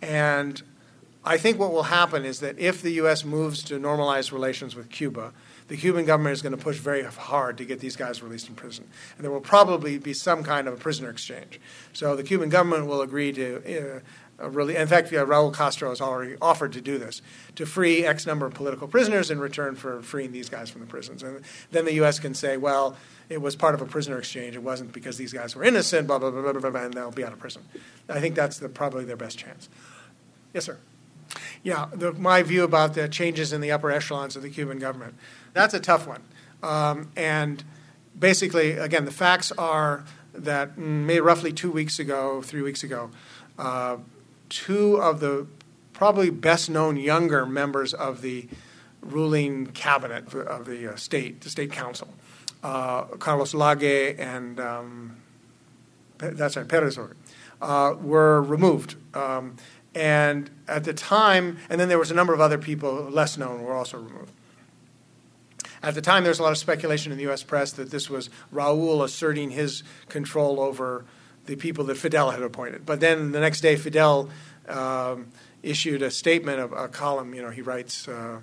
And 0.00 0.62
I 1.24 1.36
think 1.36 1.58
what 1.58 1.72
will 1.72 1.84
happen 1.84 2.24
is 2.24 2.40
that 2.40 2.58
if 2.58 2.80
the 2.80 2.92
U.S. 2.92 3.24
moves 3.24 3.62
to 3.64 3.78
normalize 3.78 4.32
relations 4.32 4.76
with 4.76 4.88
Cuba, 4.88 5.32
the 5.68 5.76
Cuban 5.76 6.04
government 6.04 6.32
is 6.32 6.42
going 6.42 6.56
to 6.56 6.62
push 6.62 6.78
very 6.78 7.02
hard 7.02 7.58
to 7.58 7.64
get 7.64 7.80
these 7.80 7.96
guys 7.96 8.22
released 8.22 8.46
from 8.46 8.54
prison. 8.54 8.86
And 9.16 9.24
there 9.24 9.30
will 9.30 9.40
probably 9.40 9.98
be 9.98 10.12
some 10.14 10.42
kind 10.42 10.66
of 10.66 10.74
a 10.74 10.76
prisoner 10.76 11.10
exchange. 11.10 11.60
So 11.92 12.16
the 12.16 12.22
Cuban 12.22 12.48
government 12.48 12.86
will 12.86 13.02
agree 13.02 13.32
to. 13.32 13.96
Uh, 13.96 14.00
Really, 14.40 14.76
in 14.76 14.86
fact, 14.86 15.12
uh, 15.12 15.24
Raul 15.24 15.54
Castro 15.54 15.90
has 15.90 16.00
already 16.00 16.36
offered 16.40 16.72
to 16.72 16.80
do 16.80 16.98
this 16.98 17.20
to 17.56 17.66
free 17.66 18.06
X 18.06 18.26
number 18.26 18.46
of 18.46 18.54
political 18.54 18.88
prisoners 18.88 19.30
in 19.30 19.38
return 19.38 19.76
for 19.76 20.00
freeing 20.02 20.32
these 20.32 20.48
guys 20.48 20.70
from 20.70 20.80
the 20.80 20.86
prisons. 20.86 21.22
And 21.22 21.42
then 21.70 21.84
the 21.84 21.94
U.S. 21.94 22.18
can 22.18 22.34
say, 22.34 22.56
well, 22.56 22.96
it 23.28 23.40
was 23.40 23.54
part 23.54 23.74
of 23.74 23.82
a 23.82 23.86
prisoner 23.86 24.18
exchange. 24.18 24.56
It 24.56 24.62
wasn't 24.62 24.92
because 24.92 25.16
these 25.16 25.32
guys 25.32 25.54
were 25.54 25.62
innocent, 25.64 26.06
blah, 26.06 26.18
blah, 26.18 26.30
blah, 26.30 26.42
blah, 26.42 26.52
blah, 26.52 26.70
blah 26.70 26.84
and 26.84 26.94
they'll 26.94 27.10
be 27.10 27.24
out 27.24 27.32
of 27.32 27.38
prison. 27.38 27.62
I 28.08 28.20
think 28.20 28.34
that's 28.34 28.58
the, 28.58 28.68
probably 28.68 29.04
their 29.04 29.16
best 29.16 29.38
chance. 29.38 29.68
Yes, 30.52 30.64
sir. 30.64 30.78
Yeah, 31.62 31.88
the, 31.92 32.12
my 32.12 32.42
view 32.42 32.64
about 32.64 32.94
the 32.94 33.08
changes 33.08 33.52
in 33.52 33.60
the 33.60 33.70
upper 33.70 33.90
echelons 33.90 34.34
of 34.36 34.42
the 34.42 34.50
Cuban 34.50 34.78
government. 34.78 35.14
That's 35.52 35.74
a 35.74 35.80
tough 35.80 36.06
one. 36.06 36.22
Um, 36.62 37.10
and 37.16 37.62
basically, 38.18 38.72
again, 38.72 39.04
the 39.04 39.12
facts 39.12 39.52
are 39.52 40.04
that 40.34 40.78
maybe 40.78 41.20
roughly 41.20 41.52
two 41.52 41.70
weeks 41.70 41.98
ago, 41.98 42.42
three 42.42 42.62
weeks 42.62 42.82
ago, 42.82 43.10
uh, 43.58 43.98
two 44.50 44.96
of 44.96 45.20
the 45.20 45.46
probably 45.94 46.28
best 46.28 46.68
known 46.68 46.96
younger 46.96 47.46
members 47.46 47.94
of 47.94 48.20
the 48.20 48.48
ruling 49.00 49.66
cabinet 49.68 50.34
of 50.34 50.66
the 50.66 50.92
uh, 50.92 50.96
state, 50.96 51.40
the 51.40 51.48
state 51.48 51.72
council, 51.72 52.08
uh, 52.62 53.04
Carlos 53.04 53.54
Lage 53.54 54.16
and 54.18 54.60
um, 54.60 55.16
that's 56.18 56.56
right, 56.56 56.68
Perez, 56.68 56.98
uh, 57.62 57.94
were 58.00 58.42
removed. 58.42 58.96
Um, 59.14 59.56
and 59.94 60.50
at 60.68 60.84
the 60.84 60.92
time, 60.92 61.58
and 61.68 61.80
then 61.80 61.88
there 61.88 61.98
was 61.98 62.10
a 62.10 62.14
number 62.14 62.34
of 62.34 62.40
other 62.40 62.58
people, 62.58 62.92
less 63.10 63.36
known, 63.36 63.62
were 63.62 63.74
also 63.74 63.98
removed. 63.98 64.32
At 65.82 65.94
the 65.94 66.02
time, 66.02 66.24
there 66.24 66.30
was 66.30 66.38
a 66.38 66.42
lot 66.42 66.52
of 66.52 66.58
speculation 66.58 67.10
in 67.10 67.18
the 67.18 67.24
U.S. 67.24 67.42
press 67.42 67.72
that 67.72 67.90
this 67.90 68.10
was 68.10 68.28
Raul 68.52 69.02
asserting 69.02 69.50
his 69.50 69.82
control 70.08 70.60
over 70.60 71.06
the 71.50 71.56
people 71.56 71.84
that 71.84 71.96
Fidel 71.96 72.30
had 72.30 72.42
appointed. 72.42 72.86
But 72.86 73.00
then 73.00 73.32
the 73.32 73.40
next 73.40 73.60
day, 73.60 73.74
Fidel 73.74 74.30
um, 74.68 75.26
issued 75.64 76.00
a 76.00 76.10
statement, 76.10 76.60
of 76.60 76.72
a 76.72 76.86
column. 76.86 77.34
You 77.34 77.42
know, 77.42 77.50
he 77.50 77.60
writes. 77.60 78.08
Uh, 78.08 78.40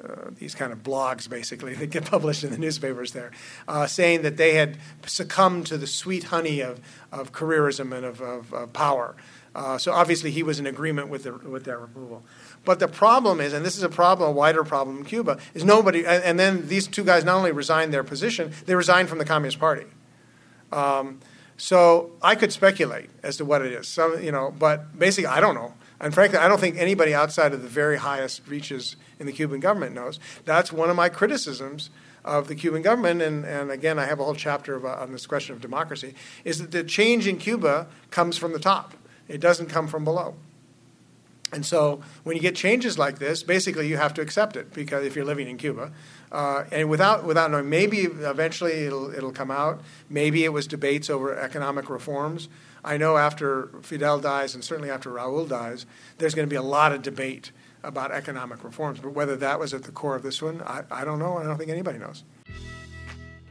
uh, 0.00 0.30
these 0.36 0.54
kind 0.54 0.72
of 0.72 0.84
blogs, 0.84 1.28
basically, 1.28 1.74
that 1.78 1.88
get 1.88 2.04
published 2.04 2.44
in 2.44 2.52
the 2.52 2.56
newspapers 2.56 3.10
there, 3.10 3.32
uh, 3.66 3.84
saying 3.84 4.22
that 4.22 4.36
they 4.36 4.54
had 4.54 4.78
succumbed 5.04 5.66
to 5.66 5.76
the 5.76 5.88
sweet 5.88 6.22
honey 6.22 6.60
of, 6.60 6.78
of 7.10 7.32
careerism 7.32 7.92
and 7.92 8.06
of, 8.06 8.20
of, 8.20 8.54
of 8.54 8.72
power. 8.72 9.16
Uh, 9.56 9.76
so 9.76 9.90
obviously 9.90 10.30
he 10.30 10.44
was 10.44 10.60
in 10.60 10.68
agreement 10.68 11.08
with, 11.08 11.24
the, 11.24 11.32
with 11.32 11.64
their 11.64 11.80
removal. 11.80 12.22
But 12.64 12.78
the 12.78 12.86
problem 12.86 13.40
is, 13.40 13.52
and 13.52 13.66
this 13.66 13.76
is 13.76 13.82
a 13.82 13.88
problem, 13.88 14.30
a 14.30 14.32
wider 14.32 14.62
problem 14.62 14.98
in 14.98 15.04
Cuba, 15.04 15.38
is 15.52 15.64
nobody, 15.64 16.06
and, 16.06 16.22
and 16.22 16.38
then 16.38 16.68
these 16.68 16.86
two 16.86 17.02
guys 17.02 17.24
not 17.24 17.34
only 17.34 17.50
resigned 17.50 17.92
their 17.92 18.04
position, 18.04 18.52
they 18.66 18.76
resigned 18.76 19.08
from 19.08 19.18
the 19.18 19.24
Communist 19.24 19.58
Party. 19.58 19.86
Um, 20.70 21.18
so 21.58 22.12
I 22.22 22.36
could 22.36 22.52
speculate 22.52 23.10
as 23.22 23.36
to 23.36 23.44
what 23.44 23.60
it 23.62 23.72
is. 23.72 23.86
So, 23.86 24.16
you 24.16 24.32
know, 24.32 24.54
but 24.56 24.98
basically 24.98 25.26
I 25.26 25.40
don't 25.40 25.54
know. 25.54 25.74
And 26.00 26.14
frankly, 26.14 26.38
I 26.38 26.46
don't 26.46 26.60
think 26.60 26.76
anybody 26.78 27.12
outside 27.12 27.52
of 27.52 27.60
the 27.60 27.68
very 27.68 27.98
highest 27.98 28.46
reaches 28.46 28.96
in 29.18 29.26
the 29.26 29.32
Cuban 29.32 29.58
government 29.58 29.94
knows. 29.94 30.20
That's 30.44 30.72
one 30.72 30.88
of 30.88 30.96
my 30.96 31.08
criticisms 31.08 31.90
of 32.24 32.46
the 32.46 32.54
Cuban 32.54 32.82
government, 32.82 33.22
and, 33.22 33.44
and 33.44 33.70
again, 33.70 33.98
I 33.98 34.04
have 34.04 34.20
a 34.20 34.24
whole 34.24 34.34
chapter 34.34 34.76
about, 34.76 34.98
uh, 34.98 35.02
on 35.02 35.12
this 35.12 35.26
question 35.26 35.54
of 35.54 35.60
democracy, 35.60 36.14
is 36.44 36.58
that 36.58 36.70
the 36.70 36.84
change 36.84 37.26
in 37.26 37.38
Cuba 37.38 37.88
comes 38.10 38.36
from 38.36 38.52
the 38.52 38.58
top. 38.58 38.94
It 39.28 39.40
doesn't 39.40 39.66
come 39.66 39.88
from 39.88 40.04
below. 40.04 40.36
And 41.52 41.64
so 41.64 42.02
when 42.24 42.36
you 42.36 42.42
get 42.42 42.54
changes 42.54 42.98
like 42.98 43.18
this, 43.18 43.42
basically 43.42 43.88
you 43.88 43.96
have 43.96 44.12
to 44.14 44.20
accept 44.20 44.56
it 44.56 44.74
because 44.74 45.06
if 45.06 45.16
you're 45.16 45.24
living 45.24 45.48
in 45.48 45.56
Cuba, 45.56 45.92
uh, 46.30 46.64
and 46.70 46.88
without 46.90 47.24
without 47.24 47.50
knowing, 47.50 47.68
maybe 47.68 47.98
eventually 48.00 48.84
it'll 48.84 49.14
it'll 49.14 49.32
come 49.32 49.50
out. 49.50 49.80
Maybe 50.10 50.44
it 50.44 50.52
was 50.52 50.66
debates 50.66 51.08
over 51.08 51.36
economic 51.38 51.88
reforms. 51.88 52.48
I 52.84 52.96
know 52.96 53.16
after 53.16 53.68
Fidel 53.82 54.20
dies, 54.20 54.54
and 54.54 54.62
certainly 54.62 54.90
after 54.90 55.10
Raúl 55.10 55.48
dies, 55.48 55.86
there's 56.18 56.34
going 56.34 56.46
to 56.46 56.50
be 56.50 56.56
a 56.56 56.62
lot 56.62 56.92
of 56.92 57.02
debate 57.02 57.52
about 57.82 58.12
economic 58.12 58.62
reforms. 58.64 59.00
But 59.00 59.12
whether 59.12 59.36
that 59.36 59.58
was 59.58 59.74
at 59.74 59.84
the 59.84 59.92
core 59.92 60.16
of 60.16 60.22
this 60.22 60.40
one, 60.42 60.62
I, 60.62 60.82
I 60.90 61.04
don't 61.04 61.18
know. 61.18 61.38
I 61.38 61.44
don't 61.44 61.58
think 61.58 61.70
anybody 61.70 61.98
knows. 61.98 62.24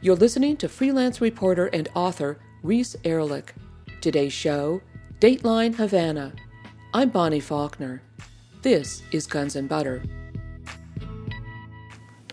You're 0.00 0.16
listening 0.16 0.56
to 0.58 0.68
freelance 0.68 1.20
reporter 1.20 1.66
and 1.66 1.88
author 1.94 2.38
Reese 2.62 2.96
Erlich. 3.04 3.52
Today's 4.00 4.32
show 4.32 4.80
Dateline 5.20 5.74
Havana. 5.74 6.32
I'm 6.94 7.10
Bonnie 7.10 7.40
Faulkner. 7.40 8.02
This 8.62 9.02
is 9.12 9.26
Guns 9.26 9.56
and 9.56 9.68
Butter. 9.68 10.02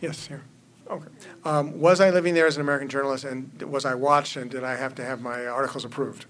Yes, 0.01 0.27
here. 0.27 0.43
Okay. 0.89 1.07
Um, 1.43 1.79
was 1.79 1.99
I 1.99 2.11
living 2.11 2.33
there 2.33 2.45
as 2.45 2.55
an 2.55 2.61
American 2.61 2.89
journalist 2.89 3.23
and 3.23 3.61
was 3.63 3.85
I 3.85 3.95
watched 3.95 4.35
and 4.35 4.51
did 4.51 4.63
I 4.63 4.75
have 4.75 4.95
to 4.95 5.03
have 5.03 5.21
my 5.21 5.45
articles 5.47 5.83
approved? 5.83 6.25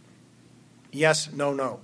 Yes, 0.92 1.32
no, 1.34 1.54
no. 1.54 1.82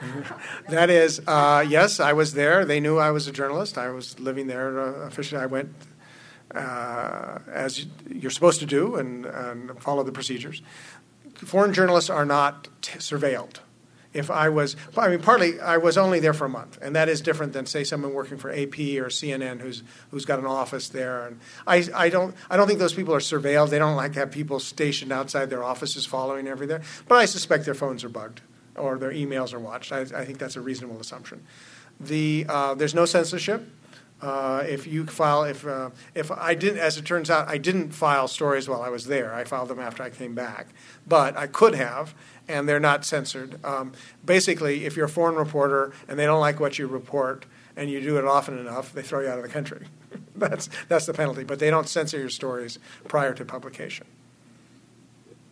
that 0.68 0.90
is, 0.90 1.20
uh, 1.26 1.64
yes, 1.66 2.00
I 2.00 2.12
was 2.12 2.34
there. 2.34 2.64
They 2.64 2.80
knew 2.80 2.98
I 2.98 3.10
was 3.10 3.26
a 3.28 3.32
journalist. 3.32 3.78
I 3.78 3.90
was 3.90 4.18
living 4.18 4.46
there 4.46 4.80
uh, 4.80 5.06
officially. 5.06 5.40
I 5.40 5.46
went 5.46 5.74
uh, 6.54 7.38
as 7.50 7.86
you're 8.08 8.30
supposed 8.30 8.60
to 8.60 8.66
do 8.66 8.96
and, 8.96 9.24
and, 9.24 9.80
follow 9.80 10.02
the 10.02 10.12
procedures. 10.12 10.60
Foreign 11.34 11.72
journalists 11.72 12.10
are 12.10 12.26
not 12.26 12.68
t- 12.82 12.98
surveilled 12.98 13.60
if 14.14 14.30
I 14.30 14.48
was, 14.48 14.76
I 14.96 15.08
mean, 15.08 15.20
partly 15.20 15.60
I 15.60 15.78
was 15.78 15.96
only 15.96 16.20
there 16.20 16.34
for 16.34 16.44
a 16.44 16.48
month, 16.48 16.78
and 16.82 16.94
that 16.96 17.08
is 17.08 17.20
different 17.20 17.52
than 17.52 17.66
say 17.66 17.84
someone 17.84 18.12
working 18.12 18.38
for 18.38 18.50
AP 18.50 18.78
or 18.98 19.08
CNN 19.08 19.60
who's 19.60 19.82
who's 20.10 20.24
got 20.24 20.38
an 20.38 20.46
office 20.46 20.88
there. 20.88 21.26
And 21.26 21.40
I, 21.66 21.84
I 21.94 22.08
don't 22.08 22.34
I 22.50 22.56
don't 22.56 22.66
think 22.66 22.78
those 22.78 22.94
people 22.94 23.14
are 23.14 23.20
surveilled. 23.20 23.70
They 23.70 23.78
don't 23.78 23.96
like 23.96 24.12
to 24.14 24.20
have 24.20 24.30
people 24.30 24.60
stationed 24.60 25.12
outside 25.12 25.50
their 25.50 25.64
offices 25.64 26.06
following 26.06 26.46
everything. 26.46 26.82
But 27.08 27.16
I 27.16 27.24
suspect 27.24 27.64
their 27.64 27.74
phones 27.74 28.04
are 28.04 28.08
bugged 28.08 28.42
or 28.76 28.98
their 28.98 29.12
emails 29.12 29.52
are 29.52 29.60
watched. 29.60 29.92
I, 29.92 30.00
I 30.00 30.24
think 30.24 30.38
that's 30.38 30.56
a 30.56 30.60
reasonable 30.60 31.00
assumption. 31.00 31.44
The 32.00 32.46
uh, 32.48 32.74
there's 32.74 32.94
no 32.94 33.04
censorship. 33.04 33.68
Uh, 34.20 34.62
if 34.68 34.86
you 34.86 35.04
file, 35.04 35.42
if 35.42 35.66
uh, 35.66 35.90
if 36.14 36.30
I 36.30 36.54
didn't, 36.54 36.78
as 36.78 36.96
it 36.96 37.04
turns 37.04 37.28
out, 37.28 37.48
I 37.48 37.58
didn't 37.58 37.90
file 37.90 38.28
stories 38.28 38.68
while 38.68 38.80
I 38.80 38.88
was 38.88 39.06
there. 39.06 39.34
I 39.34 39.42
filed 39.42 39.68
them 39.68 39.80
after 39.80 40.04
I 40.04 40.10
came 40.10 40.32
back, 40.34 40.68
but 41.08 41.36
I 41.36 41.48
could 41.48 41.74
have, 41.74 42.14
and 42.48 42.68
they're 42.68 42.80
not 42.80 43.04
censored. 43.04 43.62
Um, 43.64 43.92
basically, 44.24 44.84
if 44.84 44.96
you're 44.96 45.06
a 45.06 45.10
foreign 45.10 45.36
reporter 45.36 45.92
and 46.08 46.18
they 46.18 46.26
don't 46.26 46.40
like 46.40 46.60
what 46.60 46.78
you 46.78 46.86
report, 46.86 47.46
and 47.76 47.90
you 47.90 48.00
do 48.00 48.18
it 48.18 48.24
often 48.26 48.58
enough, 48.58 48.92
they 48.92 49.00
throw 49.02 49.20
you 49.20 49.28
out 49.28 49.38
of 49.38 49.42
the 49.42 49.48
country. 49.48 49.86
that's 50.36 50.68
that's 50.88 51.06
the 51.06 51.14
penalty. 51.14 51.44
But 51.44 51.58
they 51.58 51.70
don't 51.70 51.88
censor 51.88 52.18
your 52.18 52.30
stories 52.30 52.78
prior 53.08 53.32
to 53.34 53.44
publication, 53.44 54.06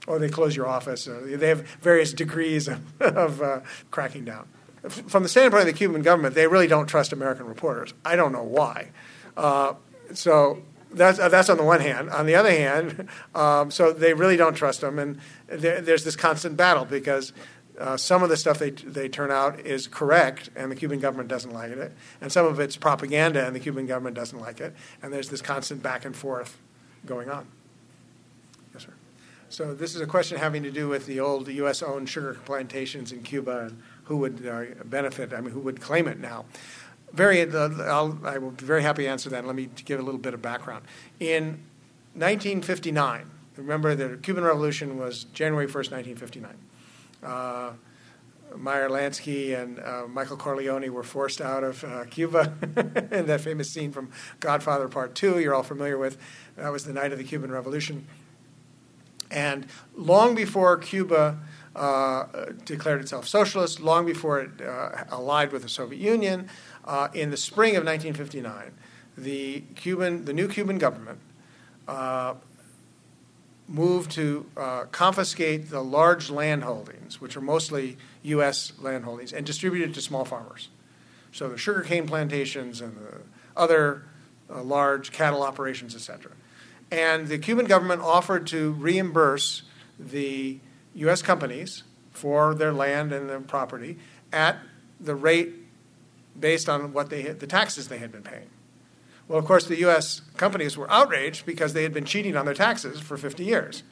or 0.06 0.18
they 0.18 0.28
close 0.28 0.54
your 0.54 0.66
office. 0.66 1.06
they 1.06 1.48
have 1.48 1.62
various 1.80 2.12
degrees 2.12 2.68
of, 2.68 2.80
of 3.00 3.40
uh, 3.40 3.60
cracking 3.90 4.24
down 4.24 4.48
from 4.88 5.22
the 5.22 5.28
standpoint 5.28 5.62
of 5.62 5.66
the 5.66 5.72
Cuban 5.72 6.02
government, 6.02 6.34
they 6.34 6.46
really 6.46 6.66
don't 6.66 6.86
trust 6.86 7.12
American 7.12 7.46
reporters. 7.46 7.92
I 8.04 8.16
don't 8.16 8.32
know 8.32 8.42
why. 8.42 8.90
Uh, 9.36 9.74
so 10.14 10.62
that's 10.92 11.18
uh, 11.18 11.28
that's 11.28 11.48
on 11.48 11.56
the 11.56 11.64
one 11.64 11.80
hand. 11.80 12.10
On 12.10 12.26
the 12.26 12.34
other 12.34 12.50
hand, 12.50 13.08
um, 13.34 13.70
so 13.70 13.92
they 13.92 14.14
really 14.14 14.36
don't 14.36 14.54
trust 14.54 14.80
them, 14.80 14.98
and 14.98 15.18
there, 15.46 15.80
there's 15.80 16.04
this 16.04 16.16
constant 16.16 16.56
battle 16.56 16.84
because. 16.84 17.32
Uh, 17.78 17.96
some 17.96 18.22
of 18.22 18.28
the 18.28 18.36
stuff 18.36 18.58
they 18.58 18.68
they 18.68 19.08
turn 19.08 19.30
out 19.30 19.58
is 19.60 19.86
correct, 19.86 20.50
and 20.54 20.70
the 20.70 20.76
Cuban 20.76 20.98
government 20.98 21.30
doesn't 21.30 21.52
like 21.52 21.70
it, 21.70 21.92
and 22.20 22.30
some 22.30 22.44
of 22.44 22.60
it's 22.60 22.76
propaganda, 22.76 23.46
and 23.46 23.56
the 23.56 23.60
Cuban 23.60 23.86
government 23.86 24.14
doesn't 24.14 24.38
like 24.38 24.60
it, 24.60 24.74
and 25.02 25.10
there's 25.10 25.30
this 25.30 25.40
constant 25.40 25.82
back 25.82 26.04
and 26.04 26.14
forth 26.14 26.58
going 27.06 27.30
on. 27.30 27.46
Yes, 28.74 28.82
sir. 28.82 28.92
So 29.48 29.72
this 29.72 29.94
is 29.94 30.02
a 30.02 30.06
question 30.06 30.36
having 30.36 30.62
to 30.64 30.70
do 30.70 30.88
with 30.88 31.06
the 31.06 31.20
old 31.20 31.48
U.S.-owned 31.48 32.06
sugar 32.06 32.38
plantations 32.44 33.12
in 33.12 33.22
Cuba 33.22 33.68
and 33.68 33.82
who 34.04 34.16
would 34.18 34.46
uh, 34.46 34.84
benefit, 34.84 35.32
I 35.32 35.40
mean, 35.40 35.52
who 35.52 35.60
would 35.60 35.80
claim 35.80 36.08
it 36.08 36.18
now. 36.18 36.44
Very, 37.12 37.42
I'll, 37.52 38.18
I 38.24 38.38
will 38.38 38.52
be 38.52 38.64
very 38.64 38.82
happy 38.82 39.02
to 39.02 39.08
answer 39.08 39.30
that. 39.30 39.44
Let 39.44 39.56
me 39.56 39.68
give 39.84 39.98
a 39.98 40.02
little 40.02 40.20
bit 40.20 40.34
of 40.34 40.42
background. 40.42 40.84
In 41.18 41.60
1959. 42.14 43.30
Remember, 43.56 43.94
the 43.94 44.16
Cuban 44.16 44.44
Revolution 44.44 44.98
was 44.98 45.24
January 45.24 45.66
1st, 45.66 45.92
1959. 45.92 46.56
Uh, 47.22 47.72
Meyer 48.56 48.88
Lansky 48.88 49.60
and 49.60 49.78
uh, 49.78 50.06
Michael 50.08 50.36
Corleone 50.36 50.88
were 50.90 51.02
forced 51.02 51.40
out 51.40 51.62
of 51.62 51.84
uh, 51.84 52.04
Cuba 52.06 52.54
in 53.12 53.26
that 53.26 53.40
famous 53.40 53.70
scene 53.70 53.92
from 53.92 54.10
Godfather 54.40 54.88
Part 54.88 55.14
2, 55.14 55.38
you're 55.38 55.54
all 55.54 55.62
familiar 55.62 55.98
with. 55.98 56.18
That 56.56 56.72
was 56.72 56.84
the 56.84 56.92
night 56.92 57.12
of 57.12 57.18
the 57.18 57.24
Cuban 57.24 57.52
Revolution. 57.52 58.06
And 59.30 59.66
long 59.94 60.34
before 60.34 60.76
Cuba 60.78 61.38
uh, 61.76 62.24
declared 62.64 63.00
itself 63.00 63.28
socialist, 63.28 63.78
long 63.78 64.04
before 64.04 64.40
it 64.40 64.60
uh, 64.60 65.04
allied 65.10 65.52
with 65.52 65.62
the 65.62 65.68
Soviet 65.68 66.00
Union, 66.00 66.48
uh, 66.84 67.08
in 67.14 67.30
the 67.30 67.36
spring 67.36 67.76
of 67.76 67.84
1959, 67.84 68.72
the 69.16 69.62
Cuban, 69.74 70.24
the 70.24 70.32
new 70.32 70.48
Cuban 70.48 70.78
government 70.78 71.18
uh, 71.86 72.34
moved 73.68 74.10
to 74.12 74.46
uh, 74.56 74.84
confiscate 74.90 75.70
the 75.70 75.82
large 75.82 76.30
land 76.30 76.64
holdings, 76.64 77.20
which 77.20 77.36
are 77.36 77.40
mostly 77.40 77.96
U.S. 78.22 78.72
land 78.80 79.04
holdings, 79.04 79.32
and 79.32 79.46
distribute 79.46 79.88
it 79.88 79.94
to 79.94 80.00
small 80.00 80.24
farmers. 80.24 80.68
So 81.32 81.48
the 81.48 81.58
sugarcane 81.58 82.06
plantations 82.06 82.80
and 82.80 82.96
the 82.96 83.20
other 83.56 84.02
uh, 84.48 84.62
large 84.62 85.12
cattle 85.12 85.42
operations, 85.42 85.94
etc. 85.94 86.32
And 86.90 87.28
the 87.28 87.38
Cuban 87.38 87.66
government 87.66 88.02
offered 88.02 88.46
to 88.48 88.72
reimburse 88.72 89.62
the 89.98 90.58
U.S. 90.94 91.22
companies 91.22 91.84
for 92.10 92.54
their 92.54 92.72
land 92.72 93.12
and 93.12 93.28
their 93.28 93.40
property 93.40 93.98
at 94.32 94.58
the 94.98 95.14
rate 95.14 95.54
based 96.40 96.68
on 96.68 96.92
what 96.92 97.10
they 97.10 97.22
had, 97.22 97.40
the 97.40 97.46
taxes 97.46 97.88
they 97.88 97.98
had 97.98 98.10
been 98.10 98.22
paying. 98.22 98.48
Well, 99.28 99.38
of 99.38 99.44
course, 99.44 99.66
the 99.66 99.78
U.S. 99.80 100.22
companies 100.36 100.76
were 100.76 100.90
outraged 100.90 101.46
because 101.46 101.72
they 101.72 101.84
had 101.84 101.94
been 101.94 102.04
cheating 102.04 102.36
on 102.36 102.46
their 102.46 102.54
taxes 102.54 102.98
for 102.98 103.16
50 103.16 103.44
years. 103.44 103.84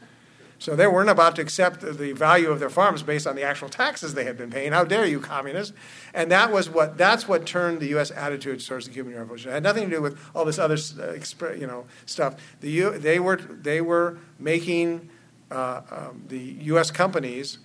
So 0.59 0.74
they 0.74 0.88
weren't 0.88 1.09
about 1.09 1.36
to 1.36 1.42
accept 1.42 1.80
the 1.80 2.12
value 2.12 2.51
of 2.51 2.59
their 2.59 2.70
farms 2.70 3.05
based 3.05 3.28
on 3.28 3.36
the 3.36 3.44
actual 3.44 3.68
taxes 3.68 4.14
they 4.14 4.24
had 4.24 4.36
been 4.36 4.51
paying. 4.51 4.72
How 4.72 4.82
dare 4.82 5.07
you, 5.07 5.20
communists? 5.20 5.72
And 6.12 6.32
that 6.32 6.51
was 6.51 6.68
what 6.68 6.99
that's 6.99 7.28
what 7.28 7.46
turned 7.46 7.78
the 7.78 7.86
U.S. 7.90 8.11
attitude 8.11 8.64
towards 8.66 8.86
the 8.86 8.92
Cuban 8.92 9.14
Revolution. 9.14 9.51
It 9.51 9.55
had 9.55 9.62
nothing 9.62 9.88
to 9.88 9.96
do 9.96 10.03
with 10.03 10.18
all 10.34 10.44
this 10.44 10.59
other 10.59 10.76
uh, 11.01 11.53
you 11.53 11.68
know 11.68 11.86
stuff. 12.07 12.34
The 12.61 12.70
U, 12.70 12.99
they 12.99 13.20
were 13.20 13.36
they 13.36 13.80
were 13.80 14.18
making 14.40 15.09
uh, 15.53 15.82
um, 15.90 16.24
the 16.26 16.38
U.S. 16.38 16.90
companies 16.90 17.59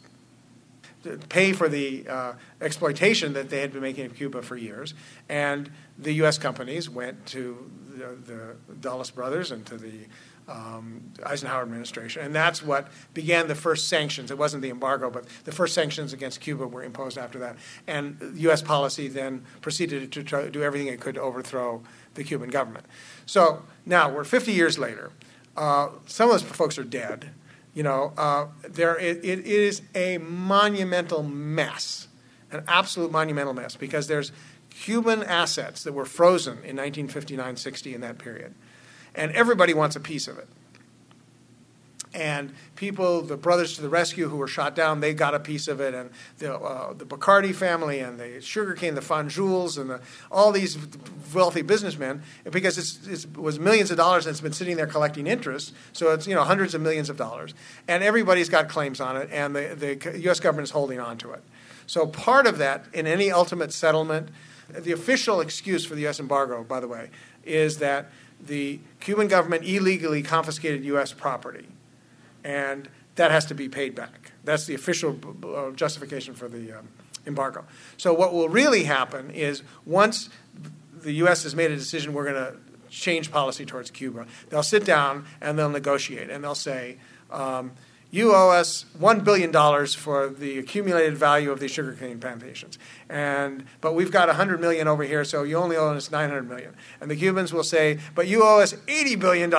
pay 1.29 1.53
for 1.53 1.69
the 1.69 2.07
uh, 2.07 2.33
exploitation 2.61 3.33
that 3.33 3.49
they 3.49 3.61
had 3.61 3.71
been 3.71 3.81
making 3.81 4.05
in 4.05 4.11
Cuba 4.11 4.41
for 4.41 4.55
years. 4.55 4.93
And 5.29 5.69
the 5.97 6.13
U.S. 6.13 6.37
companies 6.37 6.89
went 6.89 7.25
to 7.27 7.69
the, 7.89 8.55
the 8.67 8.73
Dulles 8.75 9.11
brothers 9.11 9.51
and 9.51 9.65
to 9.67 9.77
the 9.77 10.05
um, 10.47 11.13
Eisenhower 11.25 11.61
administration. 11.61 12.23
And 12.23 12.35
that's 12.35 12.61
what 12.61 12.89
began 13.13 13.47
the 13.47 13.55
first 13.55 13.87
sanctions. 13.87 14.31
It 14.31 14.37
wasn't 14.37 14.61
the 14.61 14.69
embargo, 14.69 15.09
but 15.09 15.25
the 15.45 15.51
first 15.51 15.73
sanctions 15.73 16.13
against 16.13 16.41
Cuba 16.41 16.67
were 16.67 16.83
imposed 16.83 17.17
after 17.17 17.39
that. 17.39 17.57
And 17.87 18.33
U.S. 18.35 18.61
policy 18.61 19.07
then 19.07 19.45
proceeded 19.61 20.11
to 20.11 20.23
try 20.23 20.49
do 20.49 20.63
everything 20.63 20.87
it 20.87 20.99
could 20.99 21.15
to 21.15 21.21
overthrow 21.21 21.83
the 22.15 22.23
Cuban 22.23 22.49
government. 22.49 22.85
So 23.25 23.63
now 23.85 24.09
we're 24.09 24.23
50 24.23 24.51
years 24.51 24.77
later. 24.77 25.11
Uh, 25.55 25.89
some 26.07 26.29
of 26.29 26.41
those 26.41 26.43
folks 26.43 26.77
are 26.77 26.83
dead. 26.83 27.31
You 27.74 27.84
know, 27.84 28.13
uh, 28.17 28.47
there 28.67 28.97
it, 28.99 29.24
it 29.24 29.45
is 29.45 29.82
a 29.95 30.19
monumental 30.19 31.24
mess, 31.24 32.07
an 32.51 32.63
absolute 32.67 33.11
monumental 33.11 33.53
mess, 33.53 33.76
because 33.76 34.07
there's 34.07 34.32
Cuban 34.69 35.24
assets 35.24 35.84
that 35.84 35.93
were 35.93 36.05
frozen 36.05 36.53
in 36.53 36.76
1959 36.76 37.57
60 37.57 37.95
in 37.95 38.01
that 38.01 38.17
period. 38.17 38.53
And 39.15 39.32
everybody 39.32 39.74
wants 39.74 39.95
a 39.95 39.99
piece 39.99 40.28
of 40.28 40.38
it. 40.38 40.47
And 42.14 42.53
people, 42.76 43.22
the 43.22 43.38
brothers 43.38 43.76
to 43.76 43.82
the 43.82 43.89
rescue 43.89 44.30
who 44.30 44.38
were 44.38 44.47
shot 44.47 44.76
down, 44.76 44.99
they 44.99 45.14
got 45.14 45.34
a 45.34 45.39
piece 45.39 45.68
of 45.68 45.82
it. 45.82 45.95
And 45.95 46.11
the, 46.38 46.55
uh, 46.55 46.93
the 46.93 47.05
Bacardi 47.05 47.55
family 47.55 47.99
and 47.99 48.20
the 48.20 48.39
sugarcane, 48.39 48.93
the 48.93 49.01
Fanjuls, 49.01 49.80
and 49.80 49.89
the, 49.89 50.01
all 50.32 50.51
these 50.51 50.78
wealthy 51.34 51.64
businessmen, 51.64 52.22
because 52.51 52.78
it's, 52.78 53.26
it 53.26 53.36
was 53.36 53.59
millions 53.59 53.89
of 53.89 53.97
dollars 53.97 54.28
and 54.28 54.34
it's 54.34 54.41
been 54.41 54.53
sitting 54.53 54.78
there 54.78 54.86
collecting 54.86 55.26
interest. 55.26 55.74
So 55.93 56.11
it's 56.11 56.28
you 56.28 56.36
know 56.36 56.43
hundreds 56.43 56.76
of 56.76 56.82
millions 56.82 57.09
of 57.09 57.18
dollars. 57.18 57.53
And 57.88 58.03
everybody's 58.03 58.49
got 58.49 58.70
claims 58.70 59.01
on 59.01 59.18
it, 59.18 59.30
and 59.32 59.55
the, 59.55 59.76
the 59.76 60.20
U.S. 60.20 60.39
government 60.39 60.68
is 60.68 60.72
holding 60.72 60.99
on 60.99 61.18
to 61.20 61.32
it. 61.32 61.43
So 61.88 62.05
part 62.05 62.47
of 62.47 62.59
that, 62.59 62.86
in 62.93 63.07
any 63.07 63.32
ultimate 63.32 63.74
settlement, 63.74 64.30
the 64.70 64.91
official 64.91 65.41
excuse 65.41 65.86
for 65.86 65.95
the 65.95 66.01
U.S. 66.01 66.20
embargo, 66.20 66.64
by 66.64 66.80
the 66.80 66.88
way, 66.88 67.09
is 67.43 67.80
that 67.80 68.09
the 68.39 68.80
Cuban 68.99 69.28
government 69.28 69.66
illegally 69.66 70.22
confiscated 70.22 70.84
U.S. 70.86 71.11
property 71.11 71.68
and 72.43 72.89
that 73.15 73.31
has 73.31 73.45
to 73.45 73.55
be 73.55 73.69
paid 73.69 73.95
back. 73.95 74.31
That's 74.43 74.65
the 74.65 74.73
official 74.73 75.17
uh, 75.43 75.71
justification 75.71 76.33
for 76.33 76.47
the 76.47 76.79
um, 76.79 76.87
embargo. 77.25 77.65
So, 77.97 78.13
what 78.13 78.33
will 78.33 78.49
really 78.49 78.83
happen 78.83 79.31
is 79.31 79.63
once 79.85 80.29
the 80.93 81.13
U.S. 81.13 81.43
has 81.43 81.55
made 81.55 81.71
a 81.71 81.75
decision, 81.75 82.13
we're 82.13 82.31
going 82.31 82.35
to 82.35 82.57
change 82.89 83.31
policy 83.31 83.65
towards 83.65 83.91
Cuba, 83.91 84.27
they'll 84.49 84.63
sit 84.63 84.85
down 84.85 85.25
and 85.41 85.57
they'll 85.57 85.69
negotiate 85.69 86.29
and 86.29 86.43
they'll 86.43 86.55
say, 86.55 86.97
um, 87.31 87.71
you 88.14 88.32
owe 88.32 88.51
us 88.51 88.86
$1 88.99 89.24
billion 89.24 89.51
for 89.88 90.30
the 90.30 90.59
accumulated 90.59 91.18
value 91.18 91.49
of 91.51 91.59
these 91.59 91.72
sugarcane 91.72 92.20
plantations. 92.20 92.78
And, 93.09 93.66
but 93.82 93.95
we've 93.95 94.11
got 94.11 94.28
100 94.28 94.61
million 94.61 94.88
over 94.88 95.03
here, 95.03 95.26
so 95.26 95.41
you 95.41 95.57
only 95.57 95.76
owe 95.76 95.95
us 95.95 96.11
900 96.11 96.47
million. 96.47 96.76
And 97.01 97.09
the 97.09 97.16
Cubans 97.16 97.51
will 97.51 97.64
say, 97.64 97.97
but 98.14 98.28
you 98.28 98.43
owe 98.43 98.59
us 98.59 98.74
$80 98.74 99.20
billion 99.20 99.51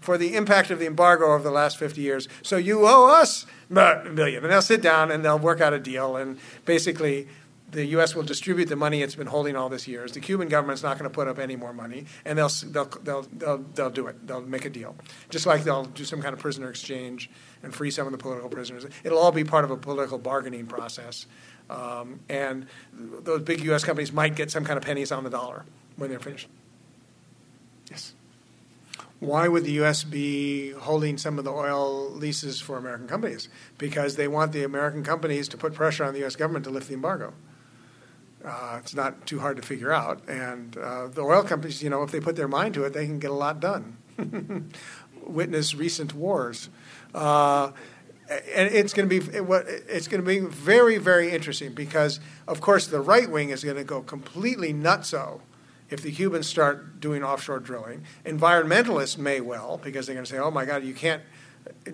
for 0.00 0.16
the 0.16 0.36
impact 0.36 0.70
of 0.70 0.78
the 0.78 0.86
embargo 0.86 1.26
over 1.26 1.42
the 1.42 1.50
last 1.50 1.76
50 1.76 2.00
years, 2.00 2.28
so 2.40 2.56
you 2.56 2.86
owe 2.86 3.08
us 3.08 3.46
a 3.68 4.04
million. 4.04 4.44
And 4.44 4.52
they'll 4.52 4.62
sit 4.62 4.80
down 4.80 5.10
and 5.10 5.24
they'll 5.24 5.36
work 5.36 5.60
out 5.60 5.72
a 5.72 5.80
deal. 5.80 6.14
And 6.14 6.38
basically, 6.66 7.26
the 7.72 7.84
U.S. 7.86 8.14
will 8.14 8.22
distribute 8.22 8.66
the 8.66 8.76
money 8.76 9.02
it's 9.02 9.16
been 9.16 9.26
holding 9.26 9.56
all 9.56 9.68
these 9.68 9.88
years. 9.88 10.12
The 10.12 10.20
Cuban 10.20 10.46
government's 10.46 10.84
not 10.84 11.00
going 11.00 11.10
to 11.10 11.14
put 11.14 11.26
up 11.26 11.40
any 11.40 11.56
more 11.56 11.72
money, 11.72 12.06
and 12.24 12.38
they'll, 12.38 12.48
they'll, 12.48 12.84
they'll, 13.02 13.22
they'll, 13.22 13.58
they'll 13.74 13.90
do 13.90 14.06
it. 14.06 14.24
They'll 14.24 14.40
make 14.40 14.64
a 14.64 14.70
deal. 14.70 14.94
Just 15.30 15.46
like 15.46 15.64
they'll 15.64 15.84
do 15.84 16.04
some 16.04 16.22
kind 16.22 16.32
of 16.32 16.38
prisoner 16.38 16.70
exchange 16.70 17.28
and 17.62 17.74
free 17.74 17.90
some 17.90 18.06
of 18.06 18.12
the 18.12 18.18
political 18.18 18.48
prisoners. 18.48 18.86
It'll 19.04 19.18
all 19.18 19.32
be 19.32 19.44
part 19.44 19.64
of 19.64 19.70
a 19.70 19.76
political 19.76 20.18
bargaining 20.18 20.66
process. 20.66 21.26
Um, 21.70 22.20
and 22.28 22.66
those 22.92 23.42
big 23.42 23.62
U.S. 23.64 23.84
companies 23.84 24.12
might 24.12 24.34
get 24.34 24.50
some 24.50 24.64
kind 24.64 24.78
of 24.78 24.84
pennies 24.84 25.12
on 25.12 25.24
the 25.24 25.30
dollar 25.30 25.64
when 25.96 26.10
they're 26.10 26.18
finished. 26.18 26.48
Yes. 27.90 28.14
Why 29.20 29.48
would 29.48 29.64
the 29.64 29.72
U.S. 29.72 30.04
be 30.04 30.70
holding 30.70 31.18
some 31.18 31.38
of 31.38 31.44
the 31.44 31.50
oil 31.50 32.10
leases 32.10 32.60
for 32.60 32.78
American 32.78 33.08
companies? 33.08 33.48
Because 33.76 34.16
they 34.16 34.28
want 34.28 34.52
the 34.52 34.62
American 34.62 35.02
companies 35.02 35.48
to 35.48 35.56
put 35.56 35.74
pressure 35.74 36.04
on 36.04 36.14
the 36.14 36.20
U.S. 36.20 36.36
government 36.36 36.64
to 36.66 36.70
lift 36.70 36.88
the 36.88 36.94
embargo. 36.94 37.34
Uh, 38.44 38.78
it's 38.80 38.94
not 38.94 39.26
too 39.26 39.40
hard 39.40 39.56
to 39.56 39.62
figure 39.62 39.92
out. 39.92 40.26
And 40.28 40.76
uh, 40.76 41.08
the 41.08 41.22
oil 41.22 41.42
companies, 41.42 41.82
you 41.82 41.90
know, 41.90 42.04
if 42.04 42.12
they 42.12 42.20
put 42.20 42.36
their 42.36 42.46
mind 42.46 42.74
to 42.74 42.84
it, 42.84 42.92
they 42.92 43.06
can 43.06 43.18
get 43.18 43.30
a 43.30 43.34
lot 43.34 43.58
done. 43.58 43.96
Witness 45.26 45.74
recent 45.74 46.14
wars. 46.14 46.68
Uh, 47.14 47.72
and 48.28 48.72
it's 48.74 48.92
going 48.92 49.08
to 49.08 49.20
be 49.20 49.38
it's 49.88 50.06
going 50.06 50.22
to 50.22 50.26
be 50.26 50.40
very 50.40 50.98
very 50.98 51.30
interesting 51.30 51.72
because 51.72 52.20
of 52.46 52.60
course 52.60 52.86
the 52.86 53.00
right 53.00 53.30
wing 53.30 53.50
is 53.50 53.64
going 53.64 53.76
to 53.76 53.84
go 53.84 54.02
completely 54.02 54.74
nutso 54.74 55.40
if 55.90 56.02
the 56.02 56.12
Cubans 56.12 56.46
start 56.46 57.00
doing 57.00 57.22
offshore 57.22 57.60
drilling. 57.60 58.04
Environmentalists 58.26 59.16
may 59.16 59.40
well 59.40 59.80
because 59.82 60.06
they're 60.06 60.14
going 60.14 60.26
to 60.26 60.30
say, 60.30 60.38
"Oh 60.38 60.50
my 60.50 60.64
God, 60.64 60.84
you 60.84 60.92
can't 60.92 61.22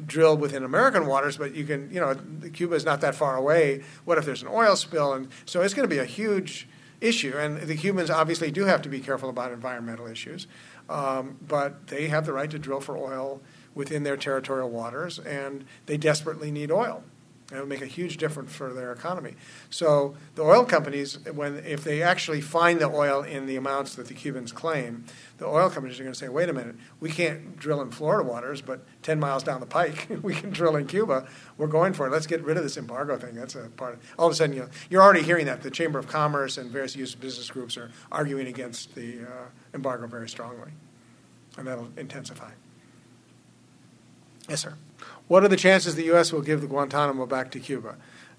drill 0.07 0.37
within 0.37 0.65
American 0.65 1.07
waters, 1.07 1.37
but 1.37 1.55
you 1.55 1.65
can, 1.65 1.91
you 1.93 2.01
know, 2.01 2.17
Cuba 2.53 2.75
is 2.75 2.85
not 2.85 3.01
that 3.03 3.15
far 3.15 3.37
away. 3.37 3.83
What 4.05 4.19
if 4.19 4.25
there's 4.25 4.43
an 4.43 4.49
oil 4.49 4.75
spill?" 4.75 5.12
And 5.12 5.29
so 5.45 5.62
it's 5.62 5.75
going 5.75 5.89
to 5.89 5.95
be 5.95 6.01
a 6.01 6.05
huge 6.05 6.69
issue, 7.01 7.37
and 7.37 7.61
the 7.61 7.77
Cubans 7.77 8.11
obviously 8.11 8.51
do 8.51 8.65
have 8.65 8.83
to 8.83 8.89
be 8.89 8.99
careful 8.99 9.29
about 9.29 9.53
environmental 9.53 10.07
issues, 10.07 10.47
um, 10.89 11.37
but 11.47 11.87
they 11.89 12.09
have 12.09 12.27
the 12.27 12.33
right 12.33 12.51
to 12.51 12.59
drill 12.59 12.81
for 12.81 12.97
oil 12.97 13.41
within 13.75 14.03
their 14.03 14.16
territorial 14.16 14.70
waters, 14.70 15.18
and 15.18 15.64
they 15.87 15.97
desperately 15.97 16.51
need 16.51 16.70
oil. 16.70 17.03
It 17.53 17.59
would 17.59 17.68
make 17.68 17.83
a 17.83 17.87
huge 17.87 18.16
difference 18.16 18.55
for 18.55 18.72
their 18.72 18.91
economy. 18.91 19.35
So 19.68 20.16
the 20.35 20.43
oil 20.43 20.64
companies, 20.64 21.18
when 21.27 21.57
if 21.59 21.85
they 21.85 22.03
actually 22.03 22.41
find 22.41 22.81
the 22.81 22.89
oil 22.89 23.22
in 23.22 23.45
the 23.45 23.57
amounts 23.57 23.97
that 23.97 24.09
the 24.09 24.14
Cubans 24.14 24.51
claim, 24.51 25.05
the 25.37 25.47
oil 25.47 25.68
companies 25.68 26.01
are 26.01 26.05
going 26.05 26.14
to 26.14 26.18
say, 26.18 26.31
"Wait 26.31 26.49
a 26.49 26.55
minute, 26.55 26.77
we 27.01 27.11
can't 27.11 27.59
drill 27.59 27.83
in 27.83 27.91
Florida 27.91 28.27
waters, 28.27 28.62
but 28.62 28.81
10 29.03 29.20
miles 29.20 29.43
down 29.43 29.61
the 29.61 29.66
pike 29.66 30.09
we 30.22 30.35
can 30.35 30.51
drill 30.51 30.75
in 30.75 30.87
Cuba. 30.87 31.27
We're 31.59 31.66
going 31.66 31.93
for 31.93 32.07
it. 32.07 32.11
Let's 32.11 32.27
get 32.27 32.43
rid 32.43 32.57
of 32.57 32.62
this 32.62 32.79
embargo 32.79 33.18
thing." 33.18 33.35
That's 33.35 33.55
a 33.55 33.68
part. 33.77 33.95
Of, 33.95 34.01
all 34.18 34.27
of 34.27 34.33
a 34.33 34.35
sudden, 34.35 34.57
you 34.57 34.62
know, 34.62 34.68
you're 34.89 35.03
already 35.03 35.22
hearing 35.22 35.45
that 35.45 35.62
the 35.62 35.70
Chamber 35.70 35.99
of 35.99 36.09
Commerce 36.09 36.57
and 36.57 36.70
various 36.70 36.97
U.S. 36.97 37.14
business 37.14 37.51
groups 37.51 37.77
are 37.77 37.91
arguing 38.11 38.47
against 38.47 38.95
the 38.95 39.20
uh, 39.20 39.47
embargo 39.75 40.07
very 40.07 40.31
strongly, 40.31 40.70
and 41.59 41.66
that'll 41.66 41.91
intensify. 41.99 42.51
Yes, 44.49 44.62
sir. 44.62 44.74
What 45.28 45.42
are 45.42 45.49
the 45.49 45.57
chances 45.57 45.95
the 45.95 46.05
U.S. 46.05 46.32
will 46.32 46.42
give 46.42 46.61
the 46.61 46.66
Guantanamo 46.66 47.26
back 47.26 47.51
to 47.53 47.61
Cuba? 47.61 47.97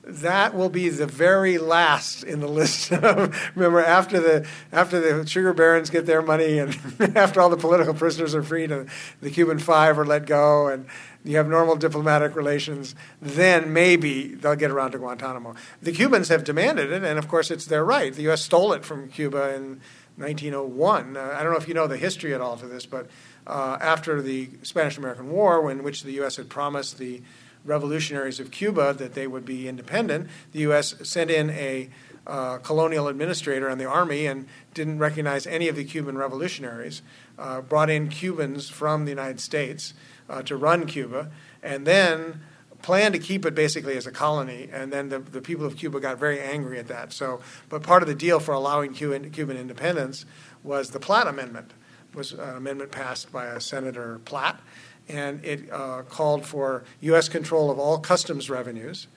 that 0.08 0.54
will 0.54 0.70
be 0.70 0.90
the 0.90 1.08
very 1.08 1.58
last 1.58 2.24
in 2.24 2.40
the 2.40 2.48
list. 2.60 2.92
Of, 2.92 3.52
remember, 3.56 3.84
after 3.84 4.20
the 4.20 4.48
after 4.72 5.00
the 5.00 5.28
sugar 5.28 5.54
barons 5.54 5.90
get 5.90 6.06
their 6.06 6.22
money, 6.22 6.60
and 6.60 6.78
after 7.16 7.42
all 7.42 7.50
the 7.50 7.58
political 7.58 7.94
prisoners 7.94 8.36
are 8.36 8.44
freed, 8.44 8.72
and 8.72 8.90
the 9.22 9.32
Cuban 9.32 9.60
Five 9.60 9.98
are 10.00 10.06
let 10.06 10.26
go, 10.26 10.68
and 10.68 10.86
you 11.24 11.38
have 11.38 11.48
normal 11.48 11.76
diplomatic 11.76 12.36
relations, 12.36 12.94
then 13.22 13.74
maybe 13.74 14.36
they'll 14.36 14.56
get 14.56 14.72
around 14.72 14.92
to 14.92 15.00
Guantanamo. 15.00 15.56
The 15.82 15.92
Cubans 15.92 16.30
have 16.30 16.44
demanded 16.44 16.92
it, 16.92 17.04
and 17.04 17.18
of 17.18 17.28
course, 17.28 17.50
it's 17.50 17.66
their 17.66 17.84
right. 17.84 18.14
The 18.14 18.24
U.S. 18.24 18.44
stole 18.44 18.74
it 18.74 18.86
from 18.86 19.10
Cuba 19.10 19.56
in 19.56 19.82
1901. 20.18 21.18
Uh, 21.18 21.36
I 21.36 21.44
don't 21.44 21.52
know 21.52 21.58
if 21.58 21.68
you 21.68 21.74
know 21.74 21.88
the 21.88 21.98
history 21.98 22.34
at 22.34 22.42
all 22.42 22.58
to 22.58 22.68
this, 22.68 22.86
but 22.86 23.08
uh, 23.48 23.78
after 23.80 24.22
the 24.22 24.50
Spanish 24.64 24.98
American 24.98 25.30
War, 25.30 25.70
in 25.72 25.84
which 25.84 26.04
the 26.04 26.14
U.S. 26.14 26.38
had 26.38 26.50
promised 26.50 26.98
the 26.98 27.22
revolutionaries 27.64 28.40
of 28.40 28.52
Cuba 28.52 28.94
that 28.94 29.14
they 29.14 29.28
would 29.28 29.46
be 29.46 29.68
independent, 29.68 30.30
the 30.52 30.60
U.S. 30.60 30.96
sent 31.04 31.32
in 31.32 31.50
a 31.50 31.90
uh, 32.28 32.58
colonial 32.60 33.08
administrator 33.08 33.70
in 33.70 33.78
the 33.78 33.86
army 33.86 34.26
and 34.26 34.48
didn't 34.74 35.00
recognize 35.00 35.46
any 35.46 35.68
of 35.68 35.76
the 35.76 35.84
Cuban 35.84 36.18
revolutionaries, 36.18 37.02
uh, 37.38 37.62
brought 37.62 37.90
in 37.90 38.10
Cubans 38.10 38.70
from 38.70 39.06
the 39.06 39.12
United 39.12 39.40
States 39.40 39.94
uh, 40.30 40.42
to 40.44 40.56
run 40.56 40.86
Cuba, 40.86 41.30
and 41.62 41.86
then 41.86 42.42
planned 42.82 43.14
to 43.14 43.20
keep 43.20 43.46
it 43.46 43.56
basically 43.56 43.98
as 43.98 44.06
a 44.06 44.12
colony. 44.12 44.70
And 44.72 44.92
then 44.92 45.10
the, 45.10 45.20
the 45.20 45.42
people 45.42 45.66
of 45.66 45.76
Cuba 45.76 46.00
got 46.00 46.18
very 46.18 46.40
angry 46.40 46.78
at 46.80 46.88
that. 46.88 47.14
So, 47.14 47.42
but 47.70 47.84
part 47.84 48.04
of 48.04 48.08
the 48.08 48.16
deal 48.16 48.40
for 48.40 48.54
allowing 48.54 48.94
Cuban, 48.94 49.30
Cuban 49.32 49.58
independence 49.58 50.26
was 50.64 50.92
the 50.92 51.00
Platt 51.00 51.28
Amendment, 51.28 51.72
was 52.16 52.32
an 52.34 52.58
amendment 52.58 52.92
passed 52.92 53.32
by 53.32 53.58
Senator 53.60 54.20
Platt 54.26 54.60
and 55.08 55.44
it 55.46 55.72
uh, 55.72 56.02
called 56.04 56.46
for 56.46 56.84
U.S. 57.02 57.30
control 57.30 57.70
of 57.70 57.78
all 57.78 58.00
customs 58.00 58.50
revenues, 58.50 59.08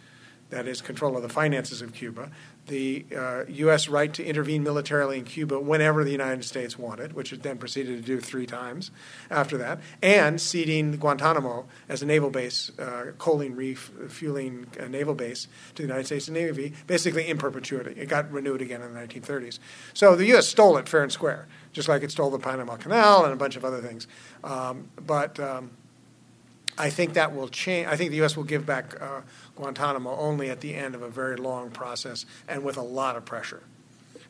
that 0.50 0.66
is, 0.66 0.80
control 0.80 1.16
of 1.16 1.22
the 1.22 1.28
finances 1.28 1.80
of 1.80 1.94
Cuba, 1.94 2.30
the 2.68 3.04
uh, 3.16 3.44
U.S. 3.48 3.88
right 3.88 4.12
to 4.14 4.24
intervene 4.24 4.62
militarily 4.62 5.18
in 5.18 5.24
Cuba 5.24 5.58
whenever 5.58 6.04
the 6.04 6.12
United 6.12 6.44
States 6.44 6.78
wanted, 6.78 7.12
which 7.12 7.32
it 7.32 7.42
then 7.42 7.58
proceeded 7.58 7.96
to 7.96 8.02
do 8.02 8.20
three 8.20 8.46
times 8.46 8.90
after 9.30 9.58
that, 9.58 9.80
and 10.02 10.40
ceding 10.40 10.96
Guantanamo 10.96 11.66
as 11.88 12.02
a 12.02 12.06
naval 12.06 12.30
base, 12.30 12.70
uh, 12.78 13.12
coaling 13.18 13.56
reef, 13.56 13.90
fueling 14.08 14.66
a 14.78 14.88
naval 14.88 15.14
base 15.14 15.48
to 15.74 15.82
the 15.82 15.88
United 15.88 16.06
States 16.06 16.28
Navy, 16.28 16.72
basically 16.86 17.28
in 17.28 17.38
perpetuity. 17.38 18.00
It 18.00 18.08
got 18.08 18.30
renewed 18.30 18.62
again 18.62 18.82
in 18.82 18.94
the 18.94 19.00
1930s. 19.00 19.58
So 19.94 20.14
the 20.14 20.26
U.S. 20.26 20.48
stole 20.48 20.76
it 20.76 20.88
fair 20.88 21.02
and 21.02 21.12
square, 21.12 21.48
just 21.72 21.88
like 21.88 22.02
it 22.02 22.10
stole 22.10 22.30
the 22.30 22.38
Panama 22.38 22.76
Canal 22.76 23.24
and 23.24 23.32
a 23.32 23.36
bunch 23.36 23.56
of 23.56 23.64
other 23.64 23.80
things. 23.80 24.06
Um, 24.44 24.88
but 25.04 25.40
um, 25.40 25.70
I 26.78 26.90
think 26.90 27.14
that 27.14 27.34
will 27.34 27.48
change. 27.48 27.88
I 27.88 27.96
think 27.96 28.10
the 28.10 28.18
U.S. 28.18 28.36
will 28.36 28.44
give 28.44 28.64
back 28.64 29.00
uh, 29.00 29.22
Guantanamo 29.56 30.16
only 30.16 30.48
at 30.48 30.60
the 30.60 30.74
end 30.74 30.94
of 30.94 31.02
a 31.02 31.08
very 31.08 31.36
long 31.36 31.70
process 31.70 32.24
and 32.46 32.62
with 32.62 32.76
a 32.76 32.82
lot 32.82 33.16
of 33.16 33.24
pressure. 33.24 33.62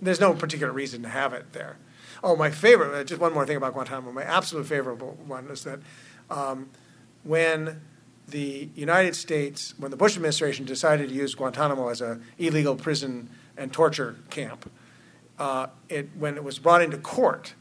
There's 0.00 0.20
no 0.20 0.32
particular 0.32 0.72
reason 0.72 1.02
to 1.02 1.08
have 1.08 1.32
it 1.34 1.52
there. 1.52 1.76
Oh, 2.22 2.36
my 2.36 2.50
favorite, 2.50 2.94
uh, 2.94 3.04
just 3.04 3.20
one 3.20 3.34
more 3.34 3.46
thing 3.46 3.56
about 3.56 3.74
Guantanamo. 3.74 4.12
My 4.12 4.24
absolute 4.24 4.66
favorite 4.66 4.96
one 4.96 5.46
is 5.48 5.64
that 5.64 5.80
um, 6.30 6.70
when 7.22 7.80
the 8.28 8.68
United 8.74 9.14
States, 9.14 9.74
when 9.78 9.90
the 9.90 9.96
Bush 9.96 10.16
administration 10.16 10.64
decided 10.64 11.10
to 11.10 11.14
use 11.14 11.34
Guantanamo 11.34 11.88
as 11.88 12.00
an 12.00 12.24
illegal 12.38 12.76
prison 12.76 13.28
and 13.56 13.72
torture 13.72 14.16
camp, 14.30 14.70
uh, 15.38 15.68
it, 15.88 16.08
when 16.18 16.36
it 16.36 16.44
was 16.44 16.58
brought 16.58 16.82
into 16.82 16.98
court, 16.98 17.54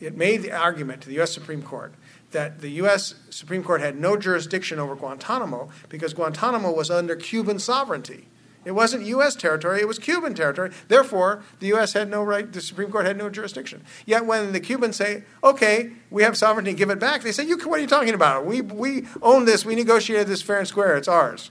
it 0.00 0.16
made 0.16 0.42
the 0.42 0.52
argument 0.52 1.02
to 1.02 1.08
the 1.08 1.14
U.S. 1.14 1.32
Supreme 1.32 1.62
Court 1.62 1.94
that 2.32 2.60
the 2.60 2.70
U.S. 2.70 3.14
Supreme 3.30 3.62
Court 3.62 3.80
had 3.80 3.96
no 3.96 4.16
jurisdiction 4.16 4.78
over 4.78 4.94
Guantanamo 4.94 5.70
because 5.88 6.14
Guantanamo 6.14 6.72
was 6.72 6.90
under 6.90 7.16
Cuban 7.16 7.58
sovereignty. 7.58 8.28
It 8.64 8.72
wasn't 8.72 9.04
U.S. 9.06 9.34
territory, 9.34 9.80
it 9.80 9.88
was 9.88 9.98
Cuban 9.98 10.34
territory. 10.34 10.70
Therefore, 10.86 11.42
the 11.58 11.66
U.S. 11.68 11.94
had 11.94 12.08
no 12.08 12.22
right, 12.22 12.50
the 12.50 12.60
Supreme 12.60 12.92
Court 12.92 13.06
had 13.06 13.16
no 13.16 13.28
jurisdiction. 13.28 13.82
Yet 14.06 14.24
when 14.24 14.52
the 14.52 14.60
Cubans 14.60 14.96
say, 14.96 15.24
okay, 15.42 15.90
we 16.10 16.22
have 16.22 16.36
sovereignty, 16.36 16.72
give 16.72 16.90
it 16.90 17.00
back, 17.00 17.22
they 17.22 17.32
say, 17.32 17.44
you, 17.44 17.58
what 17.58 17.78
are 17.78 17.82
you 17.82 17.88
talking 17.88 18.14
about? 18.14 18.46
We, 18.46 18.60
we 18.60 19.06
own 19.20 19.46
this, 19.46 19.64
we 19.64 19.74
negotiated 19.74 20.28
this 20.28 20.42
fair 20.42 20.58
and 20.58 20.68
square, 20.68 20.96
it's 20.96 21.08
ours. 21.08 21.50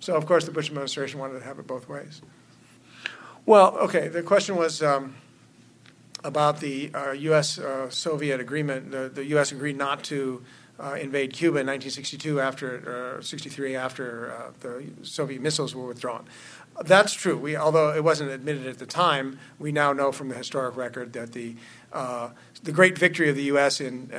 So, 0.00 0.16
of 0.16 0.26
course, 0.26 0.44
the 0.44 0.50
Bush 0.50 0.68
administration 0.68 1.18
wanted 1.18 1.38
to 1.38 1.44
have 1.44 1.58
it 1.58 1.66
both 1.66 1.88
ways. 1.88 2.20
Well, 3.46 3.76
okay, 3.78 4.08
the 4.08 4.22
question 4.22 4.56
was. 4.56 4.82
Um, 4.82 5.14
about 6.24 6.60
the 6.60 6.92
uh, 6.94 7.12
U.S. 7.12 7.58
Uh, 7.58 7.88
Soviet 7.90 8.40
agreement. 8.40 8.90
The, 8.90 9.08
the, 9.08 9.24
U.S. 9.26 9.52
agreed 9.52 9.76
not 9.76 10.04
to 10.04 10.42
uh, 10.78 10.94
invade 10.94 11.32
Cuba 11.32 11.58
in 11.58 11.66
1962 11.66 12.40
after 12.40 13.16
uh, 13.18 13.22
63 13.22 13.76
after 13.76 14.32
uh, 14.32 14.50
the 14.60 14.84
Soviet 15.02 15.40
missiles 15.40 15.74
were 15.74 15.86
withdrawn. 15.86 16.26
That's 16.82 17.12
true. 17.12 17.36
We, 17.36 17.56
although 17.56 17.94
it 17.94 18.02
wasn't 18.02 18.30
admitted 18.30 18.66
at 18.66 18.78
the 18.78 18.86
time, 18.86 19.38
we 19.58 19.72
now 19.72 19.92
know 19.92 20.12
from 20.12 20.28
the 20.28 20.36
historic 20.36 20.76
record 20.76 21.12
that 21.12 21.32
the 21.32 21.56
uh, 21.92 22.30
the 22.62 22.72
great 22.72 22.96
victory 22.96 23.28
of 23.28 23.36
the 23.36 23.44
U.S. 23.44 23.80
in 23.80 24.10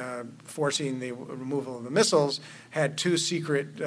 forcing 0.43 0.99
the 0.99 1.11
removal 1.13 1.77
of 1.77 1.83
the 1.83 1.89
missiles 1.89 2.39
had 2.71 2.97
two 2.97 3.17
secret 3.17 3.79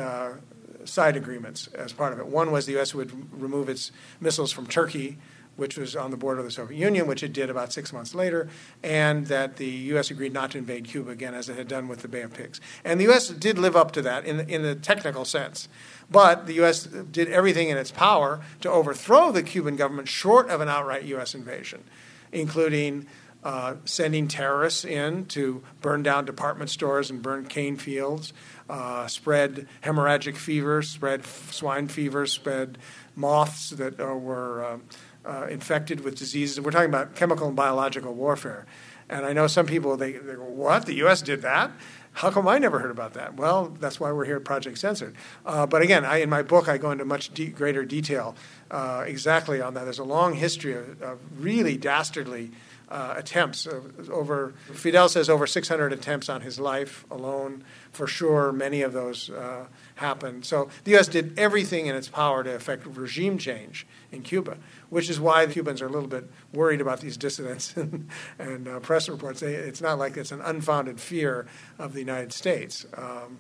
side 0.84 1.16
agreements 1.16 1.66
as 1.68 1.92
part 1.92 2.12
of 2.12 2.18
it. 2.18 2.26
One 2.26 2.50
was 2.50 2.66
the 2.66 2.72
U.S. 2.72 2.94
would 2.94 3.12
remove 3.40 3.68
its 3.68 3.92
missiles 4.20 4.52
from 4.52 4.66
Turkey 4.66 5.18
which 5.56 5.76
was 5.76 5.94
on 5.94 6.10
the 6.10 6.16
border 6.16 6.40
of 6.40 6.44
the 6.44 6.50
Soviet 6.50 6.78
Union, 6.78 7.06
which 7.06 7.22
it 7.22 7.32
did 7.32 7.50
about 7.50 7.72
six 7.72 7.92
months 7.92 8.14
later, 8.14 8.48
and 8.82 9.26
that 9.26 9.56
the 9.56 9.66
U.S. 9.66 10.10
agreed 10.10 10.32
not 10.32 10.50
to 10.52 10.58
invade 10.58 10.84
Cuba 10.84 11.10
again, 11.10 11.34
as 11.34 11.48
it 11.48 11.56
had 11.56 11.68
done 11.68 11.88
with 11.88 12.02
the 12.02 12.08
Bay 12.08 12.22
of 12.22 12.34
Pigs. 12.34 12.60
And 12.84 12.98
the 12.98 13.04
U.S. 13.04 13.28
did 13.28 13.58
live 13.58 13.76
up 13.76 13.92
to 13.92 14.02
that 14.02 14.24
in 14.24 14.38
the, 14.38 14.48
in 14.48 14.62
the 14.62 14.74
technical 14.74 15.24
sense. 15.24 15.68
But 16.10 16.46
the 16.46 16.54
U.S. 16.54 16.84
did 16.84 17.28
everything 17.28 17.68
in 17.68 17.76
its 17.76 17.90
power 17.90 18.40
to 18.60 18.70
overthrow 18.70 19.32
the 19.32 19.42
Cuban 19.42 19.76
government 19.76 20.08
short 20.08 20.48
of 20.50 20.60
an 20.60 20.68
outright 20.68 21.04
U.S. 21.04 21.34
invasion, 21.34 21.84
including 22.32 23.06
uh, 23.44 23.74
sending 23.84 24.26
terrorists 24.26 24.84
in 24.84 25.26
to 25.26 25.62
burn 25.82 26.02
down 26.02 26.24
department 26.24 26.70
stores 26.70 27.10
and 27.10 27.22
burn 27.22 27.44
cane 27.44 27.76
fields, 27.76 28.32
uh, 28.70 29.06
spread 29.06 29.68
hemorrhagic 29.82 30.36
fever, 30.36 30.80
spread 30.80 31.24
swine 31.26 31.86
fever, 31.86 32.26
spread 32.26 32.78
moths 33.14 33.70
that 33.70 34.00
uh, 34.00 34.06
were 34.16 34.64
um, 34.64 34.82
uh, 35.24 35.46
infected 35.48 36.00
with 36.00 36.16
diseases. 36.16 36.60
We're 36.60 36.70
talking 36.70 36.88
about 36.88 37.14
chemical 37.14 37.46
and 37.46 37.56
biological 37.56 38.14
warfare. 38.14 38.66
And 39.08 39.26
I 39.26 39.32
know 39.32 39.46
some 39.46 39.66
people, 39.66 39.96
they, 39.96 40.12
they 40.12 40.34
go, 40.34 40.44
What? 40.44 40.86
The 40.86 40.94
U.S. 40.94 41.22
did 41.22 41.42
that? 41.42 41.70
How 42.14 42.30
come 42.30 42.46
I 42.46 42.58
never 42.58 42.78
heard 42.78 42.92
about 42.92 43.14
that? 43.14 43.34
Well, 43.34 43.76
that's 43.80 43.98
why 43.98 44.12
we're 44.12 44.24
here 44.24 44.36
at 44.36 44.44
Project 44.44 44.78
Censored. 44.78 45.16
Uh, 45.44 45.66
but 45.66 45.82
again, 45.82 46.04
I, 46.04 46.18
in 46.18 46.30
my 46.30 46.42
book, 46.42 46.68
I 46.68 46.78
go 46.78 46.92
into 46.92 47.04
much 47.04 47.34
de- 47.34 47.48
greater 47.48 47.84
detail 47.84 48.36
uh, 48.70 49.02
exactly 49.04 49.60
on 49.60 49.74
that. 49.74 49.82
There's 49.82 49.98
a 49.98 50.04
long 50.04 50.34
history 50.34 50.74
of, 50.74 51.02
of 51.02 51.18
really 51.42 51.76
dastardly 51.76 52.52
uh, 52.88 53.14
attempts. 53.16 53.66
over 54.10 54.54
Fidel 54.72 55.08
says 55.08 55.28
over 55.28 55.46
600 55.46 55.92
attempts 55.92 56.28
on 56.28 56.42
his 56.42 56.60
life 56.60 57.04
alone. 57.10 57.64
For 57.90 58.06
sure, 58.06 58.52
many 58.52 58.82
of 58.82 58.92
those 58.92 59.30
uh, 59.30 59.66
happened. 59.96 60.44
So 60.44 60.68
the 60.84 60.92
U.S. 60.92 61.08
did 61.08 61.36
everything 61.36 61.86
in 61.86 61.96
its 61.96 62.08
power 62.08 62.44
to 62.44 62.54
effect 62.54 62.86
regime 62.86 63.38
change 63.38 63.86
in 64.12 64.22
Cuba 64.22 64.58
which 64.94 65.10
is 65.10 65.18
why 65.18 65.44
the 65.44 65.52
Cubans 65.52 65.82
are 65.82 65.86
a 65.86 65.90
little 65.90 66.08
bit 66.08 66.30
worried 66.52 66.80
about 66.80 67.00
these 67.00 67.16
dissidents 67.16 67.74
and, 68.38 68.68
uh, 68.68 68.78
press 68.78 69.08
reports. 69.08 69.42
It's 69.42 69.80
not 69.80 69.98
like 69.98 70.16
it's 70.16 70.30
an 70.30 70.40
unfounded 70.40 71.00
fear 71.00 71.46
of 71.80 71.94
the 71.94 71.98
United 71.98 72.32
States. 72.32 72.86
Um, 72.96 73.38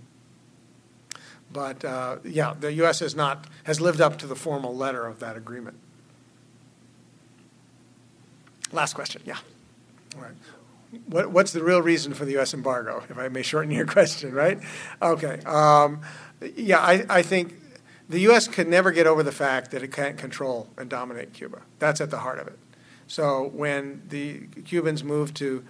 but 1.52 1.84
uh, 1.84 2.16
yeah, 2.24 2.54
the 2.58 2.72
U.S. 2.72 2.98
has 2.98 3.14
not 3.14 3.46
has 3.62 3.80
lived 3.80 4.00
up 4.00 4.18
to 4.18 4.26
the 4.26 4.34
formal 4.34 4.74
letter 4.74 5.06
of 5.06 5.20
that 5.20 5.36
agreement. 5.36 5.76
Last 8.72 8.94
question, 8.94 9.22
yeah. 9.24 9.38
All 10.16 10.22
right. 10.22 10.34
What, 11.06 11.30
what's 11.30 11.52
the 11.52 11.62
real 11.62 11.82
reason 11.82 12.14
for 12.14 12.24
the 12.24 12.32
U.S. 12.32 12.52
embargo? 12.52 13.04
If 13.08 13.16
I 13.16 13.28
may 13.28 13.42
shorten 13.42 13.70
your 13.70 13.86
question, 13.98 14.34
right? 14.34 14.58
Okay. 15.00 15.38
Um, 15.44 16.00
yeah, 16.56 16.80
I, 16.80 17.06
I 17.08 17.22
think 17.22 17.54
the 18.08 18.20
U.S. 18.20 18.48
could 18.48 18.68
never 18.68 18.92
get 18.92 19.06
over 19.06 19.22
the 19.22 19.32
fact 19.32 19.70
that 19.70 19.82
it 19.82 19.92
can't 19.92 20.18
control 20.18 20.68
and 20.76 20.90
dominate 20.90 21.32
Cuba. 21.32 21.62
That's 21.78 22.00
at 22.00 22.10
the 22.10 22.18
heart 22.18 22.38
of 22.38 22.46
it. 22.48 22.58
So 23.06 23.50
when 23.52 24.02
the 24.08 24.40
Cubans 24.64 25.04
moved 25.04 25.36
to 25.36 25.64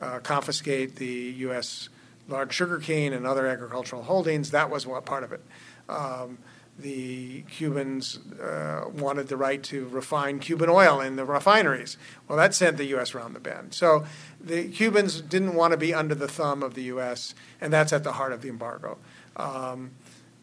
uh, 0.00 0.18
confiscate 0.20 0.96
the 0.96 1.34
U.S. 1.38 1.88
large 2.28 2.52
sugarcane 2.52 3.12
and 3.12 3.26
other 3.26 3.46
agricultural 3.46 4.02
holdings, 4.02 4.50
that 4.50 4.70
was 4.70 4.86
what 4.86 5.04
part 5.04 5.24
of 5.24 5.32
it. 5.32 5.42
Um, 5.88 6.38
the 6.78 7.42
Cubans 7.42 8.18
uh, 8.38 8.84
wanted 8.92 9.28
the 9.28 9.36
right 9.36 9.62
to 9.64 9.88
refine 9.88 10.38
Cuban 10.40 10.68
oil 10.68 11.00
in 11.00 11.16
the 11.16 11.24
refineries. 11.24 11.96
Well, 12.28 12.36
that 12.36 12.54
sent 12.54 12.76
the 12.76 12.84
U.S. 12.86 13.14
around 13.14 13.32
the 13.32 13.40
bend. 13.40 13.72
So 13.72 14.04
the 14.40 14.68
Cubans 14.68 15.22
didn't 15.22 15.54
want 15.54 15.72
to 15.72 15.78
be 15.78 15.94
under 15.94 16.14
the 16.14 16.28
thumb 16.28 16.62
of 16.62 16.74
the 16.74 16.82
U.S., 16.84 17.34
and 17.60 17.72
that's 17.72 17.92
at 17.92 18.04
the 18.04 18.12
heart 18.12 18.32
of 18.32 18.42
the 18.42 18.48
embargo. 18.48 18.98
Um, 19.36 19.92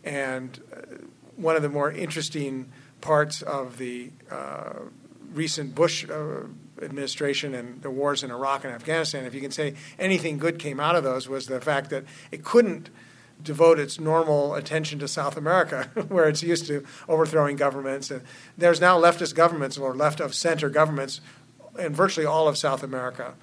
and 0.04 0.60
uh, 0.72 0.82
one 1.36 1.56
of 1.56 1.62
the 1.62 1.70
more 1.70 1.91
interesting 1.91 2.72
parts 3.01 3.41
of 3.41 3.78
the 3.78 4.12
uh, 4.32 4.74
recent 5.34 5.76
Bush 5.76 6.08
uh, 6.10 6.41
administration 6.82 7.54
and 7.54 7.82
the 7.82 7.89
wars 7.89 8.24
in 8.24 8.32
Iraq 8.32 8.64
and 8.64 8.74
Afghanistan, 8.74 9.26
if 9.26 9.34
you 9.34 9.41
can 9.41 9.51
say 9.51 9.76
anything 9.99 10.38
good 10.38 10.60
came 10.60 10.80
out 10.80 10.95
of 10.95 11.04
those, 11.04 11.28
was 11.28 11.47
the 11.47 11.60
fact 11.60 11.89
that 11.89 12.04
it 12.32 12.43
couldn't 12.43 12.89
devote 13.41 13.80
its 13.80 13.99
normal 13.99 14.56
attention 14.56 14.99
to 14.99 15.08
South 15.08 15.36
America, 15.38 15.89
where 16.08 16.30
it's 16.30 16.43
used 16.43 16.68
to 16.68 16.86
overthrowing 17.10 17.56
governments. 17.56 18.10
And 18.12 18.22
there's 18.58 18.80
now 18.80 18.99
leftist 18.99 19.36
governments 19.36 19.78
or 19.78 19.95
left 19.95 20.20
of 20.20 20.34
center 20.34 20.70
governments 20.70 21.20
in 21.78 21.93
virtually 21.93 22.26
all 22.26 22.47
of 22.47 22.58
South 22.58 22.84
America, 22.84 23.34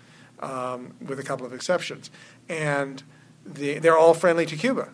um, 0.40 0.94
with 1.04 1.18
a 1.18 1.22
couple 1.22 1.44
of 1.44 1.52
exceptions. 1.52 2.10
And 2.48 3.02
the, 3.44 3.78
they're 3.78 3.98
all 3.98 4.14
friendly 4.14 4.46
to 4.46 4.56
Cuba. 4.56 4.90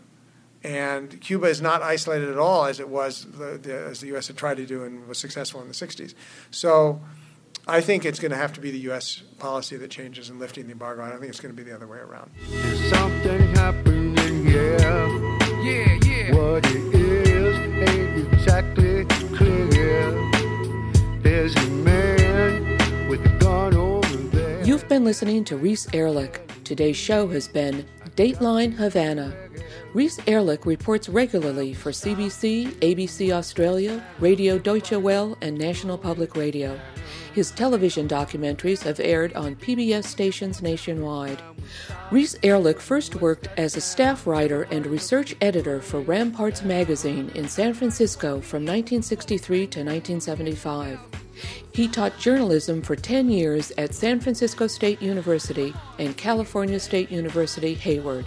And 0.66 1.20
Cuba 1.20 1.46
is 1.46 1.62
not 1.62 1.80
isolated 1.80 2.28
at 2.28 2.38
all 2.38 2.64
as 2.64 2.80
it 2.80 2.88
was, 2.88 3.24
the, 3.24 3.56
the, 3.56 3.72
as 3.72 4.00
the 4.00 4.08
U.S. 4.08 4.26
had 4.26 4.36
tried 4.36 4.56
to 4.56 4.66
do 4.66 4.82
and 4.82 5.06
was 5.06 5.16
successful 5.16 5.62
in 5.62 5.68
the 5.68 5.74
60s. 5.74 6.12
So 6.50 7.00
I 7.68 7.80
think 7.80 8.04
it's 8.04 8.18
going 8.18 8.32
to 8.32 8.36
have 8.36 8.52
to 8.54 8.60
be 8.60 8.72
the 8.72 8.80
U.S. 8.80 9.22
policy 9.38 9.76
that 9.76 9.92
changes 9.92 10.28
in 10.28 10.40
lifting 10.40 10.66
the 10.66 10.72
embargo. 10.72 11.04
I 11.04 11.10
don't 11.10 11.20
think 11.20 11.30
it's 11.30 11.38
going 11.38 11.54
to 11.54 11.56
be 11.56 11.62
the 11.62 11.72
other 11.72 11.86
way 11.86 11.98
around. 11.98 12.32
There's 12.48 12.90
something 12.90 13.54
happening 13.54 14.44
here. 14.44 14.76
Yeah, 15.62 15.98
yeah. 16.04 16.34
What 16.34 16.66
it 16.66 16.94
is 16.96 17.56
ain't 17.88 18.32
exactly 18.32 19.04
clear. 19.36 20.10
There's 21.22 21.54
a 21.54 21.66
man 21.70 23.08
with 23.08 23.24
a 23.24 23.38
gun 23.38 23.76
over 23.76 24.16
there. 24.16 24.64
You've 24.64 24.88
been 24.88 25.04
listening 25.04 25.44
to 25.44 25.56
Reese 25.56 25.86
Erlich. 25.92 26.40
Today's 26.64 26.96
show 26.96 27.28
has 27.28 27.46
been 27.46 27.86
Dateline 28.16 28.72
Havana. 28.74 29.32
Reese 29.96 30.18
Erlich 30.26 30.66
reports 30.66 31.08
regularly 31.08 31.72
for 31.72 31.90
CBC, 31.90 32.66
ABC 32.80 33.32
Australia, 33.32 34.04
Radio 34.18 34.58
Deutsche 34.58 34.92
Welle, 34.92 35.38
and 35.40 35.56
National 35.56 35.96
Public 35.96 36.36
Radio. 36.36 36.78
His 37.32 37.50
television 37.50 38.06
documentaries 38.06 38.82
have 38.82 39.00
aired 39.00 39.32
on 39.32 39.56
PBS 39.56 40.04
stations 40.04 40.60
nationwide. 40.60 41.40
Reese 42.10 42.36
Erlich 42.42 42.78
first 42.78 43.22
worked 43.22 43.48
as 43.56 43.74
a 43.74 43.80
staff 43.80 44.26
writer 44.26 44.64
and 44.64 44.86
research 44.86 45.34
editor 45.40 45.80
for 45.80 46.00
Ramparts 46.00 46.62
magazine 46.62 47.30
in 47.34 47.48
San 47.48 47.72
Francisco 47.72 48.42
from 48.42 48.66
1963 48.66 49.58
to 49.60 49.80
1975. 49.82 50.98
He 51.72 51.88
taught 51.88 52.18
journalism 52.18 52.82
for 52.82 52.96
10 52.96 53.30
years 53.30 53.72
at 53.78 53.94
San 53.94 54.20
Francisco 54.20 54.66
State 54.66 55.00
University 55.00 55.72
and 55.98 56.14
California 56.18 56.78
State 56.78 57.10
University, 57.10 57.72
Hayward. 57.72 58.26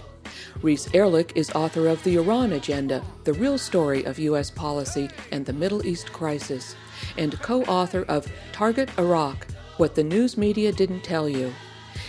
Reese 0.62 0.90
Erlich 0.94 1.32
is 1.36 1.50
author 1.52 1.88
of 1.88 2.04
The 2.04 2.18
Iran 2.18 2.54
Agenda, 2.54 3.02
the 3.24 3.34
real 3.34 3.58
story 3.58 4.04
of 4.04 4.20
U.S. 4.20 4.52
policy 4.52 5.10
and 5.32 5.46
the 5.46 5.54
Middle 5.54 5.86
East 5.86 6.12
crisis, 6.12 6.76
and 7.18 7.40
co 7.42 7.64
author 7.64 8.04
of 8.08 8.32
Target 8.52 8.90
Iraq 8.98 9.48
What 9.78 9.96
the 9.96 10.04
News 10.04 10.38
Media 10.38 10.72
Didn't 10.72 11.04
Tell 11.04 11.30
You. 11.30 11.54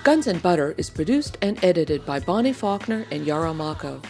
Guns 0.04 0.28
and 0.28 0.42
Butter 0.42 0.74
is 0.78 0.90
produced 0.90 1.38
and 1.42 1.64
edited 1.64 2.06
by 2.06 2.20
Bonnie 2.20 2.54
Faulkner 2.54 3.06
and 3.12 3.26
Yarrow 3.26 3.54
Mako. 3.54 4.02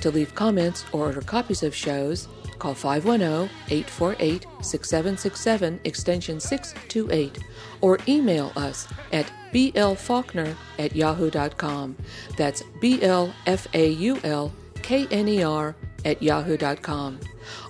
To 0.00 0.10
leave 0.10 0.34
comments 0.34 0.84
or 0.92 1.06
order 1.06 1.20
copies 1.20 1.62
of 1.62 1.74
shows, 1.74 2.28
call 2.58 2.74
510 2.74 3.50
848 3.68 4.46
6767 4.60 5.80
extension 5.84 6.38
628 6.38 7.38
or 7.80 7.98
email 8.06 8.52
us 8.56 8.86
at 9.12 9.30
blfaulkner 9.52 10.54
at 10.78 10.94
yahoo.com. 10.94 11.96
That's 12.36 12.62
B 12.80 13.02
L 13.02 13.34
F 13.46 13.66
A 13.74 13.90
U 13.90 14.20
L 14.22 14.52
K 14.82 15.06
N 15.10 15.28
E 15.28 15.42
R 15.42 15.74
at 16.04 16.22
yahoo.com. 16.22 17.18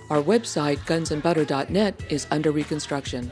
Our 0.09 0.21
website, 0.21 0.77
gunsandbutter.net, 0.79 2.03
is 2.09 2.27
under 2.29 2.51
reconstruction. 2.51 3.31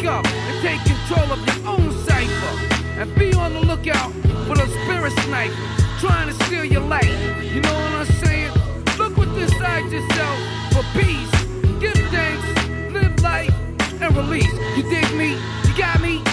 Wake 0.00 0.08
up 0.08 0.26
and 0.26 0.62
take 0.62 0.82
control 0.86 1.30
of 1.30 1.46
your 1.46 1.68
own 1.68 1.92
cipher 2.06 2.74
and 2.98 3.14
be 3.16 3.34
on 3.34 3.52
the 3.52 3.60
lookout 3.60 4.10
for 4.46 4.56
the 4.56 4.66
spirit 4.66 5.12
snipers 5.24 5.54
trying 5.98 6.26
to 6.26 6.44
steal 6.44 6.64
your 6.64 6.80
life. 6.80 7.04
You 7.44 7.60
know 7.60 7.74
what 7.74 7.92
I'm 7.92 8.06
saying? 8.06 8.50
Look 8.96 9.18
within 9.18 9.42
inside 9.42 9.92
yourself 9.92 10.38
for 10.72 10.84
peace. 10.98 11.30
Give 11.80 11.92
thanks, 12.08 12.94
live 12.94 13.22
life, 13.22 13.54
and 14.00 14.16
release. 14.16 14.50
You 14.74 14.84
dig 14.84 15.14
me? 15.16 15.36
You 15.68 15.76
got 15.76 16.00
me? 16.00 16.29